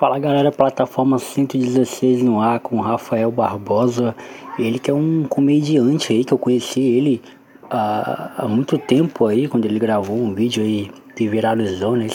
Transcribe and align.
Fala 0.00 0.18
galera, 0.18 0.50
plataforma 0.50 1.18
116 1.18 2.22
no 2.22 2.40
ar 2.40 2.58
com 2.58 2.80
Rafael 2.80 3.30
Barbosa. 3.30 4.16
Ele 4.58 4.78
que 4.78 4.90
é 4.90 4.94
um 4.94 5.26
comediante 5.28 6.10
aí 6.14 6.24
que 6.24 6.32
eu 6.32 6.38
conheci 6.38 6.80
ele 6.80 7.20
há, 7.68 8.30
há 8.38 8.48
muito 8.48 8.78
tempo 8.78 9.26
aí, 9.26 9.46
quando 9.46 9.66
ele 9.66 9.78
gravou 9.78 10.16
um 10.16 10.32
vídeo 10.32 10.62
aí 10.62 10.90
que 11.14 11.28
viralizou, 11.28 11.96
né? 11.96 12.06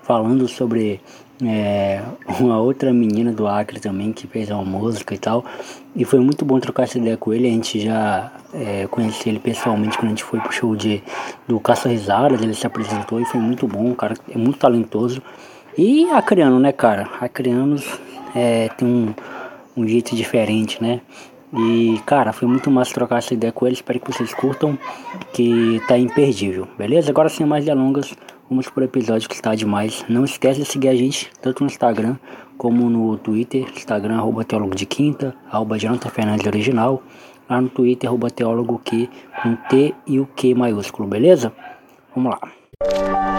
Falando 0.00 0.48
sobre 0.48 1.02
é, 1.44 2.00
uma 2.40 2.62
outra 2.62 2.94
menina 2.94 3.30
do 3.30 3.46
Acre 3.46 3.78
também 3.78 4.10
que 4.10 4.26
fez 4.26 4.48
uma 4.48 4.64
música 4.64 5.14
e 5.14 5.18
tal. 5.18 5.44
E 5.94 6.06
foi 6.06 6.20
muito 6.20 6.46
bom 6.46 6.58
trocar 6.58 6.84
essa 6.84 6.96
ideia 6.96 7.18
com 7.18 7.34
ele. 7.34 7.46
A 7.46 7.50
gente 7.50 7.78
já 7.78 8.32
é, 8.54 8.86
conheceu 8.86 9.30
ele 9.30 9.38
pessoalmente 9.38 9.98
quando 9.98 10.06
a 10.06 10.10
gente 10.12 10.24
foi 10.24 10.40
pro 10.40 10.50
show 10.50 10.74
de, 10.74 11.02
do 11.46 11.60
Caça 11.60 11.90
Risadas. 11.90 12.40
Ele 12.40 12.54
se 12.54 12.66
apresentou 12.66 13.20
e 13.20 13.26
foi 13.26 13.38
muito 13.38 13.68
bom. 13.68 13.90
O 13.90 13.94
cara 13.94 14.14
é 14.34 14.38
muito 14.38 14.58
talentoso. 14.58 15.20
E 15.78 16.10
Acreano, 16.10 16.58
né, 16.58 16.72
cara? 16.72 17.08
Acreanos 17.20 18.00
é, 18.34 18.68
tem 18.76 18.88
um, 18.88 19.14
um 19.76 19.86
jeito 19.86 20.16
diferente, 20.16 20.82
né? 20.82 21.00
E, 21.56 22.00
cara, 22.04 22.32
foi 22.32 22.48
muito 22.48 22.68
massa 22.68 22.92
trocar 22.92 23.18
essa 23.18 23.32
ideia 23.32 23.52
com 23.52 23.64
ele. 23.64 23.76
Espero 23.76 24.00
que 24.00 24.12
vocês 24.12 24.34
curtam, 24.34 24.76
que 25.32 25.80
tá 25.86 25.96
imperdível, 25.96 26.66
beleza? 26.76 27.10
Agora, 27.10 27.28
sem 27.28 27.46
mais 27.46 27.64
delongas, 27.64 28.12
vamos 28.50 28.68
pro 28.68 28.82
episódio 28.82 29.28
que 29.28 29.36
está 29.36 29.54
demais. 29.54 30.04
Não 30.08 30.24
esquece 30.24 30.60
de 30.62 30.66
seguir 30.66 30.88
a 30.88 30.96
gente, 30.96 31.30
tanto 31.40 31.62
no 31.62 31.70
Instagram 31.70 32.16
como 32.56 32.90
no 32.90 33.16
Twitter. 33.16 33.64
Instagram, 33.72 34.16
arroba 34.16 34.42
teólogo 34.42 34.74
de 34.74 34.84
quinta, 34.84 35.32
arroba 35.48 35.78
Jonathan 35.78 36.10
Fernandes 36.10 36.44
Original. 36.44 37.00
Lá 37.48 37.60
no 37.60 37.68
Twitter, 37.68 38.10
arroba 38.10 38.28
teólogo 38.30 38.80
que, 38.84 39.08
com 39.40 39.54
T 39.54 39.94
e 40.08 40.18
o 40.18 40.26
Q 40.26 40.56
maiúsculo, 40.56 41.08
beleza? 41.08 41.52
Vamos 42.12 42.32
lá. 42.32 43.37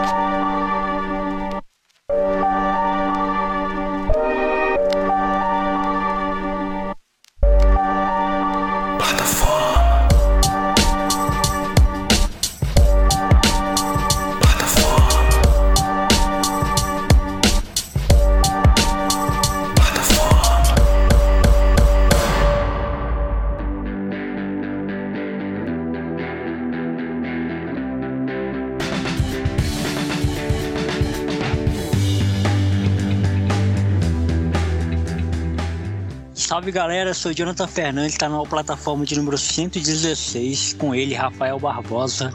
Salve 36.70 36.72
galera, 36.72 37.14
sou 37.14 37.32
Jonathan 37.32 37.66
Fernandes, 37.66 38.16
tá 38.16 38.28
na 38.28 38.40
plataforma 38.44 39.04
de 39.04 39.16
número 39.16 39.36
116, 39.36 40.74
com 40.74 40.94
ele, 40.94 41.14
Rafael 41.14 41.58
Barbosa. 41.58 42.32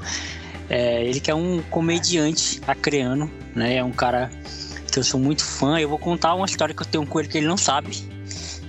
É, 0.70 1.06
ele 1.06 1.22
que 1.22 1.32
é 1.32 1.36
um 1.36 1.62
comediante 1.70 2.60
acreano, 2.68 3.32
né? 3.56 3.76
É 3.78 3.84
um 3.84 3.94
cara 3.94 4.30
que 4.92 5.00
eu 5.00 5.04
sou 5.06 5.22
muito 5.22 5.42
fã. 5.42 5.80
Eu 5.80 5.88
vou 5.88 5.98
contar 5.98 6.34
uma 6.34 6.46
história 6.46 6.76
que 6.76 6.82
eu 6.82 6.86
tenho 6.86 7.08
com 7.08 7.18
ele 7.18 7.30
que 7.30 7.38
ele 7.38 7.48
não 7.48 7.56
sabe. 7.56 7.98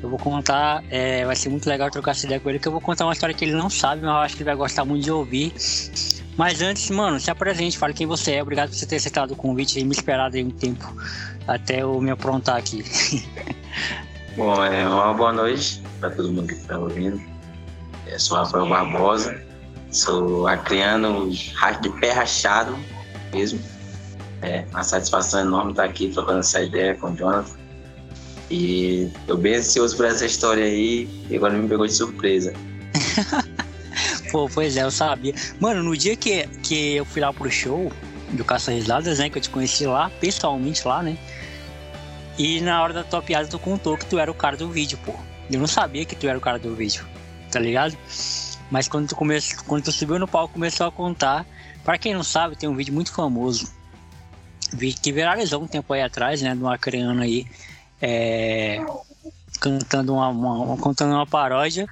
Eu 0.01 0.09
vou 0.09 0.21
contar, 0.21 0.85
é, 0.89 1.25
vai 1.25 1.35
ser 1.35 1.49
muito 1.49 1.69
legal 1.69 1.91
trocar 1.91 2.13
essa 2.13 2.27
ideia 2.27 2.39
com 2.39 2.49
ele, 2.49 2.61
que 2.61 2.69
eu 2.69 2.73
vou 2.73 2.81
contar 2.81 3.05
uma 3.05 3.13
história 3.13 3.35
que 3.35 3.45
ele 3.45 3.55
não 3.55 3.69
sabe, 3.69 4.03
mas 4.03 4.11
eu 4.11 4.19
acho 4.19 4.37
que 4.37 4.43
ele 4.43 4.51
vai 4.51 4.57
gostar 4.57 4.85
muito 4.85 5.03
de 5.03 5.11
ouvir. 5.11 5.53
Mas 6.37 6.63
antes, 6.63 6.89
mano, 6.91 7.19
se 7.19 7.29
apresente, 7.29 7.77
fale 7.77 7.93
quem 7.93 8.07
você 8.07 8.35
é. 8.35 8.43
Obrigado 8.43 8.69
por 8.69 8.77
você 8.77 8.87
ter 8.87 8.97
aceitado 8.97 9.33
o 9.33 9.37
convite 9.37 9.81
e 9.81 9.85
me 9.85 9.93
esperado 9.93 10.37
aí 10.37 10.45
um 10.45 10.51
tempo 10.51 10.95
até 11.45 11.83
eu 11.83 12.01
me 12.01 12.11
aprontar 12.13 12.57
aqui. 12.57 12.85
Bom, 14.37 14.63
é 14.63 14.87
uma 14.87 15.15
boa 15.15 15.33
noite 15.33 15.83
para 15.99 16.11
todo 16.11 16.31
mundo 16.31 16.49
que 16.49 16.53
está 16.53 16.79
ouvindo. 16.79 17.19
Eu 18.07 18.21
sou 18.21 18.37
Rafael 18.37 18.69
Barbosa, 18.69 19.43
sou 19.91 20.47
acriano 20.47 21.31
de 21.31 21.89
pé 22.01 22.13
rachado 22.13 22.79
mesmo. 23.33 23.59
É 24.43 24.67
uma 24.71 24.85
satisfação 24.85 25.41
enorme 25.41 25.71
estar 25.71 25.85
aqui 25.85 26.11
trocando 26.11 26.41
essa 26.41 26.61
ideia 26.61 26.95
com 26.97 27.13
o 27.13 27.17
Jonathan. 27.17 27.57
E 28.51 29.11
eu 29.27 29.39
bem 29.39 29.55
ansioso 29.55 29.97
por 29.97 30.05
essa 30.05 30.27
história 30.27 30.67
aí 30.67 31.09
e 31.31 31.35
agora 31.35 31.55
me 31.55 31.67
pegou 31.67 31.87
de 31.87 31.95
surpresa. 31.95 32.53
Pô, 34.31 34.51
pois 34.53 34.77
é, 34.77 34.83
eu 34.83 34.91
sabia. 34.91 35.35
Mano, 35.59 35.83
no 35.83 35.97
dia 35.97 36.15
que, 36.15 36.47
que 36.63 36.97
eu 36.97 37.07
fui 37.07 37.23
lá 37.23 37.33
pro 37.33 37.51
show 37.51 37.91
do 38.33 38.45
Caça 38.45 38.71
Risadas, 38.71 39.19
né, 39.19 39.31
que 39.31 39.39
eu 39.39 39.43
te 39.43 39.49
conheci 39.49 39.87
lá, 39.87 40.11
pessoalmente 40.21 40.87
lá, 40.87 41.03
né, 41.03 41.17
e 42.39 42.61
na 42.61 42.83
hora 42.83 42.93
da 42.93 43.05
tua 43.05 43.23
piada 43.23 43.49
tu 43.49 43.59
contou 43.59 43.97
que 43.97 44.07
tu 44.07 44.19
era 44.19 44.31
o 44.31 44.35
cara 44.35 44.57
do 44.57 44.71
vídeo, 44.71 44.99
pô. 45.05 45.15
Eu 45.51 45.61
não 45.61 45.67
sabia 45.67 46.05
que 46.05 46.17
tu 46.17 46.27
era 46.27 46.37
o 46.37 46.41
cara 46.41 46.59
do 46.59 46.75
vídeo, 46.75 47.07
tá 47.51 47.59
ligado? 47.59 47.97
Mas 48.71 48.89
quando 48.89 49.09
tu, 49.09 49.17
come... 49.17 49.39
quando 49.67 49.85
tu 49.85 49.93
subiu 49.93 50.19
no 50.19 50.27
palco 50.27 50.55
começou 50.55 50.87
a 50.87 50.93
contar. 50.93 51.47
Para 51.85 51.99
quem 51.99 52.15
não 52.15 52.25
sabe, 52.25 52.57
tem 52.57 52.69
um 52.69 52.75
vídeo 52.75 52.93
muito 52.93 53.13
famoso. 53.13 53.73
Que 55.01 55.13
viralizou 55.13 55.63
um 55.63 55.67
tempo 55.67 55.93
aí 55.93 56.03
atrás, 56.03 56.43
né? 56.43 56.55
De 56.55 56.61
uma 56.61 56.77
criança 56.77 57.23
aí. 57.23 57.47
É, 58.03 58.85
cantando 59.61 60.15
uma, 60.15 60.29
uma, 60.29 60.77
contando 60.77 61.15
uma 61.15 61.27
paródia. 61.27 61.87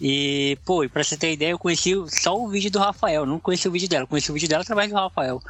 E, 0.00 0.58
pô, 0.64 0.84
e 0.84 0.88
pra 0.88 1.02
você 1.02 1.16
ter 1.16 1.32
ideia, 1.32 1.50
eu 1.50 1.58
conheci 1.58 1.94
só 2.08 2.36
o 2.36 2.48
vídeo 2.48 2.70
do 2.70 2.78
Rafael, 2.78 3.26
não 3.26 3.40
conheci 3.40 3.66
o 3.66 3.72
vídeo 3.72 3.88
dela, 3.88 4.06
conheci 4.06 4.30
o 4.30 4.34
vídeo 4.34 4.48
dela 4.48 4.62
através 4.62 4.90
do 4.90 4.96
Rafael. 4.96 5.42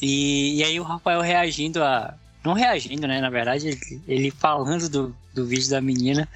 E, 0.00 0.58
e 0.58 0.64
aí 0.64 0.80
o 0.80 0.82
Rafael 0.82 1.20
reagindo 1.20 1.82
a, 1.82 2.14
não 2.44 2.54
reagindo, 2.54 3.06
né? 3.06 3.20
Na 3.20 3.30
verdade, 3.30 3.78
ele, 4.06 4.30
falando 4.30 4.88
do, 4.88 5.16
do 5.32 5.46
vídeo 5.46 5.70
da 5.70 5.80
menina 5.80 6.28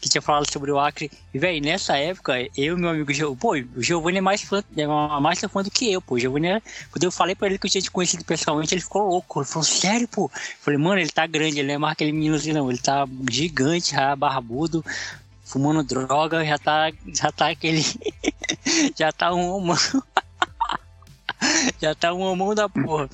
que 0.00 0.08
tinha 0.08 0.22
falado 0.22 0.50
sobre 0.50 0.70
o 0.70 0.78
Acre. 0.78 1.10
E, 1.32 1.38
velho, 1.38 1.64
nessa 1.64 1.96
época, 1.96 2.34
eu 2.56 2.76
e 2.76 2.80
meu 2.80 2.90
amigo 2.90 3.12
Giovanni, 3.12 3.64
pô, 3.64 3.78
o 3.78 3.82
Giovanni 3.82 4.18
é 4.18 4.20
mais 4.20 4.42
fã, 4.42 4.62
é 4.76 4.86
mais 5.20 5.40
fã 5.40 5.62
do 5.62 5.70
que 5.70 5.92
eu, 5.92 6.02
pô. 6.02 6.16
O 6.16 6.18
Giovanni, 6.18 6.48
era, 6.48 6.62
quando 6.90 7.04
eu 7.04 7.12
falei 7.12 7.34
pra 7.34 7.46
ele 7.48 7.58
que 7.58 7.66
eu 7.66 7.70
tinha 7.70 7.82
te 7.82 7.90
conhecido 7.90 8.24
pessoalmente, 8.24 8.74
ele 8.74 8.80
ficou 8.80 9.08
louco. 9.08 9.40
Ele 9.40 9.46
falou, 9.46 9.64
sério, 9.64 10.08
pô? 10.08 10.24
Eu 10.24 10.40
falei, 10.60 10.78
mano, 10.78 11.00
ele 11.00 11.10
tá 11.10 11.26
grande, 11.26 11.60
ele 11.60 11.68
não 11.68 11.74
é 11.74 11.78
mais 11.78 11.92
aquele 11.92 12.12
menino 12.12 12.36
assim, 12.36 12.52
não. 12.52 12.70
Ele 12.70 12.78
tá 12.78 13.06
gigante, 13.30 13.92
já 13.92 14.14
barbudo, 14.16 14.84
fumando 15.44 15.82
droga, 15.82 16.44
já 16.44 16.58
tá, 16.58 16.92
já 17.06 17.30
tá 17.30 17.50
aquele. 17.50 17.84
já 18.96 19.12
tá 19.12 19.32
um 19.32 19.56
humano. 19.56 19.78
já 21.80 21.94
tá 21.94 22.12
um 22.12 22.34
mão 22.34 22.54
da 22.54 22.68
porra. 22.68 23.08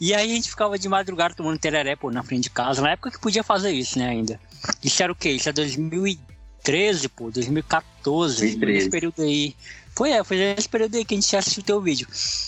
E 0.00 0.14
aí 0.14 0.30
a 0.30 0.34
gente 0.34 0.50
ficava 0.50 0.78
de 0.78 0.88
madrugada 0.88 1.34
tomando 1.34 1.58
tereré, 1.58 1.96
pô, 1.96 2.10
na 2.10 2.22
frente 2.22 2.44
de 2.44 2.50
casa, 2.50 2.82
na 2.82 2.90
época 2.90 3.10
que 3.10 3.20
podia 3.20 3.42
fazer 3.42 3.70
isso, 3.70 3.98
né, 3.98 4.08
ainda. 4.08 4.40
Isso 4.82 5.02
era 5.02 5.12
o 5.12 5.16
quê? 5.16 5.30
Isso 5.30 5.48
é 5.48 5.52
2013, 5.52 7.08
pô, 7.08 7.30
2014, 7.30 8.40
2013. 8.40 8.78
esse 8.78 8.90
período 8.90 9.22
aí. 9.22 9.54
Foi, 9.98 10.12
é, 10.12 10.22
foi 10.22 10.36
nesse 10.36 10.68
período 10.68 10.96
aí 10.96 11.04
que 11.04 11.12
a 11.12 11.20
gente 11.20 11.36
assistiu 11.36 11.60
o 11.60 11.66
teu 11.66 11.80
vídeo. 11.80 12.06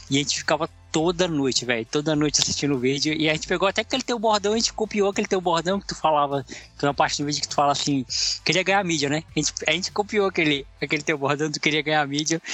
E 0.08 0.14
a 0.14 0.18
gente 0.20 0.38
ficava 0.38 0.70
toda 0.92 1.26
noite, 1.26 1.64
velho, 1.64 1.84
toda 1.84 2.14
noite 2.14 2.40
assistindo 2.40 2.76
o 2.76 2.78
vídeo. 2.78 3.12
E 3.12 3.28
a 3.28 3.34
gente 3.34 3.48
pegou 3.48 3.66
até 3.66 3.80
aquele 3.80 4.04
teu 4.04 4.20
bordão, 4.20 4.52
a 4.52 4.56
gente 4.56 4.72
copiou 4.72 5.10
aquele 5.10 5.26
teu 5.26 5.40
bordão 5.40 5.80
que 5.80 5.86
tu 5.88 5.96
falava, 5.96 6.46
que 6.78 6.86
uma 6.86 6.94
parte 6.94 7.20
do 7.20 7.26
vídeo 7.26 7.42
que 7.42 7.48
tu 7.48 7.56
fala 7.56 7.72
assim, 7.72 8.06
queria 8.44 8.62
ganhar 8.62 8.84
mídia, 8.84 9.08
né? 9.08 9.24
A 9.34 9.40
gente, 9.40 9.52
a 9.66 9.72
gente 9.72 9.90
copiou 9.90 10.28
aquele, 10.28 10.64
aquele 10.80 11.02
teu 11.02 11.18
bordão, 11.18 11.50
tu 11.50 11.58
queria 11.58 11.82
ganhar 11.82 12.06
mídia. 12.06 12.40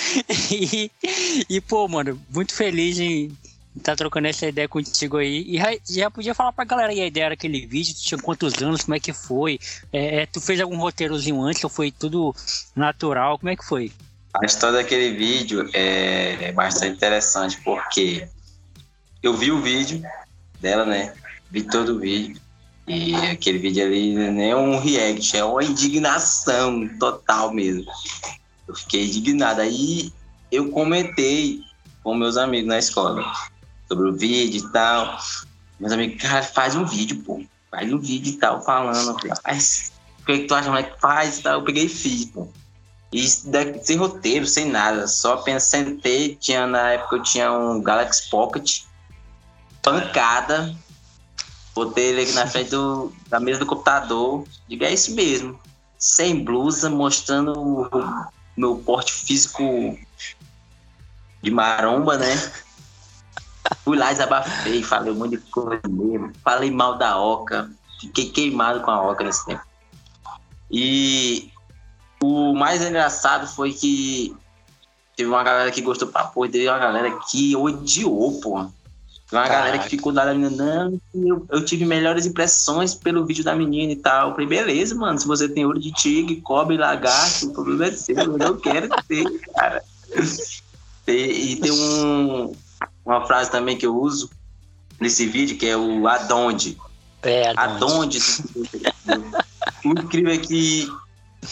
E, 0.51 0.91
e, 1.51 1.61
pô, 1.61 1.87
mano, 1.87 2.19
muito 2.33 2.55
feliz 2.55 2.99
em 2.99 3.27
estar 3.77 3.93
tá 3.93 3.97
trocando 3.97 4.29
essa 4.29 4.47
ideia 4.47 4.67
contigo 4.67 5.19
aí. 5.19 5.45
E 5.47 5.59
já, 5.59 5.77
já, 5.87 6.11
podia 6.11 6.35
falar 6.35 6.53
pra 6.53 6.65
galera 6.65 6.91
aí 6.91 7.03
a 7.03 7.07
ideia 7.07 7.29
daquele 7.29 7.67
vídeo, 7.67 7.95
tu 7.95 8.01
tinha 8.01 8.19
quantos 8.19 8.55
anos, 8.63 8.85
como 8.85 8.95
é 8.95 9.01
que 9.01 9.13
foi? 9.13 9.59
É, 9.93 10.23
é, 10.23 10.27
tu 10.27 10.41
fez 10.41 10.59
algum 10.59 10.79
roteirozinho 10.79 11.43
antes 11.43 11.63
ou 11.63 11.69
foi 11.69 11.91
tudo 11.91 12.35
natural? 12.75 13.39
Como 13.39 13.51
é 13.51 13.57
que 13.57 13.65
foi? 13.65 13.93
A 14.43 14.45
história 14.45 14.79
daquele 14.79 15.13
vídeo 15.13 15.69
é, 15.73 16.49
é 16.49 16.53
bastante 16.53 16.97
interessante 16.97 17.61
porque 17.63 18.29
eu 19.23 19.35
vi 19.35 19.51
o 19.51 19.61
vídeo 19.61 20.03
dela, 20.61 20.85
né? 20.85 21.15
Vi 21.51 21.63
todo 21.63 21.97
o 21.97 21.99
vídeo. 21.99 22.41
E 22.87 23.15
aquele 23.17 23.59
vídeo 23.59 23.85
ali 23.85 24.15
não 24.15 24.43
é 24.43 24.55
um 24.55 24.79
react, 24.79 25.37
é 25.37 25.45
uma 25.45 25.65
indignação 25.65 26.89
total 26.99 27.53
mesmo. 27.53 27.85
Eu 28.69 28.75
fiquei 28.75 29.07
indignado. 29.07 29.61
Aí 29.61 30.13
eu 30.53 30.71
comentei 30.71 31.61
com 32.03 32.15
meus 32.15 32.37
amigos 32.37 32.69
na 32.69 32.79
escola 32.79 33.25
sobre 33.89 34.09
o 34.09 34.13
vídeo 34.15 34.65
e 34.65 34.73
tal. 34.73 35.19
Meus 35.81 35.93
amigos, 35.93 36.23
cara, 36.23 36.43
faz 36.43 36.75
um 36.77 36.85
vídeo, 36.85 37.23
pô. 37.25 37.43
Faz 37.71 37.93
um 37.93 37.99
vídeo 37.99 38.35
e 38.35 38.37
tal, 38.37 38.63
falando. 38.63 39.17
Faz. 39.43 39.93
O 40.21 40.25
que, 40.27 40.41
tu 40.41 40.55
acha, 40.55 40.83
que 40.83 41.01
faz 41.01 41.39
e 41.39 41.43
tal? 41.43 41.61
Eu 41.61 41.65
peguei 41.65 41.87
e 41.87 41.89
fiz, 41.89 42.27
pô. 42.27 42.49
E 43.13 43.29
sem 43.29 43.97
roteiro, 43.97 44.47
sem 44.47 44.67
nada. 44.67 45.07
Só 45.07 45.35
apenas 45.35 45.65
sentei. 45.65 46.37
Tinha, 46.37 46.67
na 46.67 46.93
época 46.93 47.17
eu 47.17 47.23
tinha 47.23 47.53
um 47.53 47.81
Galaxy 47.81 48.29
Pocket. 48.29 48.83
Pancada. 49.83 50.75
Botei 51.75 52.07
ele 52.07 52.23
aqui 52.23 52.33
na 52.33 52.47
frente 52.47 52.71
do, 52.71 53.13
da 53.29 53.39
mesa 53.39 53.61
do 53.61 53.67
computador. 53.67 54.45
Digo, 54.69 54.85
é 54.85 54.93
isso 54.93 55.15
mesmo. 55.15 55.59
Sem 55.99 56.45
blusa, 56.45 56.91
mostrando 56.91 57.53
o 57.53 57.89
meu 58.57 58.77
porte 58.79 59.13
físico 59.13 59.97
de 61.43 61.51
maromba, 61.51 62.17
né? 62.17 62.35
Fui 63.85 63.97
lá, 63.97 64.13
desabafei, 64.13 64.83
falei 64.83 65.13
um 65.13 65.17
monte 65.17 65.37
de 65.37 65.39
coisa 65.39 65.81
mesmo. 65.89 66.33
Falei 66.43 66.71
mal 66.71 66.99
da 66.99 67.19
Oca. 67.19 67.71
fiquei 68.01 68.31
queimado 68.31 68.81
com 68.81 68.91
a 68.91 69.11
Oca 69.11 69.25
nesse 69.25 69.45
tempo. 69.45 69.63
E 70.71 71.53
o 72.27 72.55
mais 72.55 72.83
engraçado 72.83 73.47
foi 73.47 73.73
que 73.73 74.35
teve 75.17 75.29
uma 75.29 75.43
galera 75.43 75.71
que 75.71 75.81
gostou 75.81 76.09
pra 76.09 76.25
porra, 76.25 76.49
teve 76.49 76.69
uma 76.69 76.79
galera 76.79 77.11
que 77.31 77.57
odiou, 77.57 78.41
pô. 78.41 78.67
Tem 79.29 79.39
uma 79.39 79.43
Caraca. 79.43 79.65
galera 79.65 79.79
que 79.79 79.89
ficou 79.89 80.13
da 80.13 80.33
menina, 80.33 80.51
não, 80.51 81.01
eu, 81.13 81.47
eu, 81.51 81.65
tive 81.65 81.85
melhores 81.85 82.27
impressões 82.27 82.95
pelo 82.95 83.27
vídeo 83.27 83.43
da 83.43 83.57
menina 83.57 83.93
e 83.93 83.97
tal. 83.97 84.29
Eu 84.29 84.35
falei, 84.35 84.47
beleza, 84.47 84.95
mano, 84.95 85.19
se 85.19 85.27
você 85.27 85.49
tem 85.49 85.67
olho 85.67 85.81
de 85.81 85.91
tigre, 85.91 86.41
cobre, 86.41 86.77
lagarto, 86.77 87.47
o 87.47 87.53
problema 87.53 87.87
é 87.87 87.93
seu, 87.93 88.17
eu 88.17 88.39
não 88.39 88.57
quero 88.57 88.89
ter, 89.09 89.25
cara. 89.53 89.83
E, 91.09 91.13
e, 91.53 91.57
tem 91.57 91.73
um, 91.73 92.55
uma 93.05 93.27
frase 93.27 93.51
também 93.51 93.77
que 93.77 93.87
eu 93.87 93.97
uso 93.97 94.31
nesse 95.01 95.27
vídeo, 95.27 95.57
que 95.57 95.67
é 95.67 95.77
o 95.77 96.07
adonde. 96.07 96.79
É, 97.23 97.53
adonde. 97.57 98.19
adonde. 98.19 99.35
o 99.85 99.91
incrível 99.91 100.33
é 100.33 100.39
que, 100.39 100.89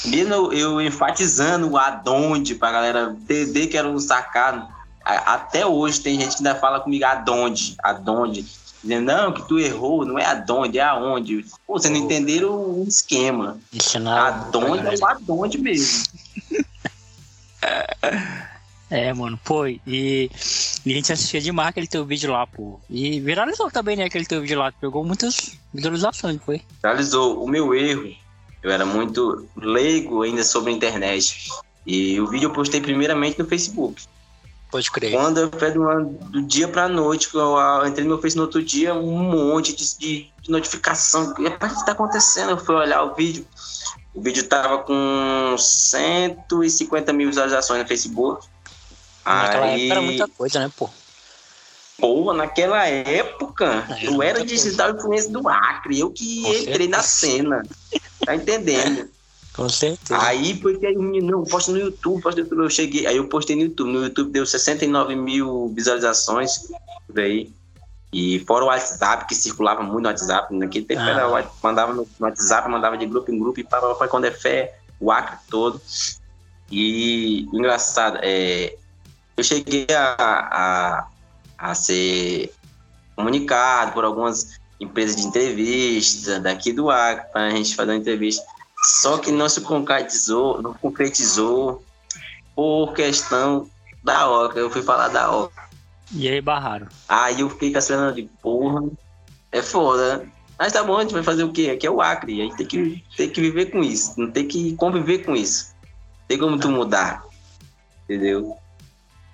mesmo 0.04 0.52
eu 0.52 0.80
enfatizando 0.80 1.70
o 1.70 1.78
adonde 1.78 2.54
pra 2.54 2.72
galera 2.72 3.16
entender 3.20 3.66
que 3.68 3.76
era 3.76 3.88
um 3.88 3.98
sacado, 3.98 4.66
até 5.04 5.66
hoje 5.66 6.00
tem 6.00 6.20
gente 6.20 6.36
que 6.36 6.46
ainda 6.46 6.58
fala 6.58 6.80
comigo 6.80 7.04
adonde, 7.04 7.74
adonde. 7.82 8.44
Dizendo, 8.82 9.06
não, 9.06 9.32
que 9.32 9.48
tu 9.48 9.58
errou, 9.58 10.04
não 10.04 10.18
é 10.18 10.26
adonde, 10.26 10.78
é 10.78 10.82
aonde. 10.82 11.44
Pô, 11.66 11.78
vocês 11.78 11.92
não 11.92 12.00
entenderam 12.00 12.50
o 12.50 12.84
esquema. 12.86 13.58
Adonde 14.06 14.86
é 14.86 14.98
o 14.98 15.06
adonde 15.06 15.58
mesmo. 15.58 16.04
É, 18.90 19.12
mano, 19.12 19.40
pô, 19.42 19.66
e, 19.66 19.80
e 19.86 20.30
a 20.86 20.88
gente 20.90 21.12
assistia 21.12 21.40
demais 21.40 21.70
aquele 21.70 21.86
teu 21.86 22.04
vídeo 22.04 22.30
lá, 22.30 22.46
pô. 22.46 22.78
E 22.88 23.18
viralizou 23.18 23.68
também, 23.68 23.96
né, 23.96 24.04
aquele 24.04 24.26
teu 24.26 24.40
vídeo 24.40 24.58
lá, 24.58 24.70
pegou 24.70 25.04
muitas 25.04 25.58
visualizações, 25.72 26.40
foi? 26.44 26.62
Viralizou. 26.80 27.42
O 27.42 27.48
meu 27.48 27.74
erro, 27.74 28.14
eu 28.64 28.70
era 28.70 28.86
muito 28.86 29.46
leigo 29.54 30.22
ainda 30.22 30.42
sobre 30.42 30.72
a 30.72 30.74
internet. 30.74 31.50
E 31.86 32.18
o 32.18 32.26
vídeo 32.26 32.46
eu 32.46 32.52
postei 32.52 32.80
primeiramente 32.80 33.38
no 33.38 33.44
Facebook. 33.44 34.02
Pode 34.70 34.90
crer. 34.90 35.12
Quando 35.12 35.38
eu 35.38 35.50
pego 35.50 35.84
do 36.30 36.40
dia 36.40 36.66
pra 36.66 36.88
noite, 36.88 37.28
eu 37.34 37.86
entrei 37.86 38.04
no 38.04 38.14
meu 38.14 38.20
Face 38.20 38.34
no 38.34 38.42
outro 38.42 38.62
dia, 38.62 38.94
um 38.94 39.18
monte 39.18 39.76
de, 39.76 39.98
de, 39.98 40.30
notificação. 40.48 41.34
E, 41.38 41.46
o 41.46 41.50
que 41.50 41.86
tá 41.86 41.92
acontecendo? 41.92 42.52
Eu 42.52 42.56
fui 42.56 42.74
olhar 42.74 43.02
o 43.04 43.14
vídeo. 43.14 43.46
O 44.14 44.22
vídeo 44.22 44.48
tava 44.48 44.78
com 44.78 45.56
150 45.58 47.12
mil 47.12 47.28
visualizações 47.28 47.82
no 47.82 47.86
Facebook. 47.86 48.46
Naquela 49.26 49.66
Aí... 49.66 49.82
época 49.82 49.92
era 49.92 50.00
muita 50.00 50.28
coisa, 50.28 50.58
né, 50.58 50.72
pô? 50.74 50.88
Pô, 51.98 52.32
naquela 52.32 52.86
época, 52.86 53.86
é, 53.90 54.06
eu 54.06 54.22
era 54.22 54.44
digital 54.44 54.90
influência 54.90 55.30
do 55.30 55.48
Acre, 55.48 56.00
eu 56.00 56.10
que 56.10 56.42
Com 56.42 56.48
entrei 56.48 56.64
certeza. 56.64 56.90
na 56.90 57.02
cena. 57.02 57.62
Tá 58.24 58.34
entendendo? 58.34 59.08
Com 59.54 59.68
certeza. 59.68 60.20
Aí, 60.20 60.54
porque 60.56 60.84
aí, 60.84 60.96
não, 60.96 61.44
posta 61.44 61.70
no 61.70 61.78
YouTube, 61.78 62.20
posta 62.20 62.40
no 62.40 62.46
YouTube. 62.46 62.64
Eu 62.64 62.70
cheguei, 62.70 63.06
aí 63.06 63.16
eu 63.16 63.28
postei 63.28 63.54
no 63.54 63.62
YouTube. 63.62 63.92
No 63.92 64.02
YouTube 64.02 64.32
deu 64.32 64.44
69 64.44 65.14
mil 65.14 65.72
visualizações 65.74 66.66
por 67.06 67.20
aí. 67.20 67.52
E 68.12 68.40
fora 68.46 68.64
o 68.64 68.68
WhatsApp, 68.68 69.26
que 69.26 69.34
circulava 69.34 69.82
muito 69.82 70.02
no 70.02 70.08
WhatsApp. 70.08 70.52
Naquele 70.52 70.84
tempo 70.84 71.00
ah. 71.00 71.10
era, 71.10 71.50
mandava 71.62 71.94
no 71.94 72.06
WhatsApp, 72.18 72.68
mandava 72.68 72.98
de 72.98 73.06
grupo 73.06 73.32
em 73.32 73.38
grupo, 73.38 73.60
e 73.60 73.64
para 73.64 74.08
quando 74.08 74.24
é 74.24 74.32
fé, 74.32 74.76
o 74.98 75.12
Acre 75.12 75.36
todo. 75.48 75.80
E 76.70 77.46
engraçado, 77.52 78.18
é, 78.22 78.76
eu 79.36 79.44
cheguei 79.44 79.86
a, 79.90 80.16
a, 80.18 81.06
a 81.58 81.74
ser 81.74 82.52
comunicado 83.16 83.92
por 83.92 84.04
algumas 84.04 84.60
empresas 84.80 85.16
de 85.16 85.26
entrevista 85.26 86.40
daqui 86.40 86.72
do 86.72 86.90
Acre, 86.90 87.32
para 87.32 87.46
a 87.46 87.50
gente 87.50 87.74
fazer 87.74 87.92
uma 87.92 87.98
entrevista. 87.98 88.44
Só 88.82 89.18
que 89.18 89.32
não 89.32 89.48
se 89.48 89.60
concretizou, 89.60 90.60
não 90.60 90.74
concretizou 90.74 91.82
por 92.54 92.92
questão 92.92 93.68
da 94.02 94.28
OCA. 94.28 94.58
Eu 94.58 94.70
fui 94.70 94.82
falar 94.82 95.08
da 95.08 95.30
OCA. 95.30 95.64
E 96.12 96.28
aí 96.28 96.40
barraram. 96.40 96.86
Aí 97.08 97.40
eu 97.40 97.48
fiquei 97.48 97.80
cena 97.80 98.12
de 98.12 98.28
porra, 98.42 98.82
é 99.50 99.62
foda. 99.62 100.26
Mas 100.58 100.72
tá 100.72 100.84
bom, 100.84 100.96
a 100.96 101.02
gente 101.02 101.12
vai 101.12 101.22
fazer 101.22 101.42
o 101.42 101.52
quê? 101.52 101.70
Aqui 101.70 101.86
é 101.86 101.90
o 101.90 102.00
Acre. 102.00 102.40
A 102.40 102.44
gente 102.44 102.56
tem 102.56 102.66
que, 102.66 103.04
tem 103.16 103.30
que 103.30 103.40
viver 103.40 103.66
com 103.66 103.82
isso. 103.82 104.14
Não 104.18 104.30
tem 104.30 104.46
que 104.46 104.76
conviver 104.76 105.24
com 105.24 105.34
isso. 105.34 105.74
Tem 106.28 106.38
como 106.38 106.58
tu 106.58 106.68
mudar. 106.68 107.24
Entendeu? 108.04 108.56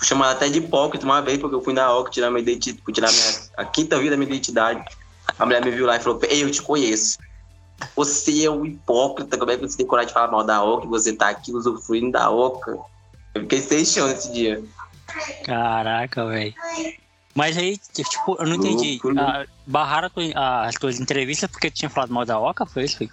Chamado 0.03 0.33
até 0.33 0.49
de 0.49 0.59
hipócrita 0.59 1.05
uma 1.05 1.21
vez, 1.21 1.39
porque 1.39 1.55
eu 1.55 1.61
fui 1.61 1.75
na 1.75 1.93
OCA 1.95 2.11
tirar 2.11 2.31
minha 2.31 2.43
identidade, 2.43 2.93
tirar 2.93 3.13
minha, 3.13 3.41
a 3.57 3.65
quinta 3.65 3.99
vida 3.99 4.13
da 4.13 4.17
minha 4.17 4.31
identidade. 4.31 4.83
A 5.39 5.45
mulher 5.45 5.65
me 5.65 5.71
viu 5.71 5.87
lá 5.87 5.97
e 5.97 6.01
falou: 6.01 6.19
Ei, 6.29 6.43
eu 6.43 6.51
te 6.51 6.63
conheço. 6.63 7.19
Você 7.97 8.45
é 8.45 8.51
um 8.51 8.65
hipócrita, 8.65 9.39
como 9.39 9.51
é 9.51 9.57
que 9.57 9.63
você 9.63 9.77
tem 9.77 9.87
coragem 9.87 10.09
de 10.09 10.15
falar 10.15 10.31
mal 10.31 10.45
da 10.45 10.63
Oca 10.63 10.87
você 10.87 11.13
tá 11.15 11.29
aqui 11.29 11.53
usufruindo 11.53 12.13
da 12.13 12.31
Oca? 12.31 12.79
Eu 13.35 13.43
fiquei 13.43 13.61
sem 13.61 13.85
chão 13.85 14.11
esse 14.11 14.33
dia. 14.33 14.63
Caraca, 15.45 16.27
velho. 16.27 16.55
Mas 17.35 17.57
aí, 17.57 17.79
tipo, 17.79 18.37
eu 18.39 18.47
não 18.47 18.57
entendi. 18.57 19.01
A, 19.19 19.47
barraram 19.67 20.11
as 20.35 20.75
tuas 20.75 20.99
entrevistas 21.01 21.51
porque 21.51 21.71
tu 21.71 21.77
tinha 21.77 21.91
falado 21.91 22.13
mal 22.13 22.25
da 22.25 22.39
Oca? 22.39 22.67
Foi 22.67 22.85
isso? 22.85 23.09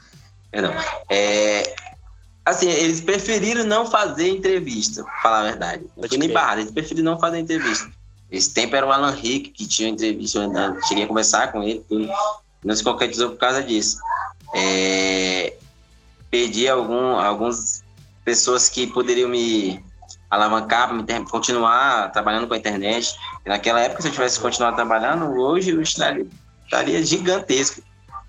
É, 0.51 0.61
não. 0.61 0.73
É, 1.09 1.75
assim, 2.49 2.69
eles 2.69 3.01
preferiram 3.01 3.63
não 3.65 3.85
fazer 3.85 4.29
entrevista, 4.29 5.03
pra 5.03 5.21
falar 5.21 5.39
a 5.39 5.43
verdade. 5.43 5.85
Não 5.95 6.07
foi 6.07 6.17
nem 6.17 6.31
barrado, 6.31 6.61
eles 6.61 6.71
preferiram 6.71 7.11
não 7.11 7.19
fazer 7.19 7.39
entrevista. 7.39 7.89
Esse 8.29 8.53
tempo 8.53 8.75
era 8.75 8.85
o 8.85 8.91
Alan 8.91 9.11
Rick 9.11 9.51
que 9.51 9.65
tinha 9.67 9.89
entrevista, 9.89 10.39
eu 10.39 10.81
cheguei 10.87 11.03
a 11.03 11.07
conversar 11.07 11.51
com 11.51 11.63
ele, 11.63 11.83
tudo. 11.87 12.09
não 12.63 12.75
se 12.75 12.83
concretizou 12.83 13.29
por 13.29 13.37
causa 13.37 13.63
disso 13.63 13.97
é, 14.53 15.53
perdi 16.29 16.67
algum, 16.67 17.15
algumas 17.17 17.83
pessoas 18.23 18.69
que 18.69 18.87
poderiam 18.87 19.29
me 19.29 19.83
alavancar 20.29 20.87
para 20.87 21.19
me 21.19 21.29
continuar 21.29 22.11
trabalhando 22.11 22.47
com 22.47 22.53
a 22.53 22.57
internet. 22.57 23.15
E 23.45 23.49
naquela 23.49 23.79
época, 23.79 24.01
se 24.01 24.07
eu 24.09 24.11
tivesse 24.11 24.39
continuado 24.39 24.75
trabalhando, 24.75 25.25
hoje 25.39 25.71
eu 25.71 25.81
estaria, 25.81 26.25
estaria 26.65 27.03
gigantesco. 27.03 27.81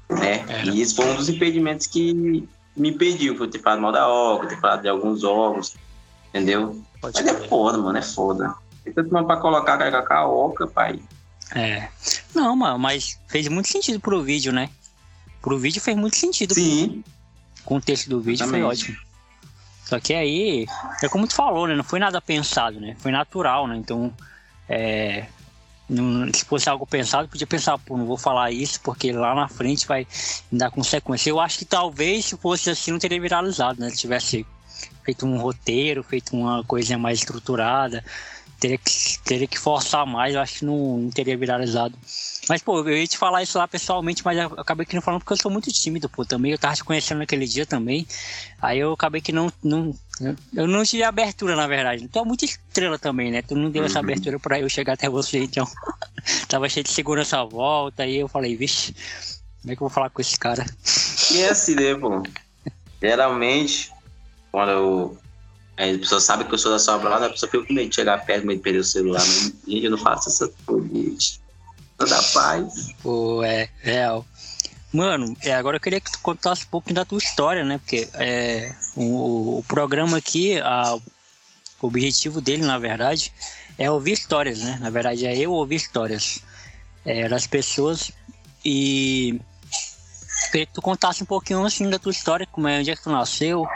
Né? 0.08 0.44
E 0.64 0.80
isso 0.80 0.96
foi 0.96 1.06
um 1.06 1.16
dos 1.16 1.28
impedimentos 1.28 1.86
que 1.86 2.48
me 2.78 2.90
impediu 2.90 3.36
por 3.36 3.48
ter 3.48 3.60
falado 3.60 3.80
mal 3.80 3.92
da 3.92 4.08
OCA, 4.08 4.46
ter 4.46 4.60
falado 4.60 4.82
de 4.82 4.88
alguns 4.88 5.24
órgãos, 5.24 5.76
entendeu? 6.28 6.82
Pode 7.00 7.22
Mas 7.22 7.26
é 7.26 7.48
foda, 7.48 7.78
mano, 7.78 7.98
é 7.98 8.02
foda. 8.02 8.54
Tem 8.84 8.92
tanto 8.92 9.10
para 9.10 9.40
colocar 9.40 9.78
a 10.10 10.28
OCA, 10.28 10.66
pai. 10.66 11.00
É. 11.54 11.88
Não, 12.34 12.54
mano, 12.54 12.78
mas 12.78 13.18
fez 13.28 13.48
muito 13.48 13.68
sentido 13.68 14.00
pro 14.00 14.22
vídeo, 14.22 14.52
né? 14.52 14.70
pro 15.40 15.58
vídeo 15.58 15.80
fez 15.80 15.96
muito 15.96 16.16
sentido. 16.16 16.54
Sim. 16.54 17.02
O 17.62 17.64
contexto 17.64 18.08
do 18.10 18.20
vídeo 18.20 18.44
Exatamente. 18.44 18.62
foi 18.62 18.70
ótimo. 18.70 18.98
Só 19.84 19.98
que 19.98 20.12
aí, 20.12 20.66
é 21.02 21.08
como 21.08 21.26
tu 21.26 21.34
falou, 21.34 21.66
né? 21.66 21.74
Não 21.74 21.84
foi 21.84 21.98
nada 21.98 22.20
pensado, 22.20 22.78
né? 22.78 22.94
Foi 22.98 23.10
natural, 23.10 23.66
né? 23.66 23.76
Então, 23.76 24.12
é, 24.68 25.26
se 26.34 26.44
fosse 26.44 26.68
algo 26.68 26.86
pensado, 26.86 27.28
podia 27.28 27.46
pensar, 27.46 27.78
pô, 27.78 27.96
não 27.96 28.04
vou 28.04 28.18
falar 28.18 28.50
isso 28.50 28.80
porque 28.82 29.10
lá 29.10 29.34
na 29.34 29.48
frente 29.48 29.86
vai 29.86 30.06
dar 30.52 30.70
consequência. 30.70 31.30
Eu 31.30 31.40
acho 31.40 31.58
que 31.58 31.64
talvez 31.64 32.26
se 32.26 32.36
fosse 32.36 32.70
assim 32.70 32.90
não 32.90 32.98
teria 32.98 33.20
viralizado, 33.20 33.80
né? 33.80 33.88
Se 33.90 33.96
tivesse 33.96 34.46
feito 35.02 35.24
um 35.24 35.38
roteiro, 35.38 36.02
feito 36.02 36.36
uma 36.36 36.62
coisa 36.64 36.98
mais 36.98 37.20
estruturada, 37.20 38.04
teria 38.58 38.78
que, 38.78 39.18
teria 39.24 39.46
que 39.46 39.58
forçar 39.58 40.06
mais, 40.06 40.34
eu 40.34 40.40
acho 40.40 40.60
que 40.60 40.64
não, 40.64 40.98
não 40.98 41.10
teria 41.10 41.36
viralizado. 41.36 41.94
Mas, 42.48 42.62
pô, 42.62 42.80
eu 42.80 42.96
ia 42.96 43.06
te 43.06 43.18
falar 43.18 43.42
isso 43.42 43.58
lá 43.58 43.68
pessoalmente, 43.68 44.24
mas 44.24 44.38
eu 44.38 44.46
acabei 44.56 44.86
que 44.86 44.94
não 44.94 45.02
falando 45.02 45.20
porque 45.20 45.34
eu 45.34 45.36
sou 45.36 45.50
muito 45.50 45.70
tímido, 45.70 46.08
pô, 46.08 46.24
também. 46.24 46.52
Eu 46.52 46.58
tava 46.58 46.74
te 46.74 46.82
conhecendo 46.82 47.18
naquele 47.18 47.46
dia 47.46 47.66
também. 47.66 48.06
Aí 48.60 48.78
eu 48.78 48.92
acabei 48.92 49.20
que 49.20 49.32
não. 49.32 49.52
não 49.62 49.94
eu 50.54 50.66
não 50.66 50.82
tive 50.82 51.02
abertura, 51.02 51.54
na 51.54 51.66
verdade. 51.66 52.08
Tu 52.08 52.18
é 52.18 52.24
muito 52.24 52.44
estrela 52.44 52.98
também, 52.98 53.30
né? 53.30 53.42
Tu 53.42 53.54
não 53.54 53.70
deu 53.70 53.82
uhum. 53.82 53.86
essa 53.86 53.98
abertura 53.98 54.38
pra 54.38 54.58
eu 54.58 54.68
chegar 54.68 54.94
até 54.94 55.08
você, 55.08 55.40
então. 55.40 55.66
tava 56.48 56.68
cheio 56.68 56.84
de 56.84 56.90
segurança 56.90 57.38
à 57.38 57.44
volta, 57.44 58.02
aí 58.02 58.16
eu 58.16 58.28
falei, 58.28 58.56
vixe, 58.56 58.94
como 59.62 59.72
é 59.72 59.76
que 59.76 59.82
eu 59.82 59.88
vou 59.88 59.94
falar 59.94 60.10
com 60.10 60.20
esse 60.20 60.38
cara? 60.38 60.64
E 61.32 61.42
é 61.42 61.50
assim, 61.50 61.74
né, 61.74 61.94
pô? 61.94 62.22
Geralmente, 63.00 63.92
quando 64.50 64.70
eu. 64.70 65.18
A 65.78 65.98
pessoa 65.98 66.20
sabe 66.20 66.44
que 66.44 66.52
eu 66.52 66.58
sou 66.58 66.72
da 66.72 66.78
sua 66.78 66.98
brada, 66.98 67.26
a 67.26 67.30
pessoa 67.30 67.48
fica 67.48 67.64
com 67.64 67.72
medo 67.72 67.88
de 67.88 67.94
chegar 67.94 68.24
perto, 68.26 68.48
de 68.48 68.58
perder 68.58 68.80
o 68.80 68.84
celular. 68.84 69.20
Mas, 69.20 69.52
gente, 69.66 69.84
eu 69.84 69.90
não 69.92 69.98
faço 69.98 70.28
essas 70.28 70.50
coisas 70.66 71.40
da 71.96 72.22
paz. 72.34 72.94
Pô, 73.00 73.44
é, 73.44 73.68
real. 73.80 74.26
Mano, 74.92 75.36
é, 75.42 75.54
agora 75.54 75.76
eu 75.76 75.80
queria 75.80 76.00
que 76.00 76.10
tu 76.10 76.18
contasse 76.18 76.64
um 76.64 76.68
pouquinho 76.68 76.96
da 76.96 77.04
tua 77.04 77.18
história, 77.18 77.64
né? 77.64 77.78
Porque 77.78 78.08
é, 78.14 78.74
o, 78.96 79.58
o 79.58 79.64
programa 79.68 80.16
aqui, 80.16 80.58
a, 80.60 80.94
o 80.94 81.86
objetivo 81.86 82.40
dele, 82.40 82.62
na 82.62 82.78
verdade, 82.78 83.32
é 83.78 83.88
ouvir 83.88 84.12
histórias, 84.12 84.58
né? 84.58 84.78
Na 84.80 84.90
verdade, 84.90 85.26
é 85.26 85.36
eu 85.36 85.52
ouvir 85.52 85.76
histórias 85.76 86.42
é, 87.04 87.28
das 87.28 87.46
pessoas 87.46 88.10
e 88.64 89.40
queria 90.50 90.66
que 90.66 90.72
tu 90.72 90.82
contasse 90.82 91.22
um 91.22 91.26
pouquinho 91.26 91.64
assim 91.64 91.88
da 91.88 91.98
tua 91.98 92.12
história, 92.12 92.46
como 92.50 92.66
é, 92.66 92.80
onde 92.80 92.90
é 92.90 92.96
que 92.96 93.02
tu 93.02 93.10
nasceu, 93.10 93.66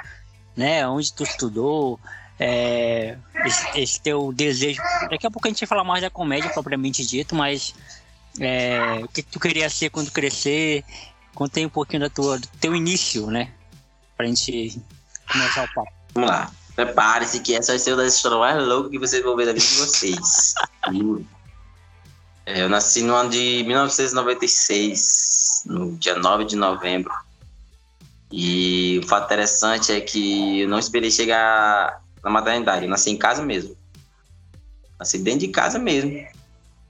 né? 0.56 0.86
Onde 0.86 1.12
tu 1.12 1.22
estudou, 1.22 1.98
é, 2.38 3.16
esse, 3.44 3.80
esse, 3.80 4.00
teu 4.00 4.32
desejo. 4.32 4.82
Daqui 5.10 5.26
a 5.26 5.30
pouco 5.30 5.46
a 5.46 5.50
gente 5.50 5.60
vai 5.60 5.68
falar 5.68 5.84
mais 5.84 6.02
da 6.02 6.10
comédia 6.10 6.50
propriamente 6.50 7.04
dito, 7.06 7.34
mas 7.34 7.74
é, 8.40 9.00
o 9.02 9.08
que 9.08 9.22
tu 9.22 9.38
queria 9.38 9.68
ser 9.68 9.90
quando 9.90 10.10
crescer, 10.10 10.84
Conta 11.34 11.58
aí 11.58 11.66
um 11.66 11.70
pouquinho 11.70 12.00
da 12.00 12.10
tua, 12.10 12.38
do 12.38 12.46
teu 12.60 12.76
início, 12.76 13.26
né? 13.28 13.52
Pra 14.16 14.26
gente 14.26 14.80
começar 15.30 15.64
o 15.64 15.74
papo. 15.74 15.92
Vamos 16.14 16.30
lá. 16.30 16.50
Prepare-se 16.76 17.40
que 17.40 17.54
essa 17.54 17.72
vai 17.72 17.78
ser 17.78 17.92
uma 17.92 18.02
das 18.02 18.14
histórias 18.14 18.40
mais 18.40 18.66
loucas 18.66 18.90
que 18.90 18.98
vocês 18.98 19.22
vão 19.22 19.36
ver 19.36 19.46
da 19.46 19.52
vida 19.52 19.64
de 19.66 19.76
vocês. 19.76 20.54
É, 22.44 22.60
eu 22.60 22.68
nasci 22.68 23.02
no 23.02 23.14
ano 23.14 23.30
de 23.30 23.62
1996, 23.68 25.62
no 25.66 25.96
dia 25.96 26.16
9 26.16 26.44
de 26.44 26.56
novembro. 26.56 27.14
E 28.32 28.98
o 29.02 29.06
fato 29.06 29.26
interessante 29.26 29.92
é 29.92 30.00
que 30.00 30.62
eu 30.62 30.68
não 30.68 30.78
esperei 30.78 31.10
chegar 31.10 32.02
na 32.24 32.30
maternidade, 32.30 32.84
eu 32.84 32.90
nasci 32.90 33.10
em 33.10 33.16
casa 33.16 33.42
mesmo. 33.42 33.76
Nasci 34.98 35.18
dentro 35.18 35.40
de 35.40 35.48
casa 35.48 35.78
mesmo. 35.78 36.26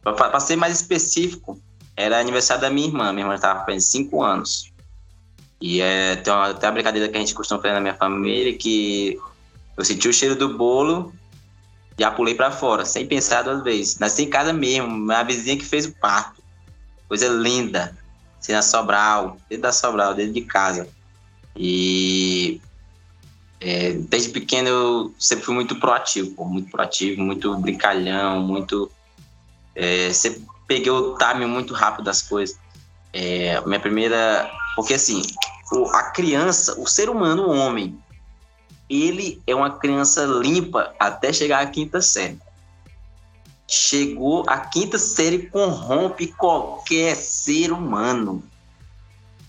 Para 0.03 0.41
ser 0.41 0.57
mais 0.57 0.81
específico, 0.81 1.61
era 1.97 2.21
aniversário 2.21 2.63
da 2.63 2.71
minha 2.71 2.87
irmã. 2.87 3.13
Minha 3.13 3.25
irmã 3.25 3.35
estava 3.35 3.65
fazendo 3.65 3.81
5 3.81 4.23
anos. 4.23 4.73
E 5.61 5.81
é, 5.81 6.17
tem 6.17 6.33
uma, 6.33 6.51
até 6.51 6.67
uma 6.67 6.73
brincadeira 6.73 7.09
que 7.09 7.17
a 7.17 7.21
gente 7.21 7.35
costuma 7.35 7.61
fazer 7.61 7.75
na 7.75 7.81
minha 7.81 7.95
família 7.95 8.57
que 8.57 9.19
eu 9.77 9.85
senti 9.85 10.09
o 10.09 10.13
cheiro 10.13 10.37
do 10.37 10.57
bolo 10.57 11.13
já 11.99 12.11
pulei 12.11 12.35
para 12.35 12.51
fora, 12.51 12.85
sem 12.85 13.07
pensar 13.07 13.43
duas 13.43 13.63
vezes. 13.63 13.99
Nasci 13.99 14.23
em 14.23 14.31
casa 14.31 14.53
mesmo, 14.53 15.11
a 15.13 15.23
vizinha 15.23 15.57
que 15.57 15.65
fez 15.65 15.87
o 15.87 15.93
parto. 15.93 16.43
Coisa 17.09 17.29
linda. 17.29 17.97
Assim, 18.41 18.53
na 18.53 18.63
Sobral, 18.63 19.37
dentro 19.49 19.63
da 19.63 19.73
Sobral, 19.73 20.15
dentro 20.15 20.33
de 20.33 20.41
casa. 20.43 20.89
E 21.57 22.61
é, 23.61 23.93
desde 23.93 24.31
pequeno 24.31 24.69
eu 24.69 25.15
sempre 25.19 25.45
fui 25.45 25.55
muito 25.55 25.77
proativo, 25.79 26.33
pô, 26.33 26.45
muito 26.45 26.71
proativo, 26.71 27.23
muito 27.23 27.57
brincalhão, 27.59 28.43
muito. 28.43 28.91
É, 29.75 30.13
sempre 30.13 30.45
peguei 30.67 30.91
o 30.91 31.15
timing 31.15 31.47
muito 31.47 31.73
rápido 31.73 32.05
das 32.05 32.23
coisas. 32.23 32.59
É, 33.13 33.61
minha 33.67 33.81
primeira. 33.81 34.51
Porque 34.75 34.95
assim, 34.95 35.23
a 35.93 36.03
criança, 36.11 36.81
o 36.81 36.87
ser 36.87 37.09
humano, 37.09 37.49
o 37.49 37.57
homem, 37.57 37.97
ele 38.89 39.41
é 39.47 39.55
uma 39.55 39.71
criança 39.71 40.25
limpa 40.25 40.95
até 40.99 41.33
chegar 41.33 41.63
à 41.63 41.67
quinta 41.67 42.01
série. 42.01 42.39
Chegou 43.69 44.45
à 44.49 44.59
quinta 44.59 44.99
série, 44.99 45.47
corrompe 45.47 46.27
qualquer 46.27 47.17
ser 47.17 47.73
humano. 47.73 48.43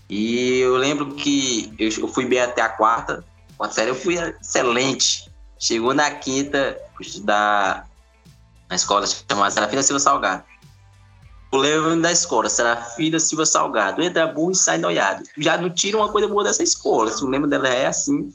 E 0.08 0.58
eu 0.58 0.76
lembro 0.76 1.14
que 1.14 1.72
eu 1.78 2.08
fui 2.08 2.26
bem 2.26 2.40
até 2.40 2.60
a 2.60 2.68
quarta, 2.68 3.24
quarta 3.56 3.74
série 3.74 3.90
eu 3.90 3.94
fui 3.94 4.16
excelente. 4.16 5.30
Chegou 5.58 5.94
na 5.94 6.10
quinta, 6.10 6.78
estudar 7.00 7.88
na 8.68 8.76
escola 8.76 9.06
chamada 9.06 9.50
Serafina 9.50 9.82
Silva 9.82 10.00
Salgado. 10.00 10.44
O 11.50 11.56
lembro 11.56 12.00
da 12.02 12.10
escola, 12.10 12.48
Serafina 12.48 13.18
Silva 13.20 13.46
Salgado. 13.46 14.02
Entra 14.02 14.26
burro 14.26 14.50
e 14.50 14.56
sai 14.56 14.76
noiado. 14.76 15.22
Já 15.38 15.56
não 15.56 15.70
tira 15.70 15.96
uma 15.96 16.08
coisa 16.10 16.26
boa 16.26 16.42
dessa 16.42 16.62
escola. 16.62 17.10
Se 17.10 17.24
o 17.24 17.28
lembro 17.28 17.48
dela 17.48 17.68
é 17.68 17.86
assim, 17.86 18.32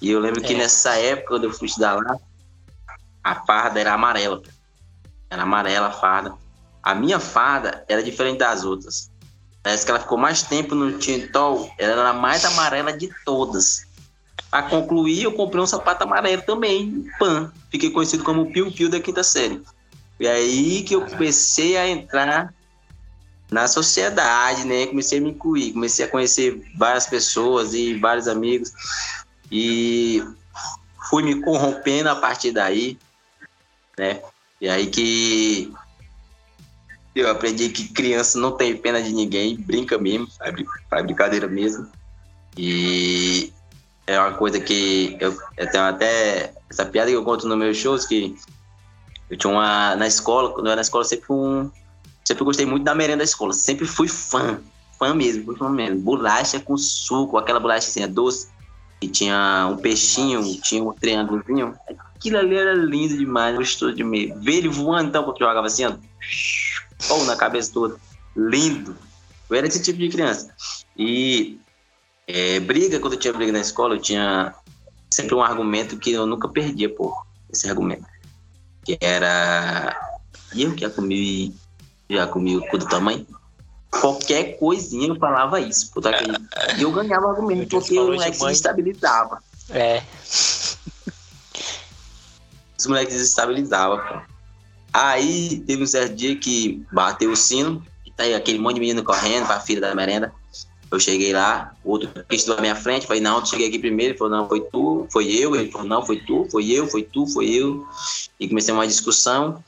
e 0.00 0.10
eu 0.10 0.20
lembro 0.20 0.42
é. 0.44 0.46
que 0.46 0.54
nessa 0.54 0.94
época, 0.96 1.28
quando 1.28 1.44
eu 1.44 1.52
fui 1.52 1.66
estudar 1.66 1.94
lá, 1.94 2.16
a 3.24 3.34
farda 3.34 3.80
era 3.80 3.94
amarela. 3.94 4.42
Era 5.30 5.42
amarela 5.42 5.88
a 5.88 5.90
farda. 5.90 6.34
A 6.82 6.94
minha 6.94 7.18
farda 7.18 7.84
era 7.88 8.02
diferente 8.02 8.38
das 8.38 8.64
outras. 8.64 9.10
Parece 9.68 9.84
que 9.84 9.90
ela 9.90 10.00
ficou 10.00 10.16
mais 10.16 10.42
tempo 10.42 10.74
no 10.74 10.96
Tintol, 10.96 11.70
ela 11.76 11.92
era 11.92 12.08
a 12.08 12.12
mais 12.14 12.42
amarela 12.42 12.90
de 12.90 13.10
todas. 13.22 13.86
Para 14.50 14.62
concluir, 14.62 15.24
eu 15.24 15.32
comprei 15.32 15.62
um 15.62 15.66
sapato 15.66 16.04
amarelo 16.04 16.40
também, 16.40 17.04
pan. 17.18 17.52
Fiquei 17.70 17.90
conhecido 17.90 18.24
como 18.24 18.50
Piu 18.50 18.72
Piu 18.72 18.88
da 18.88 18.98
quinta 18.98 19.22
série. 19.22 19.62
E 20.18 20.26
aí 20.26 20.82
que 20.84 20.94
eu 20.94 21.04
comecei 21.04 21.76
a 21.76 21.86
entrar 21.86 22.54
na 23.50 23.68
sociedade, 23.68 24.64
né? 24.64 24.86
Comecei 24.86 25.18
a 25.18 25.20
me 25.20 25.32
incluir, 25.32 25.74
comecei 25.74 26.06
a 26.06 26.08
conhecer 26.08 26.62
várias 26.74 27.06
pessoas 27.06 27.74
e 27.74 27.92
vários 27.92 28.26
amigos. 28.26 28.72
E 29.52 30.24
fui 31.10 31.22
me 31.22 31.42
corrompendo 31.42 32.08
a 32.08 32.16
partir 32.16 32.52
daí, 32.52 32.98
né? 33.98 34.22
E 34.62 34.66
aí 34.66 34.86
que 34.86 35.70
eu 37.14 37.30
aprendi 37.30 37.68
que 37.68 37.88
criança 37.88 38.38
não 38.38 38.52
tem 38.52 38.76
pena 38.76 39.02
de 39.02 39.12
ninguém, 39.12 39.56
brinca 39.56 39.98
mesmo, 39.98 40.28
faz 40.88 41.04
brincadeira 41.04 41.48
mesmo. 41.48 41.86
E 42.56 43.52
é 44.06 44.18
uma 44.18 44.32
coisa 44.32 44.60
que 44.60 45.16
eu, 45.20 45.36
eu 45.56 45.70
tenho 45.70 45.84
até 45.84 46.52
essa 46.70 46.84
piada 46.84 47.10
que 47.10 47.16
eu 47.16 47.24
conto 47.24 47.46
nos 47.46 47.58
meus 47.58 47.76
shows 47.76 48.06
que 48.06 48.36
eu 49.30 49.36
tinha 49.36 49.52
uma 49.52 49.94
na 49.96 50.06
escola, 50.06 50.50
quando 50.50 50.66
eu 50.66 50.72
era 50.72 50.76
na 50.76 50.82
escola 50.82 51.04
sempre 51.04 51.26
um 51.30 51.70
sempre 52.24 52.44
gostei 52.44 52.66
muito 52.66 52.84
da 52.84 52.94
merenda 52.94 53.18
da 53.18 53.24
escola, 53.24 53.52
sempre 53.52 53.86
fui 53.86 54.06
fã, 54.06 54.60
fã 54.98 55.14
mesmo, 55.14 55.44
fui 55.44 55.56
fã 55.56 55.70
mesmo. 55.70 56.00
Bolacha 56.00 56.60
com 56.60 56.76
suco, 56.76 57.38
aquela 57.38 57.58
bolacha 57.58 57.88
assim, 57.88 58.06
doce 58.06 58.48
e 59.00 59.08
tinha 59.08 59.68
um 59.70 59.76
peixinho, 59.76 60.42
tinha 60.60 60.82
um 60.82 60.92
triângulozinho. 60.92 61.74
Aquilo 61.88 62.38
ali 62.38 62.56
era 62.56 62.74
lindo 62.74 63.16
demais, 63.16 63.56
gostoso 63.56 63.94
de 63.94 64.02
ver. 64.02 64.34
Ver 64.38 64.56
ele 64.56 64.68
voando, 64.68 65.08
então, 65.08 65.22
quando 65.22 65.38
jogava 65.38 65.66
assim, 65.66 65.84
ó, 65.84 65.92
ou 67.08 67.24
na 67.24 67.36
cabeça 67.36 67.72
toda. 67.72 67.96
Lindo. 68.36 68.96
Eu 69.48 69.56
era 69.56 69.66
esse 69.66 69.82
tipo 69.82 69.98
de 69.98 70.08
criança. 70.08 70.52
E 70.96 71.58
é, 72.26 72.60
briga, 72.60 73.00
quando 73.00 73.14
eu 73.14 73.18
tinha 73.18 73.32
briga 73.32 73.52
na 73.52 73.60
escola, 73.60 73.94
eu 73.94 74.00
tinha 74.00 74.54
sempre 75.10 75.34
um 75.34 75.42
argumento 75.42 75.98
que 75.98 76.12
eu 76.12 76.26
nunca 76.26 76.48
perdia, 76.48 76.92
pô, 76.94 77.16
esse 77.50 77.68
argumento. 77.68 78.06
Que 78.84 78.98
era. 79.00 79.96
Eu 80.54 80.74
que 80.74 80.82
já 80.82 80.90
comi, 80.90 81.54
já 82.08 82.26
comi 82.26 82.56
o 82.56 82.66
cu 82.68 82.78
do 82.78 82.86
tamanho? 82.86 83.26
Qualquer 83.90 84.58
coisinha 84.58 85.08
eu 85.08 85.16
falava 85.16 85.60
isso. 85.60 85.90
Puta 85.92 86.12
que... 86.12 86.24
E 86.78 86.82
eu 86.82 86.92
ganhava 86.92 87.30
argumento 87.30 87.68
porque 87.68 87.98
o 87.98 88.06
moleque 88.06 88.36
se 88.36 88.44
desestabilizava. 88.44 89.42
É. 89.70 90.02
Os 92.78 92.86
moleques 92.86 93.14
desestabilizavam, 93.14 93.98
pô. 94.06 94.37
Aí 94.92 95.60
teve 95.66 95.82
um 95.82 95.86
certo 95.86 96.14
dia 96.14 96.36
que 96.36 96.84
bateu 96.92 97.30
o 97.30 97.36
sino, 97.36 97.84
e 98.06 98.10
tá 98.10 98.24
aí 98.24 98.34
aquele 98.34 98.58
monte 98.58 98.74
de 98.74 98.80
menino 98.80 99.04
correndo 99.04 99.46
pra 99.46 99.60
filha 99.60 99.80
da 99.80 99.94
merenda. 99.94 100.32
Eu 100.90 100.98
cheguei 100.98 101.32
lá, 101.34 101.74
o 101.84 101.90
outro 101.90 102.10
quis 102.28 102.46
na 102.46 102.56
minha 102.56 102.74
frente, 102.74 103.06
falei, 103.06 103.20
não, 103.20 103.38
eu 103.38 103.46
cheguei 103.46 103.68
aqui 103.68 103.78
primeiro, 103.78 104.12
ele 104.12 104.18
falou, 104.18 104.38
não, 104.38 104.48
foi 104.48 104.60
tu, 104.60 105.06
foi 105.10 105.26
eu, 105.30 105.54
ele 105.54 105.70
falou, 105.70 105.86
não, 105.86 106.04
foi 106.04 106.18
tu, 106.18 106.46
foi 106.50 106.70
eu, 106.70 106.86
foi 106.86 107.02
tu, 107.02 107.26
foi 107.26 107.50
eu. 107.50 107.86
E 108.40 108.48
comecei 108.48 108.72
uma 108.72 108.86
discussão. 108.86 109.62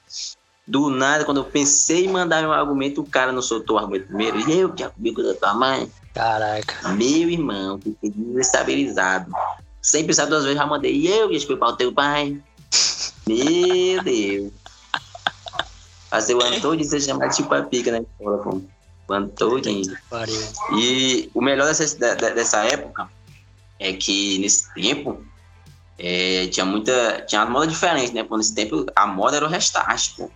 Do 0.66 0.88
nada, 0.88 1.24
quando 1.24 1.38
eu 1.38 1.44
pensei 1.44 2.06
em 2.06 2.08
mandar 2.08 2.42
meu 2.42 2.52
argumento, 2.52 3.00
o 3.00 3.06
cara 3.06 3.32
não 3.32 3.42
soltou 3.42 3.76
o 3.76 3.78
argumento 3.78 4.06
primeiro. 4.06 4.38
E 4.48 4.58
eu 4.60 4.72
que 4.72 4.88
comigo 4.88 5.22
da 5.22 5.34
tua 5.34 5.52
mãe. 5.52 5.90
Caraca. 6.14 6.88
Meu 6.90 7.28
irmão, 7.28 7.78
fiquei 7.78 8.10
desestabilizado. 8.10 9.32
Sem 9.82 10.06
pensar 10.06 10.26
duas 10.26 10.44
vezes, 10.44 10.58
já 10.58 10.66
mandei. 10.66 10.94
E 10.94 11.08
eu 11.08 11.28
que 11.28 11.56
para 11.56 11.68
o 11.68 11.76
teu 11.76 11.92
pai. 11.92 12.40
Meu 13.26 14.02
Deus. 14.02 14.59
Passei 16.10 16.34
o 16.34 16.42
ano 16.42 16.60
todo 16.60 16.76
de 16.76 16.84
ser 16.84 17.00
chamado 17.00 17.34
de 17.34 17.68
pica 17.68 17.92
na 17.92 17.98
escola, 18.00 18.38
pô. 18.38 18.60
O 19.08 19.12
ano 19.12 19.28
todinho. 19.28 19.96
E 20.76 21.30
o 21.32 21.40
melhor 21.40 21.66
dessa, 21.66 21.96
dessa 22.16 22.64
época 22.64 23.08
é 23.78 23.92
que 23.92 24.38
nesse 24.38 24.72
tempo 24.74 25.24
é, 25.98 26.48
tinha 26.48 26.66
muita. 26.66 27.24
Tinha 27.26 27.42
uma 27.42 27.50
moda 27.50 27.66
diferente, 27.66 28.12
né? 28.12 28.24
Pô, 28.24 28.36
nesse 28.36 28.54
tempo 28.54 28.86
a 28.94 29.06
moda 29.06 29.36
era 29.36 29.46
o 29.46 29.48
restart, 29.48 30.16
pô. 30.16 30.30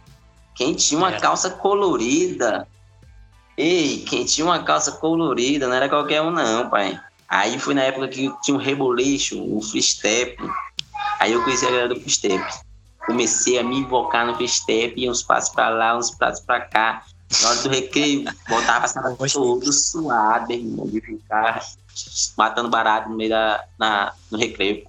Quem 0.55 0.75
tinha 0.75 0.99
uma 0.99 1.13
calça 1.13 1.51
colorida. 1.51 2.69
Ei, 3.57 4.05
quem 4.09 4.25
tinha 4.25 4.45
uma 4.45 4.63
calça 4.63 4.93
colorida 4.93 5.69
não 5.69 5.75
era 5.75 5.89
qualquer 5.89 6.21
um, 6.23 6.31
não, 6.31 6.69
pai. 6.69 7.01
Aí 7.29 7.59
foi 7.59 7.75
na 7.75 7.83
época 7.83 8.09
que 8.09 8.33
tinha 8.43 8.57
um 8.57 8.61
reboleixo, 8.61 9.43
o 9.43 9.61
free 9.61 9.83
step. 9.83 10.37
Aí 11.19 11.33
eu 11.33 11.43
conheci 11.43 11.65
a 11.67 11.71
galera 11.71 11.89
do 11.89 12.01
free 12.01 12.11
step. 12.11 12.45
Comecei 13.07 13.59
a 13.59 13.63
me 13.63 13.79
invocar 13.79 14.27
no 14.27 14.35
free 14.35 14.49
step, 14.49 15.09
uns 15.09 15.23
passos 15.23 15.51
pra 15.55 15.69
lá, 15.69 15.97
uns 15.97 16.11
passos 16.11 16.45
pra 16.45 16.61
cá. 16.61 17.05
Na 17.43 17.51
hora 17.51 17.63
do 17.63 17.69
recreio, 17.69 18.25
voltava 18.49 18.87
sala 18.87 19.15
todo 19.17 19.73
suado, 19.73 20.53
irmão, 20.53 20.87
de 20.87 21.01
ficar 21.01 21.65
matando 22.37 22.69
barato 22.69 23.09
no 23.09 23.17
meio 23.17 23.31
da, 23.31 23.65
na, 23.79 24.13
no 24.31 24.39
recreio. 24.39 24.87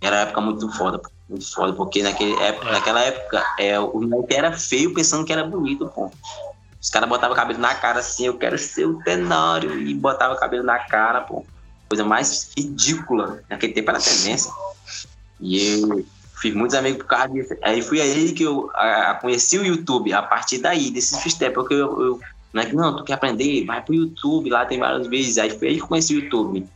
Era 0.00 0.16
uma 0.16 0.22
época 0.22 0.40
muito 0.40 0.72
foda. 0.72 1.00
Muito 1.28 1.52
foda, 1.52 1.72
porque 1.74 2.02
naquele 2.02 2.32
época, 2.42 2.68
é. 2.68 2.72
naquela 2.72 3.00
época 3.00 3.44
é, 3.58 3.78
o 3.78 4.00
moleque 4.00 4.34
era 4.34 4.52
feio 4.52 4.94
pensando 4.94 5.24
que 5.24 5.32
era 5.32 5.44
bonito, 5.44 5.86
pô. 5.94 6.10
Os 6.80 6.90
caras 6.90 7.08
botavam 7.08 7.34
o 7.34 7.36
cabelo 7.36 7.58
na 7.58 7.74
cara 7.74 8.00
assim, 8.00 8.26
eu 8.26 8.38
quero 8.38 8.56
ser 8.56 8.86
o 8.86 9.02
Tenório, 9.02 9.78
e 9.78 9.92
botava 9.94 10.34
o 10.34 10.38
cabelo 10.38 10.64
na 10.64 10.78
cara, 10.78 11.20
pô. 11.20 11.44
Coisa 11.88 12.04
mais 12.04 12.50
ridícula. 12.56 13.42
Naquele 13.48 13.72
tempo 13.72 13.90
era 13.90 14.00
tendência. 14.00 14.50
E 15.40 15.80
eu 15.80 16.06
fiz 16.40 16.54
muitos 16.54 16.76
amigos 16.76 16.98
por 16.98 17.08
causa 17.08 17.28
disso. 17.28 17.54
Aí 17.62 17.82
fui 17.82 18.00
aí 18.00 18.32
que 18.32 18.42
eu 18.42 18.70
a, 18.74 19.14
conheci 19.14 19.58
o 19.58 19.64
YouTube, 19.64 20.12
a 20.12 20.22
partir 20.22 20.58
daí, 20.58 20.90
desses 20.90 21.18
freestyle, 21.18 21.52
porque 21.52 21.74
eu, 21.74 22.00
eu 22.00 22.20
não 22.52 22.62
é 22.62 22.66
que 22.66 22.74
não, 22.74 22.96
tu 22.96 23.04
quer 23.04 23.14
aprender, 23.14 23.64
vai 23.64 23.82
pro 23.82 23.94
YouTube, 23.94 24.50
lá 24.50 24.64
tem 24.64 24.78
vários 24.78 25.06
vídeos. 25.06 25.38
Aí 25.38 25.50
foi 25.50 25.68
aí 25.68 25.74
que 25.74 25.86
conheci 25.86 26.14
o 26.14 26.20
YouTube 26.20 26.66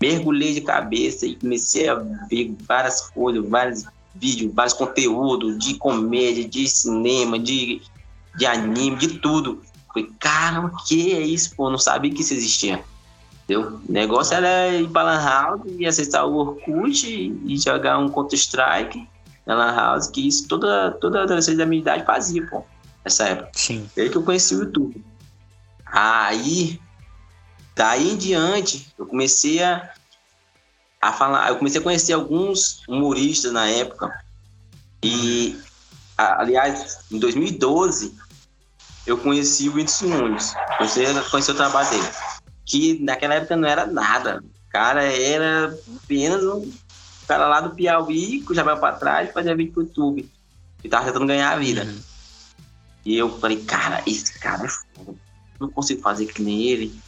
mergulhei 0.00 0.54
de 0.54 0.60
cabeça 0.60 1.26
e 1.26 1.34
comecei 1.36 1.88
a 1.88 1.94
ver 2.28 2.54
várias 2.66 3.00
coisas, 3.10 3.48
vários 3.48 3.84
vídeos, 4.14 4.52
vários 4.54 4.74
conteúdos 4.74 5.58
de 5.58 5.74
comédia, 5.74 6.46
de 6.46 6.68
cinema, 6.68 7.38
de, 7.38 7.80
de 8.36 8.46
anime, 8.46 8.96
de 8.96 9.18
tudo. 9.18 9.62
Falei, 9.88 10.10
caramba, 10.18 10.72
que 10.86 11.12
é 11.12 11.20
isso, 11.20 11.54
pô? 11.56 11.70
Não 11.70 11.78
sabia 11.78 12.12
que 12.12 12.20
isso 12.20 12.34
existia. 12.34 12.82
Entendeu? 13.46 13.80
O 13.88 13.92
negócio 13.92 14.34
era 14.34 14.68
ir 14.70 14.88
pra 14.90 15.04
Lan 15.04 15.22
House 15.22 15.62
e 15.78 15.86
acessar 15.86 16.26
o 16.26 16.34
Orkut 16.34 17.06
e 17.06 17.56
jogar 17.56 17.96
um 17.98 18.08
Counter-Strike 18.08 19.08
na 19.46 19.54
Lan 19.54 19.72
House, 19.72 20.08
que 20.08 20.26
isso 20.26 20.48
toda, 20.48 20.90
toda 21.00 21.22
adolescente 21.22 21.56
da 21.56 21.64
minha 21.64 21.80
idade 21.80 22.04
fazia, 22.04 22.44
pô, 22.48 22.64
nessa 23.04 23.28
época. 23.28 23.50
Sim. 23.54 23.88
Desde 23.94 24.10
que 24.10 24.18
eu 24.18 24.24
conheci 24.24 24.56
o 24.56 24.64
YouTube. 24.64 25.02
Aí, 25.86 26.80
daí 27.76 28.10
em 28.10 28.16
diante, 28.16 28.92
eu 28.98 29.06
comecei 29.06 29.62
a, 29.62 29.92
a 31.00 31.12
falar, 31.12 31.48
eu 31.48 31.56
comecei 31.56 31.80
a 31.80 31.84
conhecer 31.84 32.14
alguns 32.14 32.82
humoristas 32.88 33.52
na 33.52 33.68
época. 33.68 34.12
E, 35.04 35.56
aliás, 36.18 36.98
em 37.12 37.20
2012, 37.20 38.12
eu 39.06 39.16
conheci 39.16 39.68
o 39.68 39.74
Whindersson 39.74 40.06
Nunes. 40.06 40.52
Comecei 40.78 41.06
a 41.06 41.22
conhecer 41.22 41.52
o 41.52 41.54
trabalho 41.54 41.88
dele 41.90 42.08
que 42.66 42.98
naquela 43.02 43.36
época 43.36 43.56
não 43.56 43.68
era 43.68 43.86
nada. 43.86 44.42
O 44.44 44.70
cara 44.70 45.04
era 45.04 45.78
apenas 46.04 46.42
um 46.44 46.70
cara 47.26 47.48
lá 47.48 47.60
do 47.60 47.70
Piauí, 47.70 48.42
que 48.42 48.54
já 48.54 48.62
vai 48.62 48.78
para 48.78 48.96
trás, 48.96 49.32
fazia 49.32 49.56
vídeo 49.56 49.72
pro 49.72 49.82
YouTube. 49.82 50.28
E 50.82 50.88
tava 50.88 51.06
tentando 51.06 51.26
ganhar 51.26 51.52
a 51.52 51.56
vida. 51.56 51.84
Uhum. 51.84 51.98
E 53.04 53.16
eu 53.16 53.38
falei, 53.38 53.62
cara, 53.64 54.02
esse 54.06 54.38
cara 54.38 54.64
é 54.64 54.68
foda. 54.68 55.14
Não 55.58 55.70
consigo 55.70 56.02
fazer 56.02 56.26
que 56.26 56.42
nem 56.42 56.64
ele. 56.64 57.00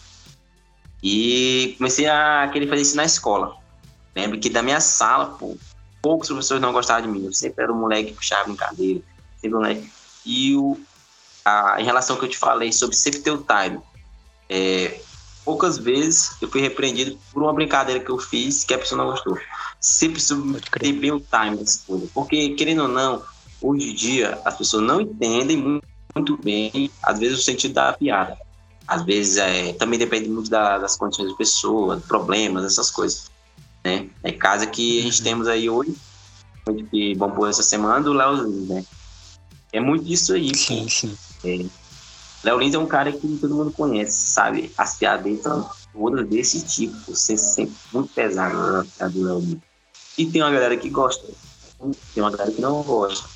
E 1.03 1.75
comecei 1.77 2.07
a 2.07 2.49
querer 2.53 2.69
fazer 2.69 2.83
isso 2.83 2.97
na 2.97 3.05
escola. 3.05 3.57
Lembro 4.15 4.39
que 4.39 4.49
da 4.49 4.63
minha 4.63 4.81
sala, 4.81 5.27
pô, 5.27 5.57
poucos 6.01 6.29
professores 6.29 6.63
não 6.63 6.73
gostavam 6.73 7.03
de 7.03 7.09
mim. 7.09 7.25
Eu 7.27 7.33
sempre 7.33 7.65
era 7.65 7.73
o 7.73 7.77
moleque 7.77 8.11
que 8.11 8.17
puxava 8.17 8.45
brincadeira. 8.45 9.01
Sempre 9.41 9.57
o 9.57 9.61
moleque. 9.61 9.91
E 10.25 10.57
o, 10.57 10.81
a, 11.45 11.77
em 11.81 11.85
relação 11.85 12.17
ao 12.17 12.21
que 12.21 12.27
eu 12.27 12.31
te 12.31 12.39
falei 12.39 12.73
sobre 12.73 12.97
sempre 12.97 13.21
ter 13.21 13.31
o 13.31 13.45
time. 13.45 13.81
É, 14.49 15.01
poucas 15.49 15.79
vezes 15.79 16.37
eu 16.43 16.49
fui 16.51 16.61
repreendido 16.61 17.19
por 17.33 17.43
uma 17.43 17.55
brincadeira 17.55 18.05
que 18.05 18.11
eu 18.11 18.19
fiz 18.19 18.65
que 18.65 18.75
a 18.75 18.79
pessoa 18.79 19.03
não 19.03 19.11
gostou. 19.11 19.35
Sempre 19.81 20.23
ter 20.79 20.93
bem 20.93 21.11
o 21.11 21.21
time. 21.21 21.65
Porque, 22.13 22.51
querendo 22.51 22.83
ou 22.83 22.89
não, 22.89 23.23
hoje 23.59 23.89
em 23.89 23.95
dia 23.95 24.39
as 24.45 24.59
pessoas 24.59 24.83
não 24.83 25.01
entendem 25.01 25.57
muito, 25.57 25.87
muito 26.15 26.37
bem, 26.37 26.91
às 27.03 27.19
vezes, 27.19 27.39
o 27.39 27.43
sentido 27.43 27.73
da 27.73 27.95
piada. 27.95 28.37
Às 28.87 29.03
vezes 29.07 29.39
é, 29.39 29.73
também 29.73 29.99
depende 29.99 30.29
muito 30.29 30.51
da, 30.51 30.77
das 30.77 30.97
condições 30.97 31.31
da 31.31 31.37
pessoa, 31.39 32.03
problemas, 32.07 32.67
essas 32.67 32.91
coisas. 32.91 33.31
Né? 33.83 34.11
É 34.23 34.31
casa 34.31 34.67
que 34.67 34.99
a 34.99 35.03
gente 35.03 35.21
uhum. 35.21 35.25
temos 35.25 35.49
aí 35.49 35.71
hoje, 35.71 35.97
que 36.91 37.15
bombou 37.15 37.47
essa 37.47 37.63
semana, 37.63 38.03
do 38.03 38.13
Leozinho, 38.13 38.67
né? 38.67 38.85
É 39.73 39.81
muito 39.81 40.13
isso 40.13 40.35
aí. 40.35 40.55
Sim, 40.55 40.87
sim. 40.91 41.17
É, 41.43 41.65
Léo 42.45 42.59
Lins 42.59 42.75
é 42.75 42.79
um 42.79 42.87
cara 42.87 43.13
que 43.13 43.39
todo 43.39 43.55
mundo 43.55 43.73
conhece, 43.73 44.31
sabe? 44.31 44.73
As 44.77 44.97
piadas 44.97 45.43
são 45.43 45.69
todas 45.93 46.27
desse 46.29 46.65
tipo, 46.65 47.15
sempre 47.15 47.75
muito 47.93 48.13
pesado 48.15 48.87
a 49.01 49.09
do 49.09 49.25
Léo 49.25 49.41
Lins. 49.41 49.59
E 50.17 50.27
tem 50.27 50.43
uma 50.43 50.51
galera 50.51 50.77
que 50.77 50.89
gosta, 50.89 51.27
tem 52.15 52.23
uma 52.23 52.31
galera 52.31 52.51
que 52.51 52.61
não 52.61 52.83
gosta, 52.83 53.29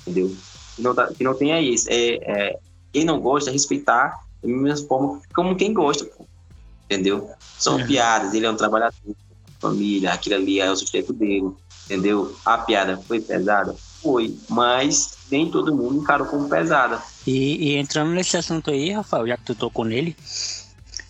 entendeu? 0.00 0.34
Que 0.76 0.82
não, 0.82 0.94
tá, 0.94 1.06
que 1.12 1.22
não 1.22 1.34
tem 1.34 1.52
aí 1.52 1.74
isso. 1.74 1.88
É, 1.88 2.16
é, 2.22 2.58
quem 2.92 3.04
não 3.04 3.20
gosta, 3.20 3.50
respeitar 3.50 4.20
da 4.42 4.48
mesma 4.48 4.86
forma 4.86 5.20
como 5.34 5.56
quem 5.56 5.72
gosta, 5.72 6.04
pô. 6.04 6.26
entendeu? 6.84 7.30
São 7.58 7.78
é. 7.78 7.86
piadas, 7.86 8.34
ele 8.34 8.46
é 8.46 8.50
um 8.50 8.56
trabalhador, 8.56 8.94
família, 9.60 10.12
aquilo 10.12 10.36
ali 10.36 10.60
é 10.60 10.70
o 10.70 10.76
sustento 10.76 11.12
dele, 11.12 11.50
entendeu? 11.86 12.34
A 12.44 12.58
piada 12.58 12.96
foi 12.96 13.20
pesada? 13.20 13.74
Foi, 14.04 14.36
mas 14.48 15.16
nem 15.32 15.50
todo 15.50 15.74
mundo 15.74 16.02
encarou 16.02 16.28
como 16.28 16.48
pesada 16.48 17.02
e, 17.26 17.70
e, 17.70 17.76
entrando 17.76 18.12
nesse 18.12 18.36
assunto 18.36 18.70
aí, 18.70 18.92
Rafael, 18.92 19.26
já 19.26 19.36
que 19.36 19.44
tu 19.44 19.54
tocou 19.54 19.84
nele, 19.84 20.14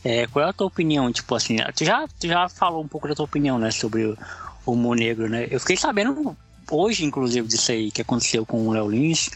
é, 0.04 0.26
qual 0.28 0.44
é 0.44 0.48
a 0.48 0.52
tua 0.52 0.68
opinião? 0.68 1.12
Tipo 1.12 1.34
assim, 1.34 1.56
tu 1.74 1.84
já, 1.84 2.06
tu 2.18 2.28
já 2.28 2.48
falou 2.48 2.82
um 2.82 2.88
pouco 2.88 3.08
da 3.08 3.14
tua 3.14 3.24
opinião, 3.24 3.58
né, 3.58 3.70
sobre 3.70 4.06
o, 4.06 4.16
o 4.64 4.94
negro, 4.94 5.28
né? 5.28 5.48
Eu 5.50 5.58
fiquei 5.58 5.76
sabendo 5.76 6.36
hoje, 6.70 7.04
inclusive, 7.04 7.48
disso 7.48 7.72
aí 7.72 7.90
que 7.90 8.02
aconteceu 8.02 8.46
com 8.46 8.68
o 8.68 8.72
Léo 8.72 8.88
Lins. 8.88 9.28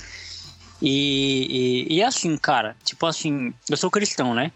E, 0.81 1.87
e, 1.91 1.97
e 1.97 2.03
assim, 2.03 2.37
cara, 2.37 2.77
tipo 2.85 3.05
assim, 3.05 3.53
eu 3.69 3.77
sou 3.77 3.91
cristão, 3.91 4.35
né? 4.35 4.53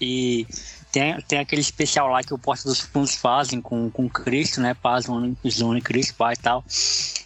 E 0.00 0.46
tem, 0.94 1.20
tem 1.22 1.38
aquele 1.40 1.60
especial 1.60 2.06
lá 2.06 2.22
que 2.22 2.32
o 2.32 2.38
Porta 2.38 2.68
dos 2.68 2.78
Fundos 2.78 3.16
fazem 3.16 3.60
com, 3.60 3.90
com 3.90 4.08
Cristo, 4.08 4.60
né? 4.60 4.74
Paz, 4.74 5.06
Zone, 5.06 5.82
Cristo, 5.82 6.14
Pai 6.14 6.34
e 6.34 6.36
tal. 6.36 6.64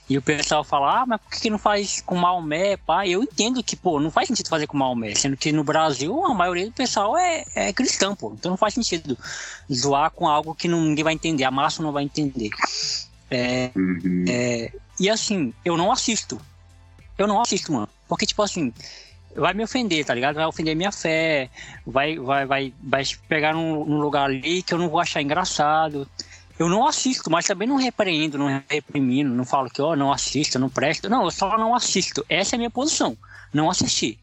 E 0.08 0.16
o 0.16 0.22
pessoal 0.22 0.64
fala, 0.64 1.02
ah, 1.02 1.06
mas 1.06 1.20
por 1.20 1.30
que 1.38 1.50
não 1.50 1.58
faz 1.58 2.00
com 2.00 2.16
Maomé, 2.16 2.78
pai? 2.78 3.10
Eu 3.10 3.22
entendo 3.22 3.62
que, 3.62 3.76
pô, 3.76 4.00
não 4.00 4.10
faz 4.10 4.26
sentido 4.26 4.48
fazer 4.48 4.66
com 4.66 4.78
Maomé, 4.78 5.14
sendo 5.14 5.36
que 5.36 5.52
no 5.52 5.62
Brasil 5.62 6.24
a 6.24 6.32
maioria 6.32 6.64
do 6.64 6.72
pessoal 6.72 7.14
é, 7.18 7.44
é 7.54 7.70
cristão, 7.74 8.16
pô. 8.16 8.32
Então 8.32 8.48
não 8.48 8.56
faz 8.56 8.72
sentido 8.72 9.18
zoar 9.70 10.10
com 10.12 10.26
algo 10.26 10.54
que 10.54 10.66
ninguém 10.66 11.04
vai 11.04 11.12
entender, 11.12 11.44
a 11.44 11.50
massa 11.50 11.82
não 11.82 11.92
vai 11.92 12.04
entender. 12.04 12.48
É, 13.30 13.70
uhum. 13.76 14.24
é, 14.26 14.72
e 14.98 15.10
assim, 15.10 15.52
eu 15.62 15.76
não 15.76 15.92
assisto. 15.92 16.40
Eu 17.18 17.26
não 17.26 17.38
assisto, 17.42 17.70
mano. 17.70 17.88
Porque, 18.08 18.24
tipo 18.24 18.42
assim, 18.42 18.72
vai 19.34 19.54
me 19.54 19.64
ofender, 19.64 20.04
tá 20.04 20.14
ligado? 20.14 20.36
Vai 20.36 20.46
ofender 20.46 20.74
minha 20.74 20.92
fé, 20.92 21.50
vai, 21.86 22.18
vai, 22.18 22.46
vai, 22.46 22.74
vai 22.82 23.02
pegar 23.28 23.54
num, 23.54 23.84
num 23.84 24.00
lugar 24.00 24.24
ali 24.24 24.62
que 24.62 24.74
eu 24.74 24.78
não 24.78 24.88
vou 24.88 25.00
achar 25.00 25.22
engraçado. 25.22 26.08
Eu 26.58 26.68
não 26.68 26.86
assisto, 26.86 27.30
mas 27.30 27.46
também 27.46 27.68
não 27.68 27.76
repreendo, 27.76 28.36
não 28.36 28.62
reprimindo, 28.68 29.32
não 29.32 29.44
falo 29.44 29.70
que, 29.70 29.80
ó, 29.80 29.92
oh, 29.92 29.96
não 29.96 30.12
assisto, 30.12 30.58
não 30.58 30.68
presto. 30.68 31.08
Não, 31.08 31.24
eu 31.24 31.30
só 31.30 31.56
não 31.56 31.74
assisto. 31.74 32.24
Essa 32.28 32.54
é 32.54 32.56
a 32.56 32.58
minha 32.58 32.70
posição. 32.70 33.16
Não 33.52 33.70
assistir. 33.70 34.18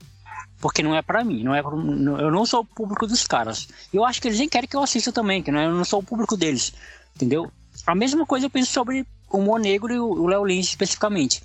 Porque 0.59 0.83
não 0.83 0.95
é 0.95 1.01
para 1.01 1.23
mim, 1.23 1.43
não 1.43 1.55
é 1.55 1.61
pra, 1.61 1.71
eu 1.71 2.31
não 2.31 2.45
sou 2.45 2.61
o 2.61 2.65
público 2.65 3.07
dos 3.07 3.25
caras. 3.25 3.67
Eu 3.93 4.03
acho 4.03 4.21
que 4.21 4.27
eles 4.27 4.39
nem 4.39 4.49
querem 4.49 4.67
que 4.67 4.75
eu 4.75 4.83
assista 4.83 5.11
também, 5.11 5.41
que 5.41 5.51
não, 5.51 5.61
eu 5.61 5.71
não 5.71 5.85
sou 5.85 5.99
o 5.99 6.03
público 6.03 6.35
deles. 6.35 6.73
Entendeu? 7.15 7.49
A 7.85 7.95
mesma 7.95 8.25
coisa 8.25 8.47
eu 8.47 8.49
penso 8.49 8.71
sobre 8.71 9.05
o 9.29 9.41
Mo 9.41 9.57
Negro 9.57 9.93
e 9.93 9.99
o 9.99 10.27
Léo 10.27 10.45
Lins 10.45 10.67
especificamente. 10.67 11.41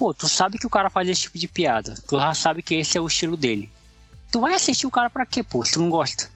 Pô, 0.00 0.14
tu 0.14 0.26
sabe 0.26 0.58
que 0.58 0.66
o 0.66 0.70
cara 0.70 0.88
faz 0.88 1.06
esse 1.10 1.20
tipo 1.20 1.38
de 1.38 1.46
piada. 1.46 1.94
Tu 2.08 2.18
já 2.18 2.32
sabe 2.32 2.62
que 2.62 2.74
esse 2.74 2.96
é 2.96 3.00
o 3.02 3.06
estilo 3.06 3.36
dele. 3.36 3.70
Tu 4.32 4.40
vai 4.40 4.54
assistir 4.54 4.86
o 4.86 4.90
cara 4.90 5.10
pra 5.10 5.26
quê, 5.26 5.42
pô, 5.42 5.62
se 5.62 5.72
tu 5.72 5.80
não 5.80 5.90
gosta? 5.90 6.30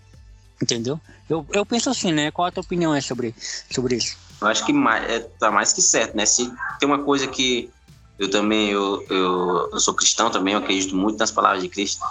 Entendeu? 0.63 1.01
Eu, 1.31 1.47
eu 1.51 1.65
penso 1.65 1.89
assim, 1.89 2.13
né? 2.13 2.31
Qual 2.31 2.47
a 2.47 2.51
tua 2.51 2.63
opinião 2.63 2.95
é 2.95 3.01
sobre, 3.01 3.35
sobre 3.71 3.97
isso? 3.97 4.19
Eu 4.39 4.49
acho 4.49 4.67
que 4.67 4.73
mais, 4.75 5.11
é, 5.11 5.21
tá 5.21 5.51
mais 5.51 5.73
que 5.73 5.81
certo, 5.81 6.15
né? 6.15 6.27
Se 6.27 6.53
tem 6.79 6.87
uma 6.87 7.03
coisa 7.05 7.27
que 7.27 7.71
eu 8.19 8.29
também, 8.29 8.69
eu, 8.69 9.03
eu, 9.09 9.71
eu 9.73 9.81
sou 9.81 9.95
cristão 9.95 10.29
também, 10.29 10.53
eu 10.53 10.61
acredito 10.61 10.95
muito 10.95 11.19
nas 11.19 11.31
palavras 11.31 11.63
de 11.63 11.71
Cristo. 11.71 12.05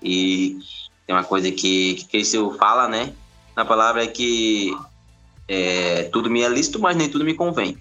E 0.00 0.56
tem 1.04 1.16
uma 1.16 1.24
coisa 1.24 1.50
que, 1.50 1.94
que 1.94 2.04
Cristo 2.04 2.54
fala, 2.60 2.86
né? 2.86 3.12
Na 3.56 3.64
palavra 3.64 4.04
é 4.04 4.06
que 4.06 4.72
é, 5.48 6.04
tudo 6.04 6.30
me 6.30 6.42
é 6.42 6.48
lícito, 6.48 6.78
mas 6.78 6.96
nem 6.96 7.08
tudo 7.08 7.24
me 7.24 7.34
convém. 7.34 7.76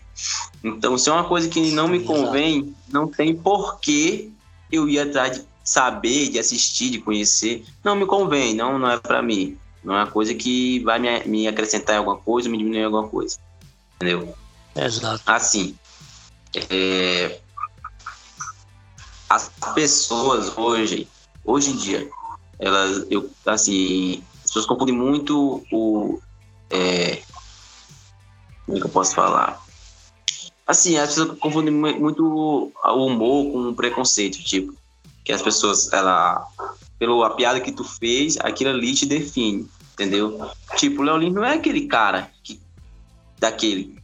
Então, 0.64 0.98
se 0.98 1.10
é 1.10 1.14
uma 1.14 1.24
coisa 1.24 1.48
que 1.48 1.72
não 1.72 1.88
me 1.88 2.04
convém, 2.04 2.76
não 2.92 3.08
tem 3.08 3.36
porquê 3.36 4.30
eu 4.72 4.88
ir 4.88 5.00
atrás 5.00 5.38
de 5.38 5.46
saber, 5.64 6.30
de 6.30 6.40
assistir, 6.40 6.90
de 6.90 7.00
conhecer. 7.00 7.64
Não 7.84 7.96
me 7.96 8.06
convém, 8.06 8.54
não, 8.54 8.78
não 8.78 8.92
é 8.92 8.98
para 8.98 9.22
mim. 9.22 9.58
Não 9.84 9.96
é 9.96 9.98
uma 10.00 10.12
coisa 10.12 10.34
que 10.34 10.80
vai 10.80 11.00
me, 11.00 11.24
me 11.26 11.48
acrescentar 11.48 11.96
em 11.96 12.00
alguma 12.00 12.18
coisa, 12.18 12.50
me 12.50 12.58
diminuir 12.58 12.82
em 12.82 12.86
alguma 12.86 13.08
coisa. 13.08 13.38
Entendeu? 13.96 14.36
Exato. 14.76 15.24
Assim, 15.26 15.76
é, 16.70 17.40
as 19.30 19.50
pessoas 19.74 20.58
hoje, 20.58 21.08
hoje 21.44 21.72
em 21.72 21.76
dia, 21.78 22.10
elas, 22.60 23.06
eu, 23.10 23.30
assim, 23.46 24.24
as 24.38 24.44
pessoas 24.44 24.66
confundem 24.66 24.96
muito 24.96 25.66
o, 25.72 26.20
é, 26.70 27.22
como 28.66 28.78
é 28.78 28.82
que 28.82 28.88
eu 28.88 28.92
posso 28.92 29.16
falar? 29.16 29.62
Assim, 30.66 30.98
as 30.98 31.10
pessoas 31.10 31.38
confundem 31.40 31.74
muito 31.74 32.24
o 32.26 33.06
humor 33.06 33.52
com 33.52 33.70
o 33.70 33.76
preconceito, 33.76 34.44
tipo, 34.44 34.74
que 35.24 35.34
as 35.34 35.42
pessoas, 35.42 35.92
ela, 35.92 36.48
pela 36.98 37.30
piada 37.32 37.60
que 37.60 37.72
tu 37.72 37.84
fez, 37.84 38.38
aquilo 38.40 38.70
ali 38.70 38.94
te 38.94 39.06
define, 39.06 39.68
entendeu? 39.94 40.50
Tipo, 40.78 41.02
o 41.02 41.04
Léo 41.04 41.18
Lins 41.18 41.34
não 41.34 41.44
é 41.44 41.56
aquele 41.56 41.88
cara 41.88 42.32
que, 42.44 42.60
daquele, 43.38 44.00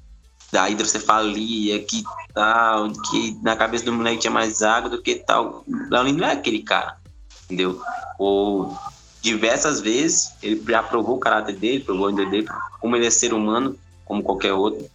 da 0.52 0.70
hidrocefalia, 0.70 1.84
que 1.84 2.04
tal, 2.34 2.92
que 2.92 3.38
na 3.42 3.56
cabeça 3.56 3.86
do 3.86 3.94
moleque 3.94 4.20
tinha 4.20 4.32
mais 4.32 4.62
água 4.62 4.90
do 4.90 5.02
que 5.02 5.16
tal. 5.16 5.64
O 5.68 5.90
Léo 5.90 6.04
Lins 6.04 6.18
não 6.18 6.28
é 6.28 6.34
aquele 6.34 6.64
cara, 6.64 6.98
entendeu? 7.46 7.82
Ou 8.20 8.78
diversas 9.22 9.80
vezes 9.80 10.34
ele 10.42 10.62
já 10.68 10.84
provou 10.84 11.18
o 11.18 11.20
caráter 11.20 11.56
dele, 11.56 11.84
provou 11.84 12.08
o 12.08 12.12
dele, 12.12 12.48
como 12.80 12.96
ele 12.96 13.08
é 13.08 13.10
ser 13.10 13.34
humano, 13.34 13.78
como 14.08 14.24
qualquer 14.24 14.54
outro. 14.54 14.90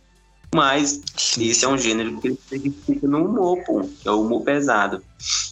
Mas 0.54 1.00
esse 1.38 1.64
é 1.64 1.68
um 1.68 1.78
gênero 1.78 2.20
que 2.20 2.28
ele 2.28 2.38
identifica 2.50 3.06
no 3.06 3.24
humor, 3.24 3.58
pô. 3.64 3.88
É 4.04 4.10
o 4.10 4.22
humor 4.22 4.42
pesado. 4.42 5.02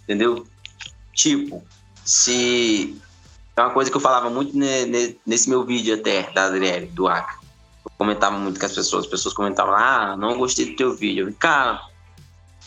Entendeu? 0.02 0.46
Tipo, 1.14 1.62
se. 2.04 3.00
É 3.56 3.62
uma 3.62 3.70
coisa 3.70 3.90
que 3.90 3.96
eu 3.96 4.00
falava 4.00 4.30
muito 4.30 4.56
nesse 5.26 5.48
meu 5.48 5.64
vídeo 5.64 5.94
até, 5.94 6.30
da 6.32 6.46
Adriele, 6.46 6.86
do 6.86 7.08
Acre. 7.08 7.36
Eu 7.84 7.90
comentava 7.98 8.38
muito 8.38 8.58
com 8.58 8.66
as 8.66 8.72
pessoas. 8.72 9.04
As 9.04 9.10
pessoas 9.10 9.34
comentavam, 9.34 9.74
ah, 9.74 10.16
não 10.16 10.38
gostei 10.38 10.66
do 10.66 10.76
teu 10.76 10.94
vídeo. 10.94 11.22
Eu 11.22 11.26
falei, 11.26 11.38
cara, 11.38 11.82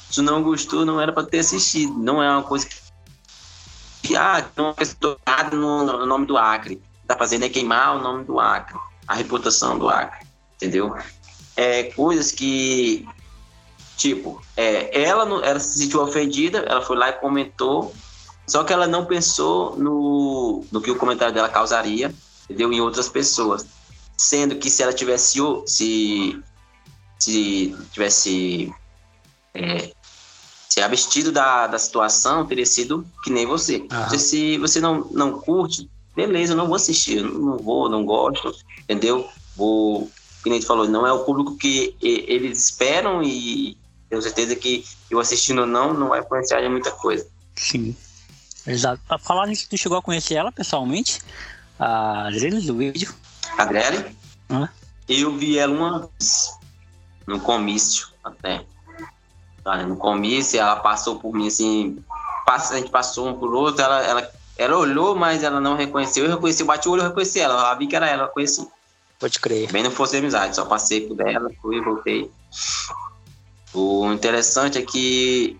se 0.10 0.22
não 0.22 0.44
gostou, 0.44 0.86
não 0.86 1.00
era 1.00 1.12
para 1.12 1.26
ter 1.26 1.40
assistido. 1.40 1.94
Não 1.94 2.22
é 2.22 2.30
uma 2.30 2.44
coisa 2.44 2.68
que 4.04 4.16
ah, 4.16 4.46
não 4.56 4.76
no, 5.54 5.84
no 6.00 6.06
nome 6.06 6.26
do 6.26 6.38
Acre. 6.38 6.82
Tá 7.08 7.18
fazendo 7.18 7.44
é 7.44 7.50
queimar 7.50 7.98
o 7.98 8.02
nome 8.02 8.24
do 8.24 8.40
Acre, 8.40 8.78
a 9.08 9.14
reputação 9.14 9.78
do 9.78 9.90
Acre, 9.90 10.23
entendeu? 10.64 10.96
É, 11.56 11.84
coisas 11.84 12.32
que, 12.32 13.06
tipo, 13.98 14.42
é, 14.56 15.04
ela, 15.04 15.24
ela 15.46 15.60
se 15.60 15.80
sentiu 15.80 16.02
ofendida, 16.02 16.60
ela 16.60 16.82
foi 16.82 16.98
lá 16.98 17.10
e 17.10 17.14
comentou, 17.14 17.94
só 18.48 18.64
que 18.64 18.72
ela 18.72 18.88
não 18.88 19.06
pensou 19.06 19.76
no, 19.78 20.66
no 20.72 20.82
que 20.82 20.90
o 20.90 20.96
comentário 20.96 21.34
dela 21.34 21.50
causaria, 21.50 22.14
entendeu? 22.46 22.72
Em 22.72 22.82
outras 22.82 23.10
pessoas. 23.10 23.66
Sendo 24.18 24.56
que 24.56 24.70
se 24.70 24.82
ela 24.82 24.94
tivesse 24.94 25.40
se, 25.66 26.40
se 27.20 27.76
tivesse 27.92 28.74
é, 29.54 29.92
se 30.70 30.82
abstido 30.82 31.32
da, 31.32 31.68
da 31.68 31.78
situação, 31.78 32.46
teria 32.46 32.66
sido 32.66 33.06
que 33.24 33.32
nem 33.32 33.46
você. 33.46 33.86
Uhum. 33.92 34.20
Se 34.20 34.58
você 34.58 34.80
não, 34.80 35.08
não 35.12 35.40
curte, 35.40 35.90
beleza, 36.16 36.54
eu 36.54 36.58
não 36.58 36.68
vou 36.68 36.76
assistir, 36.76 37.22
não 37.22 37.58
vou, 37.58 37.90
não 37.90 38.06
gosto, 38.06 38.54
entendeu? 38.84 39.28
Vou, 39.56 40.10
que 40.44 40.50
nem 40.50 40.60
tu 40.60 40.66
falou, 40.66 40.88
não 40.88 41.08
é 41.08 41.14
o 41.14 41.24
público 41.24 41.58
que 41.58 41.96
eles 42.02 42.66
esperam 42.66 43.24
e 43.24 43.78
tenho 44.10 44.22
certeza 44.22 44.56
que 44.56 44.86
eu 45.10 45.20
assistindo 45.20 45.62
ou 45.62 45.68
não, 45.68 45.94
não 45.94 46.10
vai 46.10 46.20
influenciar 46.20 46.62
em 46.62 46.70
muita 46.70 46.92
coisa. 46.92 47.26
Sim, 47.56 47.96
exato. 48.68 49.02
Pra 49.08 49.18
falar 49.18 49.48
nisso, 49.48 49.68
tu 49.70 49.78
chegou 49.78 49.98
a 49.98 50.02
conhecer 50.02 50.36
ela 50.36 50.52
pessoalmente? 50.52 51.22
A 51.80 52.28
Adriele 52.28 52.62
do 52.62 52.76
vídeo? 52.76 53.14
Adriele? 53.58 54.16
Uhum. 54.50 54.68
Eu 55.08 55.36
vi 55.36 55.58
ela 55.58 55.74
uma 55.74 56.00
vez, 56.00 56.52
no 57.26 57.40
comício 57.40 58.08
até. 58.24 58.66
No 59.88 59.96
comício, 59.96 60.60
ela 60.60 60.76
passou 60.76 61.18
por 61.20 61.34
mim 61.34 61.48
assim, 61.48 62.04
a 62.46 62.76
gente 62.76 62.90
passou 62.90 63.30
um 63.30 63.34
por 63.34 63.54
outro, 63.54 63.82
ela, 63.82 64.02
ela 64.04 64.32
ela 64.58 64.78
olhou, 64.78 65.16
mas 65.16 65.44
ela 65.44 65.60
não 65.60 65.76
reconheceu. 65.76 66.26
Eu 66.26 66.32
reconheci, 66.32 66.62
eu 66.62 66.68
bati 66.68 66.88
o 66.88 66.92
olho, 66.92 67.02
eu 67.02 67.08
reconheci 67.08 67.40
ela. 67.40 67.54
Ela 67.54 67.76
vi 67.76 67.88
que 67.88 67.96
era 67.96 68.08
ela, 68.08 68.24
eu 68.24 68.28
conheci. 68.30 68.68
Pode 69.20 69.40
crer. 69.40 69.72
Bem 69.72 69.84
não 69.84 69.92
fosse 69.92 70.18
amizade, 70.18 70.56
só 70.56 70.66
passei 70.66 71.08
por 71.08 71.16
dela, 71.16 71.50
fui 71.62 71.78
e 71.78 71.82
voltei. 71.82 72.32
O 73.74 74.12
interessante 74.12 74.78
é 74.78 74.82
que 74.82 75.58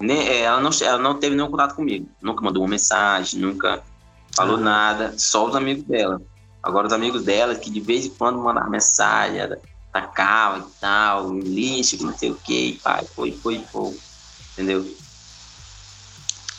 é, 0.00 0.42
ela 0.42 0.60
não, 0.60 0.70
ela 0.80 0.98
não 0.98 1.18
teve 1.18 1.36
nenhum 1.36 1.50
contato 1.50 1.74
comigo. 1.74 2.08
Nunca 2.22 2.42
mandou 2.42 2.62
uma 2.62 2.70
mensagem, 2.70 3.40
nunca 3.40 3.82
falou 4.34 4.56
ah. 4.56 4.60
nada, 4.60 5.14
só 5.18 5.46
os 5.46 5.54
amigos 5.54 5.84
dela. 5.84 6.22
Agora 6.62 6.86
os 6.86 6.92
amigos 6.92 7.24
dela, 7.24 7.54
que 7.54 7.70
de 7.70 7.80
vez 7.80 8.06
em 8.06 8.10
quando 8.10 8.38
mandavam 8.38 8.70
mensagem, 8.70 9.40
atacava 9.92 10.58
e 10.58 10.80
tal, 10.80 11.34
lixo, 11.38 11.98
que 11.98 12.04
não 12.04 12.16
sei 12.16 12.30
o 12.30 12.36
que, 12.36 12.80
pai, 12.82 13.04
foi, 13.14 13.32
foi, 13.32 13.64
foi. 13.70 13.98
Entendeu? 14.52 14.86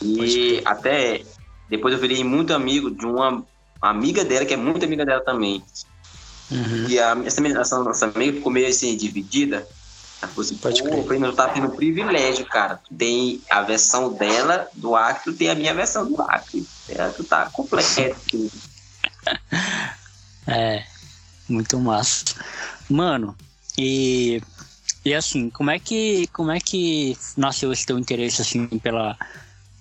E 0.02 0.60
até 0.64 1.22
depois 1.68 1.94
eu 1.94 2.00
virei 2.00 2.22
muito 2.22 2.52
amigo 2.52 2.90
de 2.90 3.06
uma 3.06 3.44
amiga 3.80 4.24
dela, 4.24 4.44
que 4.44 4.54
é 4.54 4.56
muito 4.56 4.84
amiga 4.84 5.04
dela 5.04 5.22
também. 5.24 5.62
Uhum. 6.52 6.88
E 6.88 6.98
a, 6.98 7.16
essa, 7.24 7.46
essa 7.46 7.78
nossa 7.82 8.06
amiga 8.06 8.36
ficou 8.36 8.52
meio 8.52 8.68
assim, 8.68 8.96
dividida. 8.96 9.66
Assim, 10.20 10.56
Pode 10.56 10.82
pô, 10.82 11.02
crer. 11.04 11.22
eu 11.22 11.32
tá 11.32 11.48
tendo 11.48 11.70
privilégio, 11.70 12.46
cara. 12.46 12.76
Tu 12.76 12.94
tem 12.94 13.42
a 13.50 13.62
versão 13.62 14.12
dela 14.12 14.68
do 14.74 14.94
Acre, 14.94 15.32
tu 15.32 15.36
tem 15.36 15.50
a 15.50 15.54
minha 15.54 15.74
versão 15.74 16.06
do 16.06 16.20
Acre. 16.22 16.64
É, 16.88 17.08
tu 17.08 17.24
tá 17.24 17.50
completo. 17.50 18.50
é, 20.46 20.84
muito 21.48 21.78
massa. 21.80 22.24
Mano, 22.88 23.36
e, 23.76 24.40
e 25.04 25.14
assim, 25.14 25.50
como 25.50 25.70
é 25.70 25.78
que 25.78 26.28
como 26.28 26.50
é 26.50 26.60
que 26.60 27.16
nasceu 27.36 27.72
esse 27.72 27.86
teu 27.86 27.98
interesse 27.98 28.42
assim 28.42 28.66
pela 28.66 29.16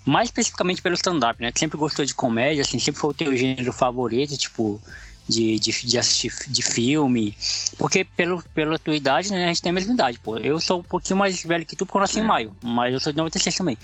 mais 0.06 0.30
especificamente 0.30 0.82
pelo 0.82 0.96
stand-up, 0.96 1.42
né? 1.42 1.52
sempre 1.56 1.78
gostou 1.78 2.04
de 2.04 2.16
comédia, 2.16 2.62
assim, 2.62 2.80
sempre 2.80 3.00
foi 3.00 3.12
o 3.12 3.14
teu 3.14 3.36
gênero 3.36 3.72
favorito, 3.72 4.36
tipo, 4.36 4.82
de, 5.28 5.60
de, 5.60 5.72
de 5.72 5.98
assistir 5.98 6.34
de 6.48 6.62
filme. 6.62 7.36
Porque 7.78 8.04
pelo, 8.04 8.44
pela 8.54 8.78
tua 8.78 8.96
idade, 8.96 9.32
né, 9.32 9.46
a 9.46 9.48
gente 9.48 9.62
tem 9.62 9.70
a 9.70 9.74
mesma 9.74 9.94
idade, 9.94 10.20
pô. 10.20 10.38
Eu 10.38 10.60
sou 10.60 10.80
um 10.80 10.84
pouquinho 10.84 11.18
mais 11.18 11.44
velho 11.44 11.66
que 11.66 11.76
tu, 11.76 11.86
porque 11.86 11.98
eu 11.98 12.02
nasci 12.02 12.20
em 12.20 12.24
maio. 12.24 12.56
Mas 12.62 12.94
eu 12.94 13.00
sou 13.00 13.12
de 13.12 13.18
96 13.18 13.56
também. 13.56 13.78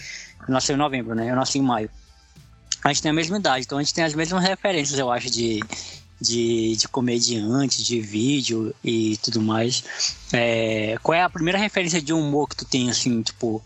Eu 0.48 0.54
nasci 0.54 0.74
em 0.74 0.78
novembro, 0.78 1.16
né? 1.16 1.30
Eu 1.30 1.36
nasci 1.36 1.60
em 1.60 1.62
maio. 1.62 1.90
A 2.84 2.90
gente 2.90 3.02
tem 3.02 3.12
a 3.12 3.14
mesma 3.14 3.38
idade, 3.38 3.66
então 3.66 3.78
a 3.78 3.82
gente 3.82 3.94
tem 3.94 4.04
as 4.04 4.14
mesmas 4.14 4.44
referências, 4.44 4.98
eu 4.98 5.12
acho, 5.12 5.30
de, 5.30 5.62
de, 6.22 6.76
de 6.76 6.88
comediante, 6.88 7.84
de 7.84 8.00
vídeo 8.00 8.74
e 8.84 9.18
tudo 9.18 9.42
mais. 9.42 9.84
É, 10.32 10.98
qual 11.02 11.18
é 11.18 11.22
a 11.22 11.30
primeira 11.30 11.58
referência 11.58 12.02
de 12.02 12.14
humor 12.14 12.48
que 12.48 12.56
tu 12.56 12.66
tem, 12.66 12.90
assim, 12.90 13.22
tipo 13.22 13.64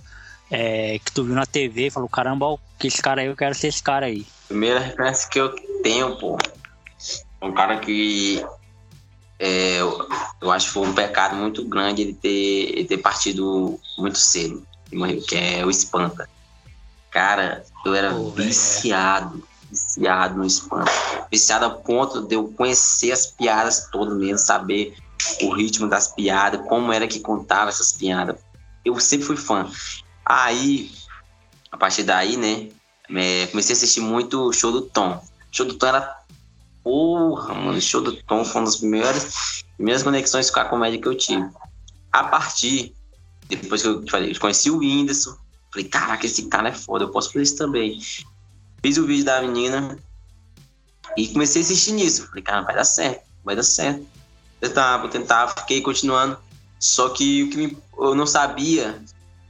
é, 0.52 1.00
que 1.00 1.12
tu 1.12 1.24
viu 1.24 1.34
na 1.34 1.46
TV 1.46 1.88
e 1.88 1.90
falou, 1.90 2.10
caramba, 2.10 2.58
que 2.78 2.88
esse 2.88 3.02
cara 3.02 3.22
aí, 3.22 3.28
eu 3.28 3.36
quero 3.36 3.56
ser 3.56 3.68
esse 3.68 3.82
cara 3.82 4.08
aí? 4.08 4.26
Primeira 4.48 4.80
referência 4.80 5.30
que 5.30 5.40
eu 5.40 5.56
tenho, 5.82 6.18
pô, 6.18 6.38
um 7.42 7.52
cara 7.52 7.80
que 7.80 8.44
é, 9.40 9.78
eu, 9.78 10.52
acho 10.52 10.68
que 10.68 10.74
foi 10.74 10.88
um 10.88 10.94
pecado 10.94 11.36
muito 11.36 11.66
grande 11.66 12.04
ele 12.04 12.14
ter, 12.14 12.30
ele 12.78 12.86
ter 12.86 12.98
partido 13.00 13.80
muito 13.98 14.20
cedo, 14.20 14.66
que 15.28 15.36
é 15.36 15.66
o 15.66 15.70
Espanta. 15.70 16.30
Cara, 17.10 17.64
eu 17.84 17.96
era 17.96 18.14
viciado, 18.14 19.44
viciado 19.70 20.38
no 20.38 20.46
Espanta. 20.46 20.92
Viciado 21.32 21.66
a 21.66 21.70
ponto 21.72 22.22
de 22.22 22.36
eu 22.36 22.50
conhecer 22.50 23.12
as 23.12 23.26
piadas 23.26 23.90
todas 23.92 24.16
mesmo, 24.16 24.38
saber 24.38 24.96
o 25.42 25.54
ritmo 25.54 25.88
das 25.88 26.08
piadas, 26.08 26.66
como 26.68 26.94
era 26.94 27.08
que 27.08 27.20
contava 27.20 27.70
essas 27.70 27.94
piadas. 27.94 28.38
Eu 28.86 29.00
sempre 29.00 29.26
fui 29.26 29.38
fã. 29.38 29.70
Aí, 30.26 30.92
a 31.72 31.78
partir 31.78 32.04
daí, 32.04 32.38
né, 32.38 32.70
é, 33.10 33.48
comecei 33.48 33.74
a 33.74 33.78
assistir 33.78 34.02
muito 34.02 34.48
o 34.48 34.54
show 34.54 34.72
do 34.72 34.82
Tom. 34.82 35.16
O 35.16 35.56
show 35.56 35.66
do 35.66 35.76
Tom 35.76 35.88
era. 35.88 36.21
Porra, 36.84 37.54
mano, 37.54 37.78
o 37.78 37.82
show 37.82 38.02
do 38.02 38.16
Tom 38.24 38.44
foi 38.44 38.62
uma 38.62 38.66
das 38.66 38.78
primeiras, 38.78 39.64
primeiras 39.76 40.04
conexões 40.04 40.50
com 40.50 40.60
a 40.60 40.66
comédia 40.66 41.00
que 41.00 41.08
eu 41.08 41.16
tive. 41.16 41.48
A 42.12 42.24
partir, 42.24 42.94
depois 43.48 43.82
que 43.82 43.88
eu 43.88 44.04
falei, 44.10 44.36
conheci 44.36 44.72
o 44.72 44.80
Whindersson, 44.80 45.36
falei, 45.72 45.88
caraca, 45.88 46.26
esse 46.26 46.48
cara 46.48 46.70
é 46.70 46.74
foda, 46.74 47.06
eu 47.06 47.10
posso 47.10 47.32
fazer 47.32 47.44
isso 47.44 47.58
também. 47.58 48.00
Fiz 48.84 48.98
o 48.98 49.06
vídeo 49.06 49.26
da 49.26 49.42
menina 49.42 49.98
e 51.16 51.28
comecei 51.28 51.62
a 51.62 51.66
assistir 51.66 51.92
nisso. 51.92 52.28
Falei, 52.28 52.44
cara, 52.44 52.62
vai 52.62 52.76
dar 52.76 52.84
certo, 52.84 53.22
vai 53.44 53.56
dar 53.56 53.64
certo. 53.64 54.06
Tentava, 54.60 55.08
tentava, 55.08 55.54
fiquei 55.60 55.82
continuando. 55.82 56.38
Só 56.80 57.10
que 57.10 57.44
o 57.44 57.50
que 57.50 57.58
me, 57.58 57.78
eu 58.00 58.16
não 58.16 58.26
sabia 58.26 59.00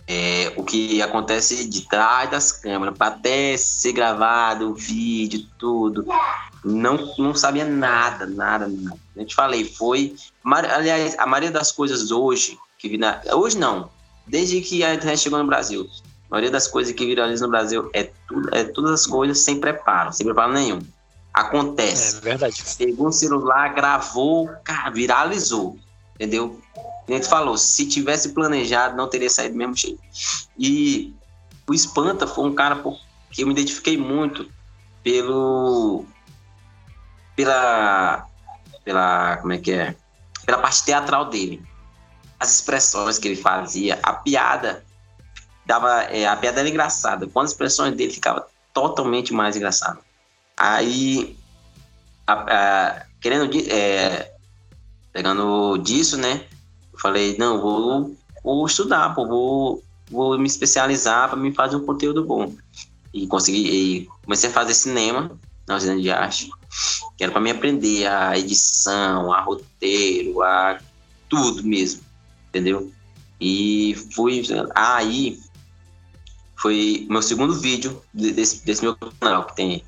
é, 0.05 0.53
o 0.57 0.63
que 0.63 1.01
acontece 1.01 1.67
de 1.67 1.87
trás 1.87 2.29
das 2.29 2.51
câmeras, 2.51 2.97
para 2.97 3.13
até 3.13 3.55
ser 3.55 3.93
gravado 3.93 4.71
o 4.71 4.73
vídeo, 4.73 5.47
tudo. 5.57 6.05
Não, 6.63 7.13
não 7.17 7.33
sabia 7.33 7.65
nada, 7.65 8.25
nada, 8.25 8.67
nada. 8.67 8.97
Eu 9.15 9.25
te 9.25 9.33
falei, 9.33 9.65
foi. 9.65 10.15
Aliás, 10.43 11.17
a 11.17 11.25
maioria 11.25 11.51
das 11.51 11.71
coisas 11.71 12.11
hoje, 12.11 12.57
que 12.77 12.87
vira, 12.87 13.21
hoje 13.33 13.57
não, 13.57 13.89
desde 14.27 14.61
que 14.61 14.83
a 14.83 14.93
internet 14.93 15.19
chegou 15.19 15.39
no 15.39 15.47
Brasil, 15.47 15.87
a 16.29 16.35
maioria 16.35 16.51
das 16.51 16.67
coisas 16.67 16.93
que 16.93 17.05
viralizam 17.05 17.47
no 17.47 17.51
Brasil 17.51 17.89
é, 17.93 18.11
tudo, 18.27 18.49
é 18.53 18.63
todas 18.63 18.91
as 18.91 19.07
coisas 19.07 19.39
sem 19.39 19.59
preparo, 19.59 20.13
sem 20.13 20.25
preparo 20.25 20.53
nenhum. 20.53 20.81
Acontece. 21.33 22.17
É 22.17 22.21
verdade. 22.21 22.63
Pegou 22.77 23.07
um 23.07 23.11
celular, 23.11 23.73
gravou, 23.73 24.49
cara, 24.63 24.89
viralizou. 24.89 25.77
Entendeu? 26.15 26.59
a 27.07 27.11
gente 27.13 27.27
falou, 27.27 27.57
se 27.57 27.85
tivesse 27.87 28.29
planejado, 28.29 28.95
não 28.95 29.09
teria 29.09 29.29
saído 29.29 29.53
do 29.53 29.57
mesmo 29.57 29.75
jeito. 29.75 29.99
E 30.57 31.13
o 31.67 31.73
Espanta 31.73 32.27
foi 32.27 32.45
um 32.45 32.53
cara 32.53 32.81
que 33.31 33.41
eu 33.41 33.47
me 33.47 33.53
identifiquei 33.53 33.97
muito 33.97 34.47
pelo 35.03 36.05
pela 37.35 38.27
pela 38.83 39.37
como 39.37 39.53
é 39.53 39.57
que 39.57 39.71
é? 39.71 39.95
Pela 40.45 40.57
parte 40.57 40.83
teatral 40.83 41.25
dele. 41.25 41.63
As 42.39 42.55
expressões 42.55 43.17
que 43.17 43.27
ele 43.27 43.35
fazia 43.35 43.99
a 44.01 44.13
piada 44.13 44.83
dava 45.65 46.03
é, 46.03 46.27
a 46.27 46.35
piada 46.35 46.59
era 46.59 46.69
engraçada. 46.69 47.27
Quando 47.27 47.45
as 47.45 47.51
expressões 47.51 47.95
dele 47.95 48.13
ficava 48.13 48.47
totalmente 48.73 49.33
mais 49.33 49.55
engraçada 49.55 49.99
aí 50.57 51.35
a, 52.27 52.33
a, 52.33 53.05
querendo 53.19 53.49
é, 53.69 54.31
pegando 55.11 55.77
disso 55.77 56.17
né 56.17 56.45
falei, 57.01 57.35
não, 57.37 57.59
vou, 57.59 58.15
vou 58.43 58.65
estudar, 58.65 59.15
pô, 59.15 59.27
vou, 59.27 59.83
vou 60.09 60.37
me 60.37 60.45
especializar 60.45 61.29
para 61.29 61.37
me 61.37 61.51
fazer 61.51 61.75
um 61.75 61.85
conteúdo 61.85 62.23
bom. 62.23 62.53
E 63.11 63.27
consegui, 63.27 63.69
e 63.69 64.09
comecei 64.23 64.49
a 64.49 64.53
fazer 64.53 64.75
cinema 64.75 65.31
na 65.71 65.77
usina 65.77 65.99
de 65.99 66.11
arte, 66.11 66.51
que 67.17 67.23
era 67.23 67.31
para 67.31 67.41
me 67.41 67.49
aprender 67.49 68.05
a 68.05 68.37
edição, 68.37 69.31
a 69.31 69.41
roteiro, 69.41 70.41
a 70.43 70.79
tudo 71.29 71.63
mesmo, 71.63 72.01
entendeu? 72.49 72.91
E 73.39 73.95
fui, 74.13 74.43
aí 74.75 75.39
foi 76.55 77.07
meu 77.09 77.21
segundo 77.21 77.59
vídeo 77.59 78.01
desse, 78.13 78.63
desse 78.65 78.83
meu 78.83 78.95
canal 79.19 79.45
que 79.45 79.55
tem, 79.55 79.83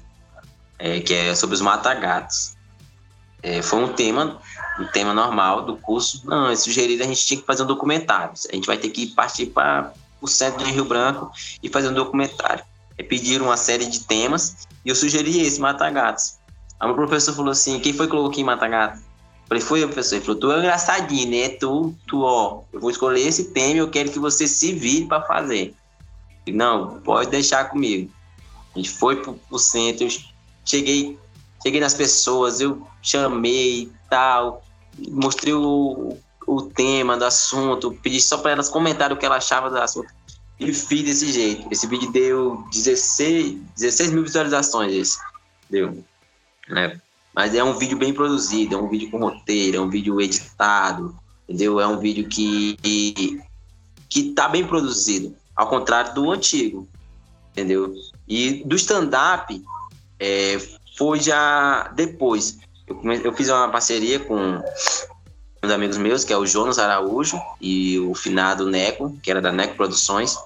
é, 0.80 1.00
que 1.02 1.14
é 1.14 1.36
sobre 1.36 1.56
os 1.56 1.62
matagatos. 1.62 2.56
É, 3.42 3.62
foi 3.62 3.84
um 3.84 3.94
tema 3.94 4.42
um 4.80 4.86
tema 4.88 5.14
normal 5.14 5.64
do 5.64 5.78
curso. 5.78 6.24
Não, 6.26 6.50
é 6.50 6.56
sugerido 6.56 7.04
a 7.04 7.06
gente 7.06 7.26
tinha 7.26 7.40
que 7.40 7.46
fazer 7.46 7.62
um 7.62 7.68
documentário. 7.68 8.34
A 8.52 8.56
gente 8.56 8.66
vai 8.66 8.78
ter 8.78 8.90
que 8.90 9.08
partir 9.08 9.48
para 9.48 9.94
o 10.20 10.28
centro 10.28 10.66
de 10.66 10.72
Rio 10.72 10.86
Branco 10.86 11.32
e 11.62 11.70
fazer 11.70 11.90
um 11.90 11.94
documentário. 11.94 12.64
Pediram 13.02 13.46
uma 13.46 13.58
série 13.58 13.86
de 13.86 14.02
temas 14.02 14.68
e 14.86 14.90
eu 14.90 14.96
sugeri 14.96 15.42
esse, 15.42 15.60
Mata 15.60 15.90
Gatos. 15.90 16.38
Aí 16.80 16.90
o 16.90 16.96
professor 16.96 17.34
falou 17.34 17.52
assim, 17.52 17.80
quem 17.80 17.94
foi 17.94 18.06
que 18.08 18.12
colocou 18.12 18.32
aqui 18.32 18.44
Mata 18.44 18.68
Gatos? 18.68 19.02
Falei, 19.48 19.62
foi 19.62 19.84
o 19.84 19.88
professor. 19.88 20.16
Ele 20.16 20.26
falou, 20.26 20.40
tu 20.40 20.52
é 20.52 20.60
engraçadinho, 20.60 21.30
né? 21.30 21.50
Tu, 21.50 21.96
tu, 22.08 22.22
ó, 22.22 22.62
eu 22.72 22.80
vou 22.80 22.90
escolher 22.90 23.22
esse 23.22 23.46
tema 23.52 23.76
e 23.76 23.78
eu 23.78 23.90
quero 23.90 24.12
que 24.12 24.20
você 24.20 24.48
se 24.48 24.74
vire 24.74 25.06
para 25.06 25.22
fazer. 25.22 25.74
Falei, 26.40 26.58
não, 26.58 27.00
pode 27.02 27.30
deixar 27.30 27.70
comigo. 27.70 28.12
A 28.76 28.80
gente 28.80 28.90
foi 28.90 29.18
pro, 29.18 29.34
pro 29.34 29.60
centro, 29.60 30.08
cheguei, 30.66 31.18
cheguei 31.62 31.80
nas 31.80 31.94
pessoas, 31.94 32.60
eu 32.60 32.86
chamei 33.02 33.92
tal, 34.10 34.64
mostrei 35.10 35.54
o, 35.54 36.18
o 36.48 36.62
tema 36.64 37.16
do 37.18 37.26
assunto, 37.26 37.98
pedi 38.02 38.20
só 38.20 38.38
para 38.38 38.52
elas 38.52 38.70
comentarem 38.70 39.16
o 39.16 39.20
que 39.20 39.26
elas 39.26 39.44
achavam 39.44 39.70
do 39.70 39.78
assunto. 39.78 40.08
E 40.60 40.74
fiz 40.74 41.04
desse 41.04 41.32
jeito. 41.32 41.68
Esse 41.72 41.88
vídeo 41.88 42.12
deu 42.12 42.64
16, 42.72 43.58
16 43.76 44.12
mil 44.12 44.24
visualizações. 44.24 44.94
Esse. 44.94 45.20
Deu. 45.70 46.04
Né? 46.70 47.00
Mas 47.34 47.56
é 47.56 47.64
um 47.64 47.74
vídeo 47.74 47.98
bem 47.98 48.14
produzido, 48.14 48.76
é 48.76 48.78
um 48.78 48.88
vídeo 48.88 49.10
com 49.10 49.18
roteiro, 49.18 49.78
é 49.78 49.82
um 49.82 49.90
vídeo 49.90 50.22
editado, 50.22 51.18
entendeu? 51.50 51.80
É 51.80 51.88
um 51.88 51.98
vídeo 51.98 52.28
que, 52.28 52.78
que 54.08 54.34
tá 54.34 54.48
bem 54.48 54.66
produzido, 54.66 55.36
ao 55.56 55.68
contrário 55.68 56.14
do 56.14 56.32
antigo, 56.32 56.88
entendeu? 57.52 57.92
E 58.28 58.64
do 58.64 58.76
stand-up, 58.76 59.64
é, 60.20 60.58
foi 60.96 61.20
já 61.20 61.92
depois. 61.96 62.60
Eu, 62.88 63.02
eu 63.14 63.34
fiz 63.34 63.50
uma 63.50 63.70
parceria 63.70 64.20
com 64.20 64.62
uns 65.64 65.72
amigos 65.72 65.98
meus, 65.98 66.24
que 66.26 66.34
é 66.34 66.38
o 66.38 66.46
Jonas 66.46 66.78
Araújo 66.78 67.42
e 67.62 67.98
o 68.00 68.14
finado 68.14 68.70
Neco, 68.70 69.18
que 69.24 69.32
era 69.32 69.42
da 69.42 69.52
Neco 69.52 69.76
Produções. 69.76 70.38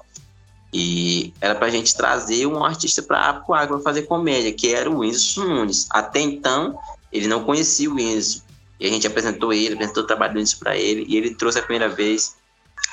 E 0.72 1.34
era 1.42 1.56
pra 1.56 1.70
gente 1.70 1.96
trazer 1.96 2.46
um 2.46 2.64
artista 2.64 3.02
para 3.02 3.44
o 3.48 3.54
Água 3.54 3.82
fazer 3.82 4.04
comédia, 4.04 4.54
que 4.54 4.74
era 4.74 4.90
o 4.90 5.04
Enzo 5.04 5.44
Nunes. 5.44 5.88
Até 5.90 6.20
então, 6.20 6.78
ele 7.12 7.28
não 7.28 7.44
conhecia 7.44 7.90
o 7.90 8.00
Enzo. 8.00 8.44
E 8.80 8.86
a 8.86 8.90
gente 8.90 9.08
apresentou 9.08 9.52
ele, 9.52 9.74
apresentou 9.74 10.04
o 10.04 10.08
trabalho 10.08 10.34
do 10.34 10.40
Enzo 10.40 10.60
para 10.60 10.78
ele, 10.78 11.06
e 11.08 11.18
ele 11.18 11.34
trouxe 11.34 11.58
a 11.58 11.64
primeira 11.64 11.90
vez, 11.90 12.36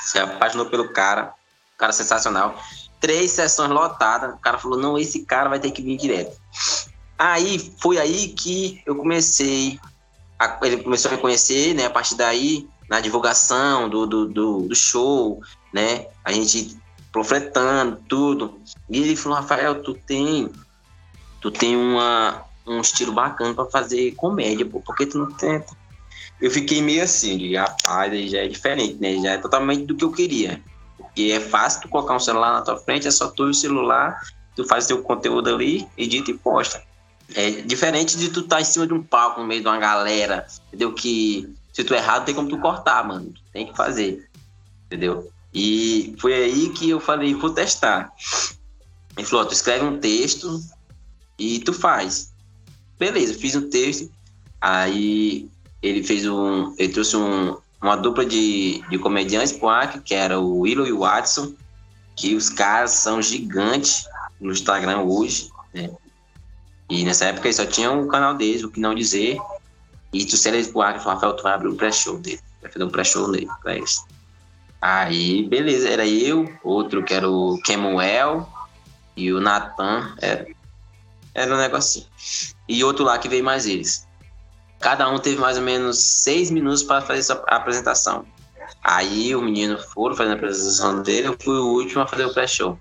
se 0.00 0.18
apaixonou 0.18 0.66
pelo 0.66 0.88
cara, 0.88 1.34
cara 1.76 1.92
sensacional. 1.92 2.58
Três 3.00 3.32
sessões 3.32 3.70
lotadas, 3.70 4.34
o 4.34 4.38
cara 4.38 4.56
falou: 4.56 4.78
não, 4.78 4.96
esse 4.96 5.26
cara 5.26 5.50
vai 5.50 5.58
ter 5.58 5.70
que 5.72 5.82
vir 5.82 5.98
direto. 5.98 6.34
Aí 7.18 7.72
foi 7.78 7.98
aí 7.98 8.28
que 8.28 8.82
eu 8.86 8.96
comecei 8.96 9.78
ele 10.62 10.82
começou 10.82 11.10
a 11.10 11.14
me 11.14 11.20
conhecer, 11.20 11.74
né? 11.74 11.86
A 11.86 11.90
partir 11.90 12.14
daí, 12.14 12.66
na 12.88 13.00
divulgação 13.00 13.88
do, 13.88 14.06
do, 14.06 14.26
do, 14.26 14.60
do 14.62 14.74
show, 14.74 15.40
né? 15.72 16.06
A 16.24 16.32
gente 16.32 16.76
profetando 17.12 18.00
tudo. 18.08 18.60
E 18.90 18.98
ele 18.98 19.16
falou, 19.16 19.38
Rafael, 19.38 19.82
tu 19.82 19.94
tem, 19.94 20.50
tu 21.40 21.50
tem 21.50 21.76
uma, 21.76 22.44
um 22.66 22.80
estilo 22.80 23.12
bacana 23.12 23.54
para 23.54 23.66
fazer 23.66 24.12
comédia, 24.16 24.66
pô, 24.66 24.80
por 24.80 24.96
que 24.96 25.06
tu 25.06 25.18
não 25.18 25.30
tenta? 25.30 25.76
Eu 26.40 26.50
fiquei 26.50 26.82
meio 26.82 27.04
assim, 27.04 27.38
de 27.38 27.54
rapaz, 27.54 28.30
já 28.30 28.38
é 28.38 28.48
diferente, 28.48 28.96
né? 29.00 29.16
Já 29.22 29.32
é 29.32 29.38
totalmente 29.38 29.84
do 29.84 29.96
que 29.96 30.04
eu 30.04 30.10
queria. 30.10 30.60
Porque 30.96 31.30
é 31.30 31.40
fácil 31.40 31.82
tu 31.82 31.88
colocar 31.88 32.16
um 32.16 32.20
celular 32.20 32.52
na 32.52 32.62
tua 32.62 32.76
frente, 32.78 33.06
é 33.06 33.10
só 33.10 33.28
tu 33.28 33.44
o 33.44 33.54
celular, 33.54 34.20
tu 34.56 34.64
faz 34.66 34.86
teu 34.86 35.00
conteúdo 35.00 35.48
ali, 35.48 35.86
edita 35.96 36.32
e 36.32 36.34
posta. 36.34 36.82
É 37.34 37.50
diferente 37.62 38.18
de 38.18 38.28
tu 38.28 38.40
estar 38.40 38.56
tá 38.56 38.62
em 38.62 38.64
cima 38.64 38.86
de 38.86 38.92
um 38.92 39.02
palco 39.02 39.40
no 39.40 39.46
meio 39.46 39.60
de 39.60 39.66
uma 39.66 39.78
galera, 39.78 40.46
entendeu? 40.68 40.92
Que 40.92 41.54
se 41.72 41.82
tu 41.82 41.94
errado 41.94 42.24
tem 42.24 42.34
como 42.34 42.48
tu 42.48 42.58
cortar, 42.58 43.06
mano. 43.06 43.32
Tem 43.52 43.66
que 43.66 43.76
fazer, 43.76 44.28
entendeu? 44.86 45.30
E 45.52 46.14
foi 46.18 46.34
aí 46.34 46.70
que 46.70 46.90
eu 46.90 47.00
falei, 47.00 47.34
vou 47.34 47.50
testar. 47.50 48.12
Ele 49.16 49.26
falou, 49.26 49.46
tu 49.46 49.54
escreve 49.54 49.84
um 49.84 49.98
texto 49.98 50.60
e 51.38 51.60
tu 51.60 51.72
faz. 51.72 52.32
Beleza, 52.98 53.34
fiz 53.34 53.54
um 53.54 53.68
texto. 53.68 54.10
Aí 54.60 55.48
ele 55.82 56.02
fez 56.02 56.26
um. 56.26 56.74
Ele 56.78 56.92
trouxe 56.92 57.16
um, 57.16 57.56
uma 57.80 57.96
dupla 57.96 58.24
de, 58.24 58.82
de 58.88 58.98
comediantes 58.98 59.52
pro 59.52 59.68
Acre, 59.68 60.00
que 60.00 60.14
era 60.14 60.40
o 60.40 60.60
Willow 60.60 60.86
e 60.86 60.92
o 60.92 61.00
Watson, 61.00 61.54
que 62.16 62.34
os 62.34 62.48
caras 62.48 62.92
são 62.92 63.20
gigantes 63.20 64.06
no 64.40 64.52
Instagram 64.52 65.02
hoje, 65.02 65.50
né? 65.72 65.90
E 66.88 67.04
nessa 67.04 67.26
época 67.26 67.48
ele 67.48 67.54
só 67.54 67.66
tinha 67.66 67.90
um 67.90 68.06
canal 68.06 68.34
deles, 68.34 68.62
o 68.62 68.70
que 68.70 68.80
não 68.80 68.94
dizer. 68.94 69.38
E 70.12 70.24
tu 70.24 70.36
eles 70.48 70.68
pro 70.68 70.82
ar 70.82 70.96
e 70.96 70.98
falou, 70.98 71.14
Rafael, 71.14 71.32
tu 71.34 71.42
vai 71.42 71.54
abrir 71.54 71.68
um 71.68 71.76
pré-show 71.76 72.18
dele. 72.18 72.40
Vai 72.62 72.70
fazer 72.70 72.84
um 72.84 72.90
pré-show 72.90 73.28
nele 73.28 73.48
pra 73.62 73.74
eles. 73.74 74.04
Aí, 74.80 75.42
beleza, 75.48 75.88
era 75.88 76.06
eu, 76.06 76.46
outro 76.62 77.02
que 77.02 77.14
era 77.14 77.28
o 77.28 77.58
Kemuel 77.64 78.48
e 79.16 79.32
o 79.32 79.40
Natan. 79.40 80.14
Era, 80.20 80.46
era 81.34 81.54
um 81.54 81.58
negocinho. 81.58 82.06
E 82.68 82.84
outro 82.84 83.04
lá 83.04 83.18
que 83.18 83.28
veio 83.28 83.42
mais 83.42 83.66
eles. 83.66 84.06
Cada 84.78 85.08
um 85.08 85.18
teve 85.18 85.40
mais 85.40 85.56
ou 85.56 85.62
menos 85.62 85.98
seis 85.98 86.50
minutos 86.50 86.82
para 86.82 87.00
fazer 87.00 87.20
essa 87.20 87.42
apresentação. 87.46 88.26
Aí 88.82 89.34
o 89.34 89.40
menino 89.40 89.78
foram 89.78 90.14
fazendo 90.14 90.34
a 90.34 90.36
apresentação 90.36 91.02
dele, 91.02 91.28
eu 91.28 91.36
fui 91.42 91.56
o 91.56 91.68
último 91.68 92.02
a 92.02 92.06
fazer 92.06 92.26
o 92.26 92.34
pré-show. 92.34 92.78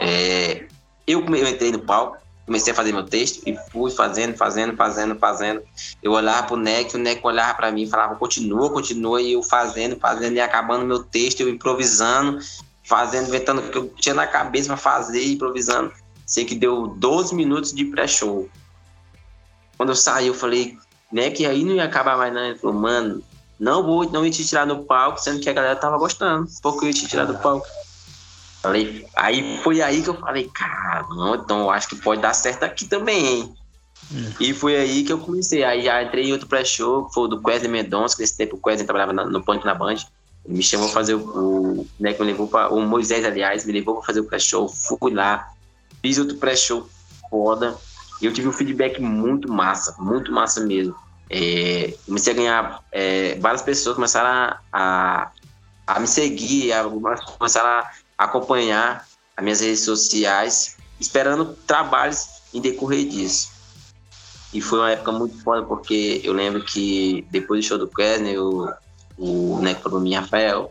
É, 0.00 0.66
eu, 1.06 1.24
eu 1.24 1.48
entrei 1.48 1.70
no 1.70 1.78
palco, 1.78 2.18
comecei 2.52 2.74
a 2.74 2.76
fazer 2.76 2.92
meu 2.92 3.04
texto 3.04 3.42
e 3.46 3.56
fui 3.70 3.90
fazendo, 3.90 4.36
fazendo, 4.36 4.76
fazendo, 4.76 5.18
fazendo. 5.18 5.62
Eu 6.02 6.12
olhava 6.12 6.48
pro 6.48 6.56
NEC, 6.56 6.94
o 6.94 6.98
NEC 6.98 7.24
olhava 7.24 7.54
para 7.54 7.72
mim 7.72 7.84
e 7.84 7.90
falava, 7.90 8.14
continua, 8.16 8.70
continua, 8.70 9.22
e 9.22 9.32
eu 9.32 9.42
fazendo, 9.42 9.96
fazendo, 9.96 10.34
e 10.34 10.40
acabando 10.40 10.84
meu 10.84 11.02
texto, 11.02 11.40
eu 11.40 11.48
improvisando, 11.48 12.38
fazendo, 12.84 13.28
inventando 13.28 13.60
o 13.60 13.70
que 13.70 13.78
eu 13.78 13.88
tinha 13.96 14.14
na 14.14 14.26
cabeça 14.26 14.68
para 14.68 14.76
fazer, 14.76 15.24
improvisando. 15.24 15.90
Sei 16.26 16.44
que 16.44 16.54
deu 16.54 16.88
12 16.88 17.34
minutos 17.34 17.72
de 17.72 17.86
pré-show. 17.86 18.46
Quando 19.78 19.88
eu 19.88 19.96
saí, 19.96 20.26
eu 20.26 20.34
falei, 20.34 20.76
NEC, 21.10 21.46
aí 21.46 21.64
não 21.64 21.72
ia 21.72 21.84
acabar 21.84 22.18
mais 22.18 22.34
não. 22.34 22.44
Ele 22.44 22.58
falou, 22.58 22.76
mano, 22.76 23.22
não 23.58 23.82
vou, 23.82 24.04
não 24.10 24.26
ia 24.26 24.30
te 24.30 24.46
tirar 24.46 24.66
do 24.66 24.84
palco, 24.84 25.18
sendo 25.18 25.40
que 25.40 25.48
a 25.48 25.54
galera 25.54 25.76
tava 25.76 25.96
gostando, 25.96 26.46
pouco 26.62 26.84
eu 26.84 26.88
ia 26.88 26.94
te 26.94 27.08
tirar 27.08 27.24
do 27.24 27.38
palco. 27.38 27.66
Falei, 28.62 29.04
aí 29.16 29.58
foi 29.64 29.82
aí 29.82 30.02
que 30.02 30.08
eu 30.08 30.14
falei, 30.14 30.48
cara, 30.54 31.04
então 31.34 31.68
acho 31.68 31.88
que 31.88 31.96
pode 31.96 32.22
dar 32.22 32.32
certo 32.32 32.62
aqui 32.62 32.86
também, 32.86 33.26
hein? 33.26 33.54
Hum. 34.12 34.32
E 34.38 34.54
foi 34.54 34.76
aí 34.76 35.02
que 35.02 35.12
eu 35.12 35.18
comecei. 35.18 35.64
Aí 35.64 35.82
já 35.82 36.02
entrei 36.02 36.26
em 36.26 36.32
outro 36.32 36.46
pré-show, 36.46 37.06
que 37.06 37.14
foi 37.14 37.24
o 37.24 37.28
do 37.28 37.40
Wesley 37.44 37.70
Mendonça, 37.70 38.14
que 38.14 38.22
nesse 38.22 38.36
tempo 38.36 38.56
o 38.56 38.68
Wesley 38.68 38.86
trabalhava 38.86 39.12
no 39.12 39.42
Ponte 39.42 39.64
na 39.64 39.74
Band. 39.74 39.96
Ele 40.44 40.56
me 40.56 40.62
chamou 40.62 40.86
pra 40.86 40.94
fazer 40.94 41.14
o, 41.14 41.20
o 41.20 41.86
né, 41.98 42.12
que 42.12 42.20
me 42.20 42.26
levou 42.26 42.46
pra, 42.46 42.68
o 42.68 42.80
Moisés, 42.80 43.24
aliás, 43.24 43.64
me 43.64 43.72
levou 43.72 43.96
pra 43.96 44.04
fazer 44.04 44.20
o 44.20 44.24
pré-show. 44.24 44.68
Fui 44.68 45.12
lá, 45.12 45.52
fiz 46.00 46.18
outro 46.18 46.36
pré-show 46.36 46.88
foda. 47.28 47.76
E 48.20 48.26
eu 48.26 48.32
tive 48.32 48.46
um 48.46 48.52
feedback 48.52 49.00
muito 49.00 49.50
massa, 49.50 49.96
muito 49.98 50.30
massa 50.30 50.60
mesmo. 50.60 50.94
É, 51.28 51.94
comecei 52.06 52.32
a 52.32 52.36
ganhar, 52.36 52.84
é, 52.92 53.36
várias 53.40 53.62
pessoas 53.62 53.96
começaram 53.96 54.28
a, 54.28 54.60
a, 54.72 55.30
a 55.86 55.98
me 55.98 56.06
seguir, 56.06 56.72
a, 56.72 56.84
começaram 57.38 57.68
a 57.68 57.90
acompanhar 58.24 59.06
as 59.36 59.44
minhas 59.44 59.60
redes 59.60 59.80
sociais, 59.80 60.76
esperando 61.00 61.56
trabalhos 61.66 62.28
em 62.52 62.60
decorrer 62.60 63.08
disso. 63.08 63.50
E 64.52 64.60
foi 64.60 64.78
uma 64.80 64.90
época 64.90 65.12
muito 65.12 65.42
foda, 65.42 65.62
porque 65.62 66.20
eu 66.22 66.32
lembro 66.32 66.62
que 66.62 67.26
depois 67.30 67.64
do 67.64 67.68
show 67.68 67.78
do 67.78 67.88
Kesner, 67.88 68.38
o, 68.38 68.70
o 69.16 69.58
né, 69.62 69.74
falou 69.74 70.00
mim, 70.00 70.14
Rafael, 70.14 70.70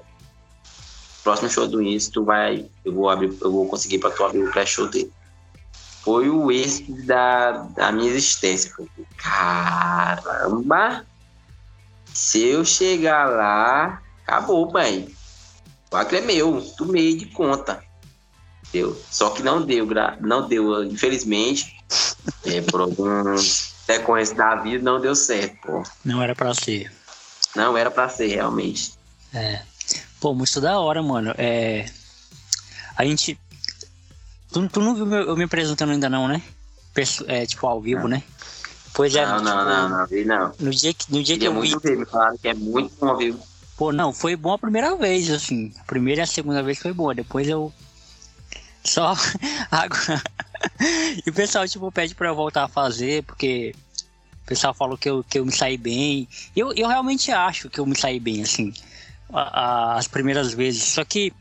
próximo 1.23 1.49
show 1.49 1.67
do 1.67 1.81
Insta, 1.81 2.11
tu 2.13 2.23
vai, 2.23 2.65
eu 2.85 2.93
vou 2.93 3.09
abrir, 3.09 3.35
eu 3.41 3.51
vou 3.51 3.67
conseguir 3.67 3.97
para 3.97 4.11
tu 4.11 4.23
abrir 4.23 4.43
o 4.43 4.51
pré-show 4.51 4.87
dele. 4.87 5.11
Foi 6.03 6.29
o 6.29 6.51
êxito 6.51 6.93
da, 7.05 7.51
da 7.51 7.91
minha 7.91 8.09
existência. 8.09 8.71
Falei, 8.71 8.89
caramba! 9.17 11.05
Se 12.13 12.43
eu 12.43 12.65
chegar 12.65 13.29
lá, 13.29 14.01
acabou, 14.23 14.71
pai. 14.71 15.07
O 15.91 15.97
Acre 15.97 16.19
é 16.19 16.21
meu, 16.21 16.61
do 16.77 16.85
meio 16.85 17.17
de 17.17 17.25
conta. 17.25 17.83
Deu. 18.71 18.99
Só 19.11 19.31
que 19.31 19.43
não 19.43 19.61
deu, 19.61 19.85
não 20.21 20.47
deu, 20.47 20.83
infelizmente. 20.85 21.77
É, 22.45 22.61
por 22.61 22.79
alguns 22.79 23.73
decorrências 23.85 24.37
da 24.37 24.55
vida, 24.55 24.83
não 24.83 25.01
deu 25.01 25.13
certo, 25.13 25.57
pô. 25.61 25.83
Não 26.05 26.23
era 26.23 26.33
pra 26.33 26.53
ser. 26.53 26.91
Não 27.53 27.77
era 27.77 27.91
pra 27.91 28.07
ser, 28.07 28.27
realmente. 28.27 28.93
É. 29.33 29.61
Pô, 30.21 30.33
muito 30.33 30.61
da 30.61 30.79
hora, 30.79 31.03
mano. 31.03 31.33
É. 31.37 31.85
A 32.95 33.03
gente. 33.03 33.37
Tu, 34.53 34.69
tu 34.69 34.79
não 34.79 34.95
viu 34.95 35.11
eu 35.13 35.35
me 35.35 35.43
apresentando 35.43 35.91
ainda, 35.91 36.09
não, 36.09 36.27
né? 36.27 36.41
É, 37.27 37.45
tipo, 37.45 37.67
ao 37.67 37.81
vivo, 37.81 38.03
não. 38.03 38.09
né? 38.09 38.23
Pois 38.93 39.13
é. 39.15 39.25
Não, 39.25 39.37
tipo, 39.37 39.49
não, 39.49 39.65
não, 39.65 39.89
não, 39.89 40.07
vi 40.07 40.23
não. 40.23 40.53
No 40.59 40.71
dia 40.71 40.93
que, 40.93 41.11
no 41.11 41.23
dia 41.23 41.37
que 41.37 41.45
eu 41.45 41.59
vi. 41.59 41.75
Ver, 41.81 41.97
me 41.97 42.05
falaram 42.05 42.37
que 42.37 42.47
é 42.47 42.53
muito 42.53 42.93
bom 42.99 43.07
ao 43.09 43.17
vivo. 43.17 43.50
Pô, 43.81 43.91
não, 43.91 44.13
foi 44.13 44.35
bom 44.35 44.53
a 44.53 44.59
primeira 44.59 44.95
vez, 44.95 45.27
assim. 45.31 45.73
A 45.79 45.83
primeira 45.85 46.21
e 46.21 46.23
a 46.23 46.27
segunda 46.27 46.61
vez 46.61 46.77
foi 46.77 46.93
boa. 46.93 47.15
Depois 47.15 47.49
eu. 47.49 47.73
Só. 48.83 49.15
Agora. 49.71 50.21
e 51.25 51.27
o 51.27 51.33
pessoal, 51.33 51.67
tipo, 51.67 51.91
pede 51.91 52.13
pra 52.13 52.27
eu 52.27 52.35
voltar 52.35 52.65
a 52.65 52.67
fazer, 52.67 53.23
porque. 53.23 53.73
O 54.43 54.45
pessoal 54.45 54.71
falou 54.75 54.95
que 54.95 55.09
eu, 55.09 55.23
que 55.23 55.39
eu 55.39 55.45
me 55.47 55.51
saí 55.51 55.77
bem. 55.77 56.27
Eu, 56.55 56.71
eu 56.73 56.87
realmente 56.87 57.31
acho 57.31 57.71
que 57.71 57.79
eu 57.79 57.85
me 57.87 57.97
saí 57.97 58.19
bem, 58.19 58.43
assim. 58.43 58.71
A, 59.33 59.41
a, 59.41 59.97
as 59.97 60.07
primeiras 60.07 60.53
vezes. 60.53 60.83
Só 60.83 61.03
que. 61.03 61.33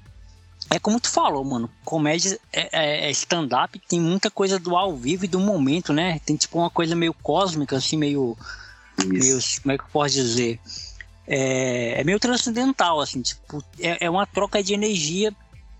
é 0.70 0.79
como 0.79 0.98
tu 0.98 1.11
falou, 1.11 1.44
mano, 1.44 1.68
comédia 1.85 2.40
é, 2.50 2.70
é, 2.72 3.09
é 3.09 3.11
stand-up, 3.11 3.79
tem 3.81 4.00
muita 4.00 4.31
coisa 4.31 4.59
do 4.59 4.74
ao 4.79 4.96
vivo 4.96 5.26
e 5.26 5.29
do 5.29 5.40
momento, 5.40 5.92
né? 5.92 6.18
Tem 6.24 6.37
tipo 6.37 6.59
uma 6.59 6.70
coisa 6.70 6.96
meio 6.96 7.12
cósmica, 7.12 7.76
assim, 7.76 7.98
meio. 7.98 8.35
meio 9.05 9.38
como 9.61 9.72
é 9.72 9.76
que 9.76 9.85
eu 9.85 9.88
posso 9.92 10.14
dizer? 10.14 10.59
É, 11.33 12.01
é 12.01 12.05
meio 12.05 12.19
transcendental, 12.19 13.01
assim, 13.01 13.23
tipo, 13.23 13.62
é, 13.79 14.07
é 14.07 14.11
uma 14.11 14.27
troca 14.27 14.61
de 14.62 14.75
energia 14.75 15.33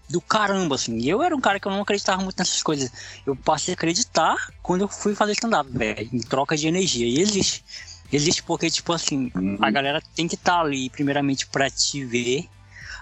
do 0.09 0.21
caramba, 0.21 0.77
assim. 0.77 0.97
E 0.99 1.09
eu 1.09 1.23
era 1.23 1.35
um 1.35 1.41
cara 1.41 1.59
que 1.59 1.67
eu 1.67 1.73
não 1.73 1.83
acreditava 1.83 2.23
muito 2.23 2.39
nessas 2.39 2.63
coisas. 2.63 2.91
Eu 3.27 3.35
passei 3.35 3.75
a 3.75 3.77
acreditar 3.77 4.37
quando 4.63 4.83
eu 4.83 4.89
fui 4.89 5.15
fazer 5.15 5.33
stand-up, 5.33 5.69
velho, 5.71 6.09
em 6.13 6.21
troca 6.21 6.57
de 6.57 6.69
energia. 6.69 7.07
E 7.07 7.21
existe. 7.21 7.65
Existe 8.13 8.43
porque, 8.43 8.71
tipo 8.71 8.93
assim, 8.93 9.31
uhum. 9.35 9.57
a 9.61 9.71
galera 9.71 10.03
tem 10.17 10.27
que 10.27 10.35
estar 10.35 10.55
tá 10.55 10.61
ali, 10.61 10.91
primeiramente, 10.91 11.47
pra 11.47 11.71
te 11.71 12.05
ver 12.05 12.49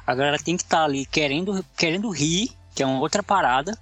a 0.09 0.15
galera 0.15 0.39
tem 0.39 0.57
que 0.57 0.63
estar 0.63 0.79
tá 0.79 0.85
ali 0.85 1.05
querendo, 1.05 1.63
querendo 1.77 2.09
rir, 2.09 2.51
que 2.75 2.83
é 2.83 2.87
uma 2.87 2.99
outra 2.99 3.23
parada, 3.23 3.79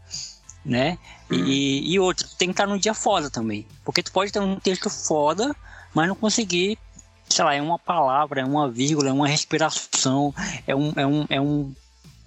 né? 0.64 0.98
E, 1.30 1.36
uhum. 1.36 1.46
e 1.46 2.00
outro, 2.00 2.26
tem 2.36 2.48
que 2.48 2.52
estar 2.52 2.66
tá 2.66 2.68
num 2.68 2.78
dia 2.78 2.94
foda 2.94 3.30
também. 3.30 3.64
Porque 3.84 4.02
tu 4.02 4.10
pode 4.10 4.32
ter 4.32 4.40
um 4.40 4.58
texto 4.58 4.90
foda, 4.90 5.54
mas 5.94 6.08
não 6.08 6.16
conseguir, 6.16 6.76
sei 7.28 7.44
lá, 7.44 7.54
é 7.54 7.62
uma 7.62 7.78
palavra, 7.78 8.40
é 8.40 8.44
uma 8.44 8.70
vírgula, 8.70 9.08
é 9.08 9.12
uma 9.12 9.28
respiração, 9.28 10.34
é 10.66 10.74
um, 10.74 10.92
é 10.96 11.06
um, 11.06 11.26
é 11.28 11.40
um, 11.40 11.74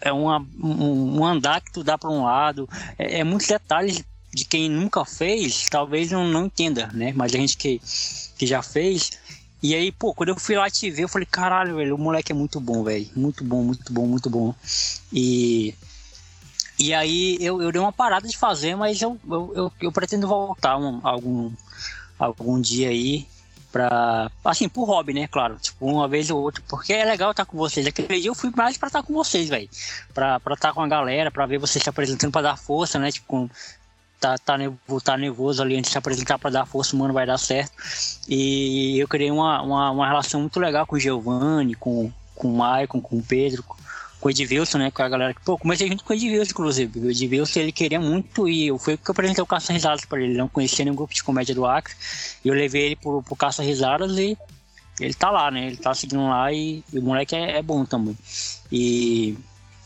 é 0.01 0.11
uma, 0.11 0.45
um, 0.61 1.19
um 1.19 1.25
andar 1.25 1.61
que 1.61 1.71
tu 1.71 1.83
dá 1.83 1.97
para 1.97 2.09
um 2.09 2.23
lado. 2.23 2.69
É, 2.97 3.19
é, 3.19 3.23
muitos 3.23 3.47
detalhes 3.47 4.03
de 4.31 4.45
quem 4.45 4.69
nunca 4.69 5.03
fez, 5.05 5.67
talvez 5.69 6.11
não, 6.11 6.27
não 6.27 6.45
entenda, 6.45 6.87
né? 6.93 7.13
Mas 7.15 7.33
a 7.33 7.37
gente 7.37 7.57
que, 7.57 7.81
que 8.37 8.45
já 8.45 8.61
fez, 8.61 9.11
e 9.61 9.75
aí, 9.75 9.91
pô, 9.91 10.13
quando 10.13 10.29
eu 10.29 10.39
fui 10.39 10.55
lá 10.55 10.69
te 10.69 10.89
ver, 10.89 11.03
eu 11.03 11.09
falei, 11.09 11.27
caralho, 11.29 11.75
velho, 11.75 11.95
o 11.95 11.97
moleque 11.97 12.31
é 12.31 12.35
muito 12.35 12.59
bom, 12.59 12.83
velho. 12.83 13.09
Muito 13.15 13.43
bom, 13.43 13.63
muito 13.63 13.91
bom, 13.91 14.05
muito 14.05 14.29
bom. 14.29 14.55
E. 15.11 15.75
E 16.81 16.93
aí 16.93 17.37
eu, 17.41 17.61
eu 17.61 17.73
dei 17.73 17.81
uma 17.81 17.91
parada 17.91 18.25
de 18.25 18.37
fazer, 18.37 18.73
mas 18.73 19.01
eu, 19.01 19.19
eu, 19.29 19.51
eu, 19.53 19.71
eu 19.81 19.91
pretendo 19.91 20.25
voltar 20.25 20.77
um, 20.77 21.01
algum, 21.03 21.51
algum 22.17 22.61
dia 22.61 22.87
aí 22.87 23.27
pra. 23.71 24.31
Assim, 24.43 24.67
pro 24.67 24.83
hobby, 24.83 25.13
né? 25.13 25.27
Claro. 25.27 25.57
Tipo, 25.59 25.85
uma 25.85 26.07
vez 26.07 26.29
ou 26.29 26.41
outra. 26.41 26.63
Porque 26.67 26.93
é 26.93 27.05
legal 27.05 27.31
estar 27.31 27.45
com 27.45 27.57
vocês. 27.57 27.85
Aquele 27.85 28.19
dia 28.19 28.29
eu 28.29 28.35
fui 28.35 28.51
mais 28.55 28.77
pra 28.77 28.87
estar 28.87 29.03
com 29.03 29.13
vocês, 29.13 29.49
velho. 29.49 29.69
Pra, 30.13 30.39
pra 30.39 30.53
estar 30.53 30.73
com 30.73 30.81
a 30.81 30.87
galera, 30.87 31.31
pra 31.31 31.45
ver 31.45 31.57
vocês 31.57 31.83
se 31.83 31.89
apresentando 31.89 32.31
pra 32.31 32.41
dar 32.41 32.57
força, 32.57 32.99
né? 32.99 33.11
Tipo, 33.11 33.27
com, 33.27 33.49
tá, 34.19 34.37
tá, 34.37 34.57
tá 35.03 35.17
nervoso 35.17 35.61
ali 35.61 35.75
antes 35.75 35.89
de 35.89 35.91
se 35.93 35.97
apresentar 35.97 36.37
para 36.37 36.49
dar 36.49 36.65
força, 36.65 36.95
mano, 36.95 37.13
vai 37.13 37.25
dar 37.25 37.37
certo. 37.37 37.71
E 38.27 38.99
eu 38.99 39.07
criei 39.07 39.31
uma, 39.31 39.61
uma, 39.61 39.91
uma 39.91 40.07
relação 40.07 40.41
muito 40.41 40.59
legal 40.59 40.85
com 40.85 40.95
o 40.95 40.99
Giovanni, 40.99 41.75
com, 41.75 42.11
com 42.35 42.47
o 42.49 42.57
Maicon, 42.57 43.01
com 43.01 43.17
o 43.17 43.23
Pedro, 43.23 43.63
com 44.19 44.27
o 44.27 44.31
Edvilson, 44.31 44.77
né? 44.77 44.91
Com 44.91 45.01
a 45.01 45.09
galera 45.09 45.33
que, 45.33 45.41
pô, 45.41 45.57
comecei 45.57 45.87
junto 45.87 46.03
com 46.03 46.13
o 46.13 46.15
Edvilson, 46.15 46.51
inclusive. 46.51 46.99
O 46.99 47.09
Edvilson, 47.09 47.59
ele 47.59 47.71
queria 47.71 47.99
muito 47.99 48.47
e 48.47 48.67
eu 48.67 48.77
fui 48.77 48.97
que 48.97 49.09
eu 49.09 49.13
apresentei 49.13 49.43
o 49.43 49.47
Caça 49.47 49.73
Risadas 49.73 50.05
para 50.05 50.19
ele. 50.19 50.31
Ele 50.31 50.37
não 50.37 50.47
conhecia 50.47 50.83
nenhum 50.83 50.95
grupo 50.95 51.13
de 51.13 51.23
comédia 51.23 51.55
do 51.55 51.65
Acre. 51.65 51.93
E 52.43 52.47
eu 52.47 52.53
levei 52.53 52.87
ele 52.87 52.95
pro, 52.95 53.23
pro 53.23 53.35
Caça 53.35 53.63
Risadas 53.63 54.17
e 54.17 54.37
ele 54.99 55.13
tá 55.13 55.31
lá, 55.31 55.49
né? 55.49 55.67
Ele 55.67 55.77
tá 55.77 55.93
seguindo 55.93 56.27
lá 56.27 56.51
e, 56.51 56.83
e 56.91 56.99
o 56.99 57.03
moleque 57.03 57.35
é, 57.35 57.57
é 57.57 57.61
bom 57.61 57.85
também. 57.85 58.17
E, 58.71 59.37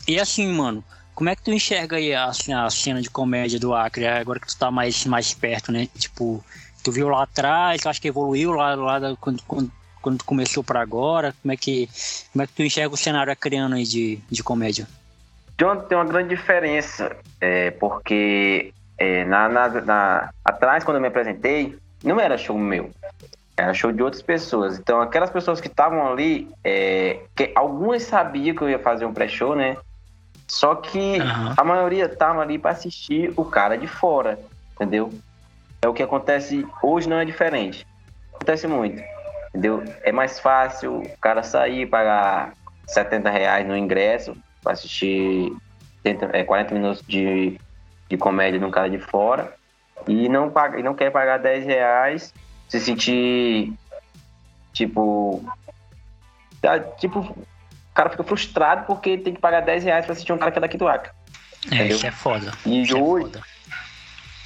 e 0.08 0.18
assim, 0.18 0.52
mano, 0.52 0.84
como 1.14 1.30
é 1.30 1.36
que 1.36 1.42
tu 1.42 1.52
enxerga 1.52 1.96
aí 1.96 2.12
a, 2.12 2.26
assim, 2.26 2.52
a 2.52 2.68
cena 2.68 3.00
de 3.00 3.08
comédia 3.08 3.58
do 3.58 3.72
Acre, 3.72 4.06
agora 4.06 4.40
que 4.40 4.48
tu 4.48 4.56
tá 4.56 4.70
mais, 4.70 5.04
mais 5.06 5.32
perto, 5.32 5.70
né? 5.70 5.88
Tipo, 5.96 6.44
tu 6.82 6.90
viu 6.90 7.08
lá 7.08 7.22
atrás, 7.22 7.80
tu 7.80 7.88
acha 7.88 8.00
que 8.00 8.08
evoluiu 8.08 8.52
lá, 8.52 8.74
lá 8.74 8.98
da, 8.98 9.16
quando, 9.16 9.42
quando, 9.44 9.70
quando 10.04 10.18
tu 10.18 10.24
começou 10.26 10.62
para 10.62 10.82
agora? 10.82 11.34
Como 11.40 11.50
é, 11.50 11.56
que, 11.56 11.88
como 12.30 12.42
é 12.42 12.46
que 12.46 12.52
tu 12.52 12.62
enxerga 12.62 12.92
o 12.94 12.96
cenário 12.96 13.32
acreano 13.32 13.74
aí 13.74 13.84
de, 13.84 14.18
de 14.30 14.42
comédia? 14.42 14.86
Uma, 15.62 15.76
tem 15.76 15.96
uma 15.96 16.04
grande 16.04 16.28
diferença, 16.28 17.16
é, 17.40 17.70
porque 17.70 18.74
é, 18.98 19.24
na, 19.24 19.48
na, 19.48 19.68
na, 19.68 20.30
atrás, 20.44 20.84
quando 20.84 20.96
eu 20.96 21.00
me 21.00 21.08
apresentei, 21.08 21.78
não 22.02 22.20
era 22.20 22.36
show 22.36 22.58
meu, 22.58 22.90
era 23.56 23.72
show 23.72 23.90
de 23.90 24.02
outras 24.02 24.20
pessoas. 24.20 24.78
Então, 24.78 25.00
aquelas 25.00 25.30
pessoas 25.30 25.58
que 25.58 25.68
estavam 25.68 26.06
ali, 26.06 26.50
é, 26.62 27.20
que 27.34 27.50
algumas 27.54 28.02
sabiam 28.02 28.54
que 28.54 28.60
eu 28.60 28.68
ia 28.68 28.78
fazer 28.78 29.06
um 29.06 29.14
pré-show, 29.14 29.56
né? 29.56 29.78
Só 30.46 30.74
que 30.74 31.18
uhum. 31.18 31.54
a 31.56 31.64
maioria 31.64 32.06
tava 32.10 32.42
ali 32.42 32.58
para 32.58 32.72
assistir 32.72 33.32
o 33.36 33.44
cara 33.46 33.78
de 33.78 33.86
fora, 33.86 34.38
entendeu? 34.74 35.10
É 35.80 35.88
o 35.88 35.94
que 35.94 36.02
acontece 36.02 36.66
hoje 36.82 37.08
não 37.08 37.18
é 37.18 37.24
diferente. 37.24 37.86
Acontece 38.34 38.66
muito, 38.66 39.02
entendeu? 39.54 39.84
É 40.02 40.10
mais 40.10 40.40
fácil 40.40 40.98
o 40.98 41.18
cara 41.18 41.44
sair 41.44 41.86
pagar 41.86 42.52
70 42.88 43.30
reais 43.30 43.66
no 43.66 43.76
ingresso 43.76 44.36
para 44.62 44.72
assistir 44.72 45.52
40 46.02 46.74
é, 46.74 46.74
minutos 46.74 47.02
de, 47.06 47.58
de 48.08 48.16
comédia 48.16 48.58
de 48.58 48.64
um 48.64 48.70
cara 48.70 48.90
de 48.90 48.98
fora 48.98 49.54
e 50.08 50.28
não 50.28 50.50
paga, 50.50 50.82
não 50.82 50.94
quer 50.94 51.10
pagar 51.10 51.38
10 51.38 51.64
reais, 51.64 52.34
se 52.68 52.80
sentir 52.80 53.72
tipo 54.72 55.44
tipo 56.98 57.20
o 57.20 57.46
cara 57.94 58.10
fica 58.10 58.24
frustrado 58.24 58.86
porque 58.86 59.16
tem 59.16 59.34
que 59.34 59.40
pagar 59.40 59.60
10 59.60 59.84
reais 59.84 60.04
pra 60.04 60.14
assistir 60.14 60.32
um 60.32 60.38
cara 60.38 60.50
que 60.50 60.58
é 60.58 60.60
daqui 60.60 60.76
do 60.76 60.88
Acre. 60.88 61.12
É, 61.70 61.76
entendeu? 61.76 61.96
isso 61.96 62.06
é 62.06 62.10
foda. 62.10 62.52
E 62.66 62.82
isso 62.82 62.96
é 62.96 63.00
hoje, 63.00 63.26
é 63.26 63.30
foda. 63.30 63.53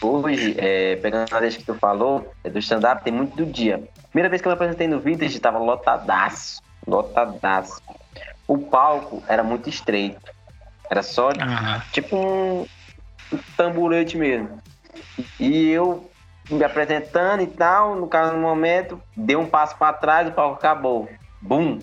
Hoje 0.02 0.54
é, 0.58 0.96
pegando 0.96 1.34
a 1.34 1.40
deixa 1.40 1.58
que 1.58 1.64
tu 1.64 1.74
falou, 1.74 2.32
é 2.44 2.50
do 2.50 2.58
stand-up, 2.58 3.02
tem 3.02 3.12
muito 3.12 3.36
do 3.36 3.46
dia. 3.46 3.82
Primeira 4.10 4.28
vez 4.28 4.40
que 4.40 4.48
eu 4.48 4.50
me 4.50 4.54
apresentei 4.54 4.86
no 4.86 5.00
Vintage, 5.00 5.38
tava 5.40 5.58
lotadaço. 5.58 6.60
Lotadaço. 6.86 7.82
O 8.46 8.58
palco 8.58 9.22
era 9.28 9.42
muito 9.42 9.68
estreito. 9.68 10.20
Era 10.90 11.02
só 11.02 11.28
uhum. 11.28 11.80
tipo 11.92 12.16
um, 12.16 12.66
um 13.32 13.38
tamborete 13.56 14.16
mesmo. 14.16 14.58
E 15.38 15.68
eu 15.68 16.10
me 16.50 16.64
apresentando 16.64 17.42
e 17.42 17.46
tal, 17.46 17.94
no 17.94 18.08
caso 18.08 18.32
no 18.32 18.40
momento, 18.40 19.00
dei 19.14 19.36
um 19.36 19.46
passo 19.46 19.76
para 19.76 19.92
trás, 19.92 20.28
o 20.28 20.32
palco 20.32 20.56
acabou. 20.56 21.08
Bum! 21.42 21.78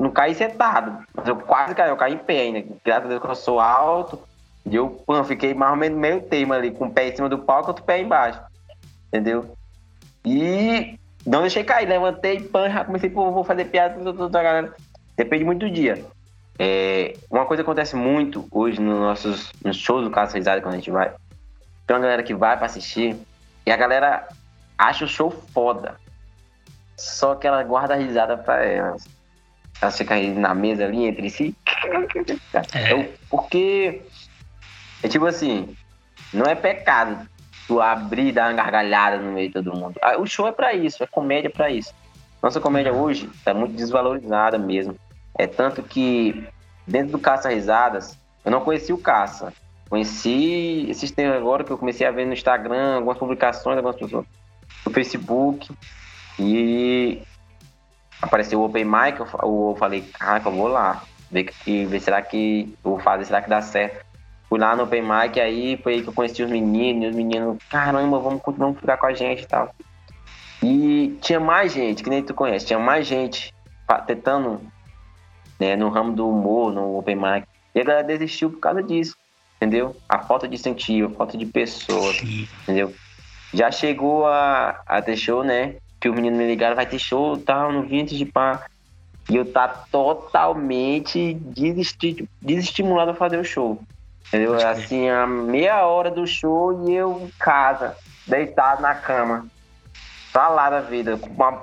não 0.00 0.10
caí 0.10 0.34
sentado, 0.34 1.04
mas 1.12 1.26
eu 1.26 1.36
quase 1.36 1.74
caí, 1.74 1.90
eu 1.90 1.96
caí 1.96 2.14
em 2.14 2.18
pé 2.18 2.40
ainda. 2.40 2.64
Graças 2.84 3.06
a 3.06 3.08
Deus 3.08 3.20
que 3.22 3.28
eu 3.28 3.34
sou 3.34 3.60
alto. 3.60 4.20
E 4.70 4.76
eu 4.76 4.90
pô, 5.06 5.22
fiquei 5.24 5.54
mais 5.54 5.72
ou 5.72 5.76
menos 5.76 5.98
meio 5.98 6.20
tema 6.22 6.56
ali, 6.56 6.70
com 6.70 6.86
o 6.86 6.90
pé 6.90 7.08
em 7.08 7.16
cima 7.16 7.28
do 7.28 7.38
palco 7.38 7.68
e 7.68 7.70
outro 7.70 7.84
pé 7.84 8.00
embaixo. 8.00 8.40
Entendeu? 9.08 9.56
E 10.24 10.98
não 11.24 11.40
deixei 11.40 11.64
cair, 11.64 11.88
levantei, 11.88 12.40
pan, 12.40 12.70
já 12.70 12.84
comecei, 12.84 13.10
pô, 13.10 13.30
vou 13.30 13.44
fazer 13.44 13.66
piada 13.66 13.94
com 13.94 14.12
toda 14.12 14.38
a 14.38 14.42
galera. 14.42 14.74
Depende 15.16 15.44
muito 15.44 15.66
do 15.66 15.70
dia. 15.70 16.04
É, 16.58 17.16
uma 17.30 17.46
coisa 17.46 17.62
que 17.62 17.68
acontece 17.68 17.94
muito 17.94 18.46
hoje 18.50 18.80
nos 18.80 18.98
nossos 18.98 19.52
nos 19.64 19.76
shows 19.76 20.04
do 20.04 20.10
Caso 20.10 20.34
Risada, 20.34 20.60
quando 20.60 20.74
a 20.74 20.78
gente 20.78 20.90
vai. 20.90 21.12
Tem 21.86 21.96
uma 21.96 22.02
galera 22.02 22.22
que 22.22 22.34
vai 22.34 22.56
pra 22.56 22.66
assistir 22.66 23.16
e 23.64 23.70
a 23.70 23.76
galera 23.76 24.28
acha 24.76 25.04
o 25.04 25.08
show 25.08 25.30
foda. 25.30 25.96
Só 26.96 27.36
que 27.36 27.46
ela 27.46 27.62
guarda 27.62 27.94
a 27.94 27.96
risada 27.96 28.36
pra 28.36 28.64
elas 28.64 29.96
ficam 29.96 30.16
aí 30.16 30.30
na 30.34 30.54
mesa 30.54 30.84
ali 30.84 31.06
entre 31.06 31.30
si. 31.30 31.54
É. 32.74 32.92
Eu, 32.92 33.12
porque 33.30 34.02
é 35.02 35.08
tipo 35.08 35.26
assim, 35.26 35.76
não 36.32 36.46
é 36.46 36.54
pecado 36.54 37.28
tu 37.66 37.80
abrir 37.80 38.28
e 38.28 38.32
dar 38.32 38.48
uma 38.50 38.54
gargalhada 38.54 39.18
no 39.18 39.32
meio 39.32 39.48
de 39.48 39.54
todo 39.54 39.76
mundo. 39.76 39.98
Ah, 40.02 40.16
o 40.18 40.26
show 40.26 40.48
é 40.48 40.52
para 40.52 40.72
isso, 40.72 41.02
é 41.04 41.06
comédia 41.06 41.50
para 41.50 41.70
isso. 41.70 41.94
Nossa 42.42 42.60
comédia 42.60 42.92
hoje 42.92 43.28
tá 43.44 43.52
muito 43.52 43.74
desvalorizada 43.74 44.58
mesmo. 44.58 44.96
É 45.38 45.46
tanto 45.46 45.82
que 45.82 46.48
dentro 46.86 47.12
do 47.12 47.18
Caça 47.18 47.50
Risadas, 47.50 48.18
eu 48.44 48.50
não 48.50 48.62
conheci 48.62 48.92
o 48.92 48.98
Caça. 48.98 49.52
Conheci 49.90 50.86
esses 50.88 51.10
tempos 51.10 51.36
agora 51.36 51.62
que 51.62 51.70
eu 51.70 51.78
comecei 51.78 52.06
a 52.06 52.10
ver 52.10 52.26
no 52.26 52.32
Instagram, 52.32 52.96
algumas 52.96 53.18
publicações, 53.18 53.76
algumas 53.76 53.96
pessoas 53.96 54.26
no 54.84 54.92
Facebook. 54.92 55.70
E 56.38 57.20
apareceu 58.20 58.60
o 58.60 58.64
Open 58.64 58.84
Mic, 58.84 59.20
eu, 59.20 59.76
falei, 59.78 60.02
caraca, 60.02 60.48
eu 60.48 60.52
vou 60.52 60.68
lá. 60.68 61.02
Ver, 61.30 61.44
que, 61.44 61.84
ver 61.84 62.00
será 62.00 62.22
que 62.22 62.74
eu 62.82 62.92
vou 62.92 63.00
fazer, 63.00 63.26
será 63.26 63.42
que 63.42 63.50
dá 63.50 63.60
certo. 63.60 64.07
Fui 64.48 64.58
lá 64.58 64.74
no 64.74 64.84
Open 64.84 65.02
Mic, 65.02 65.38
aí 65.38 65.76
foi 65.82 65.94
aí 65.94 66.02
que 66.02 66.08
eu 66.08 66.12
conheci 66.12 66.42
os 66.42 66.50
meninos, 66.50 67.04
e 67.04 67.08
os 67.08 67.16
meninos, 67.16 67.58
caramba, 67.70 68.18
vamos, 68.18 68.40
vamos 68.56 68.78
ficar 68.78 68.96
com 68.96 69.06
a 69.06 69.14
gente 69.14 69.42
e 69.42 69.46
tal. 69.46 69.74
E 70.62 71.18
tinha 71.20 71.38
mais 71.38 71.72
gente, 71.72 72.02
que 72.02 72.10
nem 72.10 72.22
tu 72.22 72.34
conhece, 72.34 72.66
tinha 72.66 72.78
mais 72.78 73.06
gente 73.06 73.54
tentando 74.06 74.60
né, 75.58 75.76
no 75.76 75.88
ramo 75.88 76.12
do 76.12 76.28
humor, 76.28 76.72
no 76.72 76.98
Open 76.98 77.16
Mic. 77.16 77.46
E 77.74 77.80
a 77.80 77.84
galera 77.84 78.06
desistiu 78.06 78.50
por 78.50 78.60
causa 78.60 78.82
disso, 78.82 79.16
entendeu? 79.56 79.94
A 80.08 80.20
falta 80.20 80.48
de 80.48 80.54
incentivo, 80.54 81.12
a 81.12 81.16
falta 81.16 81.36
de 81.36 81.46
pessoas, 81.46 82.20
entendeu? 82.62 82.94
Já 83.52 83.70
chegou 83.70 84.26
a, 84.26 84.80
a 84.86 85.02
ter 85.02 85.16
show, 85.16 85.44
né? 85.44 85.76
que 86.00 86.08
o 86.08 86.14
menino 86.14 86.36
me 86.36 86.46
ligaram, 86.46 86.76
vai 86.76 86.86
ter 86.86 86.98
show 86.98 87.36
tal, 87.36 87.72
no 87.72 87.82
Vintage 87.82 88.24
pá. 88.24 88.66
E 89.28 89.36
eu 89.36 89.44
tá 89.44 89.68
totalmente 89.68 91.34
desesti 91.34 92.26
desestimulado 92.40 93.10
a 93.10 93.14
fazer 93.14 93.38
o 93.38 93.44
show. 93.44 93.80
Entendeu? 94.28 94.54
Assim, 94.54 95.08
a 95.08 95.26
meia 95.26 95.86
hora 95.86 96.10
do 96.10 96.26
show 96.26 96.88
e 96.88 96.94
eu 96.94 97.22
em 97.22 97.28
casa, 97.38 97.96
deitado 98.26 98.82
na 98.82 98.94
cama. 98.94 99.46
Pra 100.32 100.48
lá 100.48 100.68
da 100.68 100.80
vida, 100.80 101.16
com 101.16 101.28
uma 101.28 101.60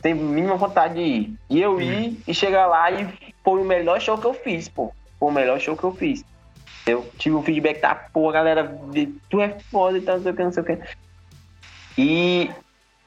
tem 0.00 0.14
mínima 0.14 0.56
vontade 0.56 0.94
de 0.94 1.00
ir. 1.00 1.34
E 1.50 1.60
eu 1.60 1.80
ir 1.80 2.20
e 2.26 2.32
chegar 2.32 2.66
lá 2.66 2.90
e 2.90 3.08
foi 3.42 3.60
o 3.60 3.64
melhor 3.64 4.00
show 4.00 4.16
que 4.16 4.26
eu 4.26 4.34
fiz, 4.34 4.68
pô. 4.68 4.92
Foi 5.18 5.28
o 5.28 5.32
melhor 5.32 5.58
show 5.60 5.76
que 5.76 5.84
eu 5.84 5.94
fiz. 5.94 6.24
Eu 6.86 7.10
tive 7.18 7.34
um 7.34 7.42
feedback 7.42 7.80
da 7.80 7.94
porra, 7.94 8.34
galera, 8.34 8.78
tu 9.28 9.40
é 9.40 9.58
foda 9.70 9.98
e 9.98 10.02
tal, 10.02 10.16
não 10.16 10.22
sei 10.22 10.32
o 10.32 10.36
que, 10.36 10.44
não 10.44 10.52
sei 10.52 10.62
o 10.62 10.66
que. 10.66 10.78
E 11.98 12.50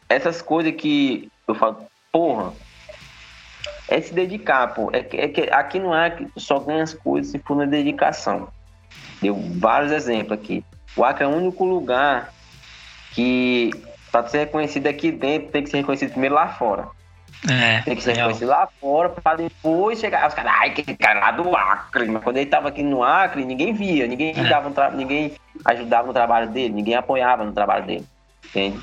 essas 0.10 0.42
coisas 0.42 0.74
que 0.76 1.32
eu 1.48 1.56
falo, 1.56 1.78
porra, 2.12 2.52
é 3.88 4.02
se 4.02 4.14
dedicar, 4.14 4.68
pô. 4.74 4.90
É 4.92 5.02
que, 5.02 5.18
é 5.18 5.28
que 5.30 5.42
aqui 5.50 5.80
no 5.80 5.94
Acre 5.94 6.28
só 6.36 6.60
ganha 6.60 6.84
as 6.84 6.94
coisas 6.94 7.32
se 7.32 7.40
for 7.40 7.56
na 7.56 7.66
dedicação. 7.66 8.50
Deu 9.22 9.36
vários 9.58 9.92
exemplos 9.92 10.32
aqui. 10.32 10.64
O 10.96 11.04
Acre 11.04 11.24
é 11.24 11.28
o 11.28 11.32
único 11.32 11.66
lugar 11.66 12.34
que, 13.12 13.72
para 14.12 14.28
ser 14.28 14.40
reconhecido 14.40 14.88
aqui 14.88 15.12
dentro, 15.12 15.50
tem 15.50 15.64
que 15.64 15.70
ser 15.70 15.78
reconhecido 15.78 16.12
primeiro 16.12 16.36
lá 16.36 16.48
fora. 16.48 16.88
É, 17.48 17.82
tem 17.82 17.96
que 17.96 18.04
ser 18.04 18.14
reconhecido 18.16 18.50
lá 18.50 18.68
fora 18.82 19.10
para 19.10 19.38
depois 19.38 20.00
chegar. 20.00 20.28
Os 20.28 20.34
caras, 20.34 20.52
ai, 20.58 20.72
que 20.72 20.84
cara 20.96 21.20
lá 21.20 21.32
do 21.32 21.56
Acre. 21.56 22.06
Mas 22.08 22.24
quando 22.24 22.38
ele 22.38 22.50
tava 22.50 22.68
aqui 22.68 22.84
no 22.84 23.02
Acre, 23.02 23.46
ninguém 23.46 23.74
via, 23.74 24.08
ninguém, 24.08 24.34
é. 24.38 24.44
dava 24.50 24.70
um 24.70 24.98
ninguém 24.98 25.34
ajudava 25.64 26.08
no 26.08 26.14
trabalho 26.14 26.50
dele, 26.50 26.74
ninguém 26.74 26.96
apoiava 26.96 27.46
no 27.46 27.54
trabalho 27.54 27.86
dele. 27.86 28.06
Entende? 28.46 28.80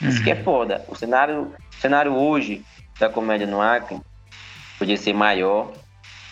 Uhum. 0.00 0.08
Isso 0.08 0.22
que 0.22 0.30
é 0.30 0.34
uhum. 0.34 0.42
foda. 0.42 0.84
O 0.88 0.96
cenário, 0.96 1.54
o 1.70 1.80
cenário 1.80 2.12
hoje 2.12 2.64
da 2.98 3.08
comédia 3.08 3.46
no 3.46 3.60
Acre 3.60 4.00
podia 4.78 4.96
ser 4.96 5.12
maior, 5.12 5.72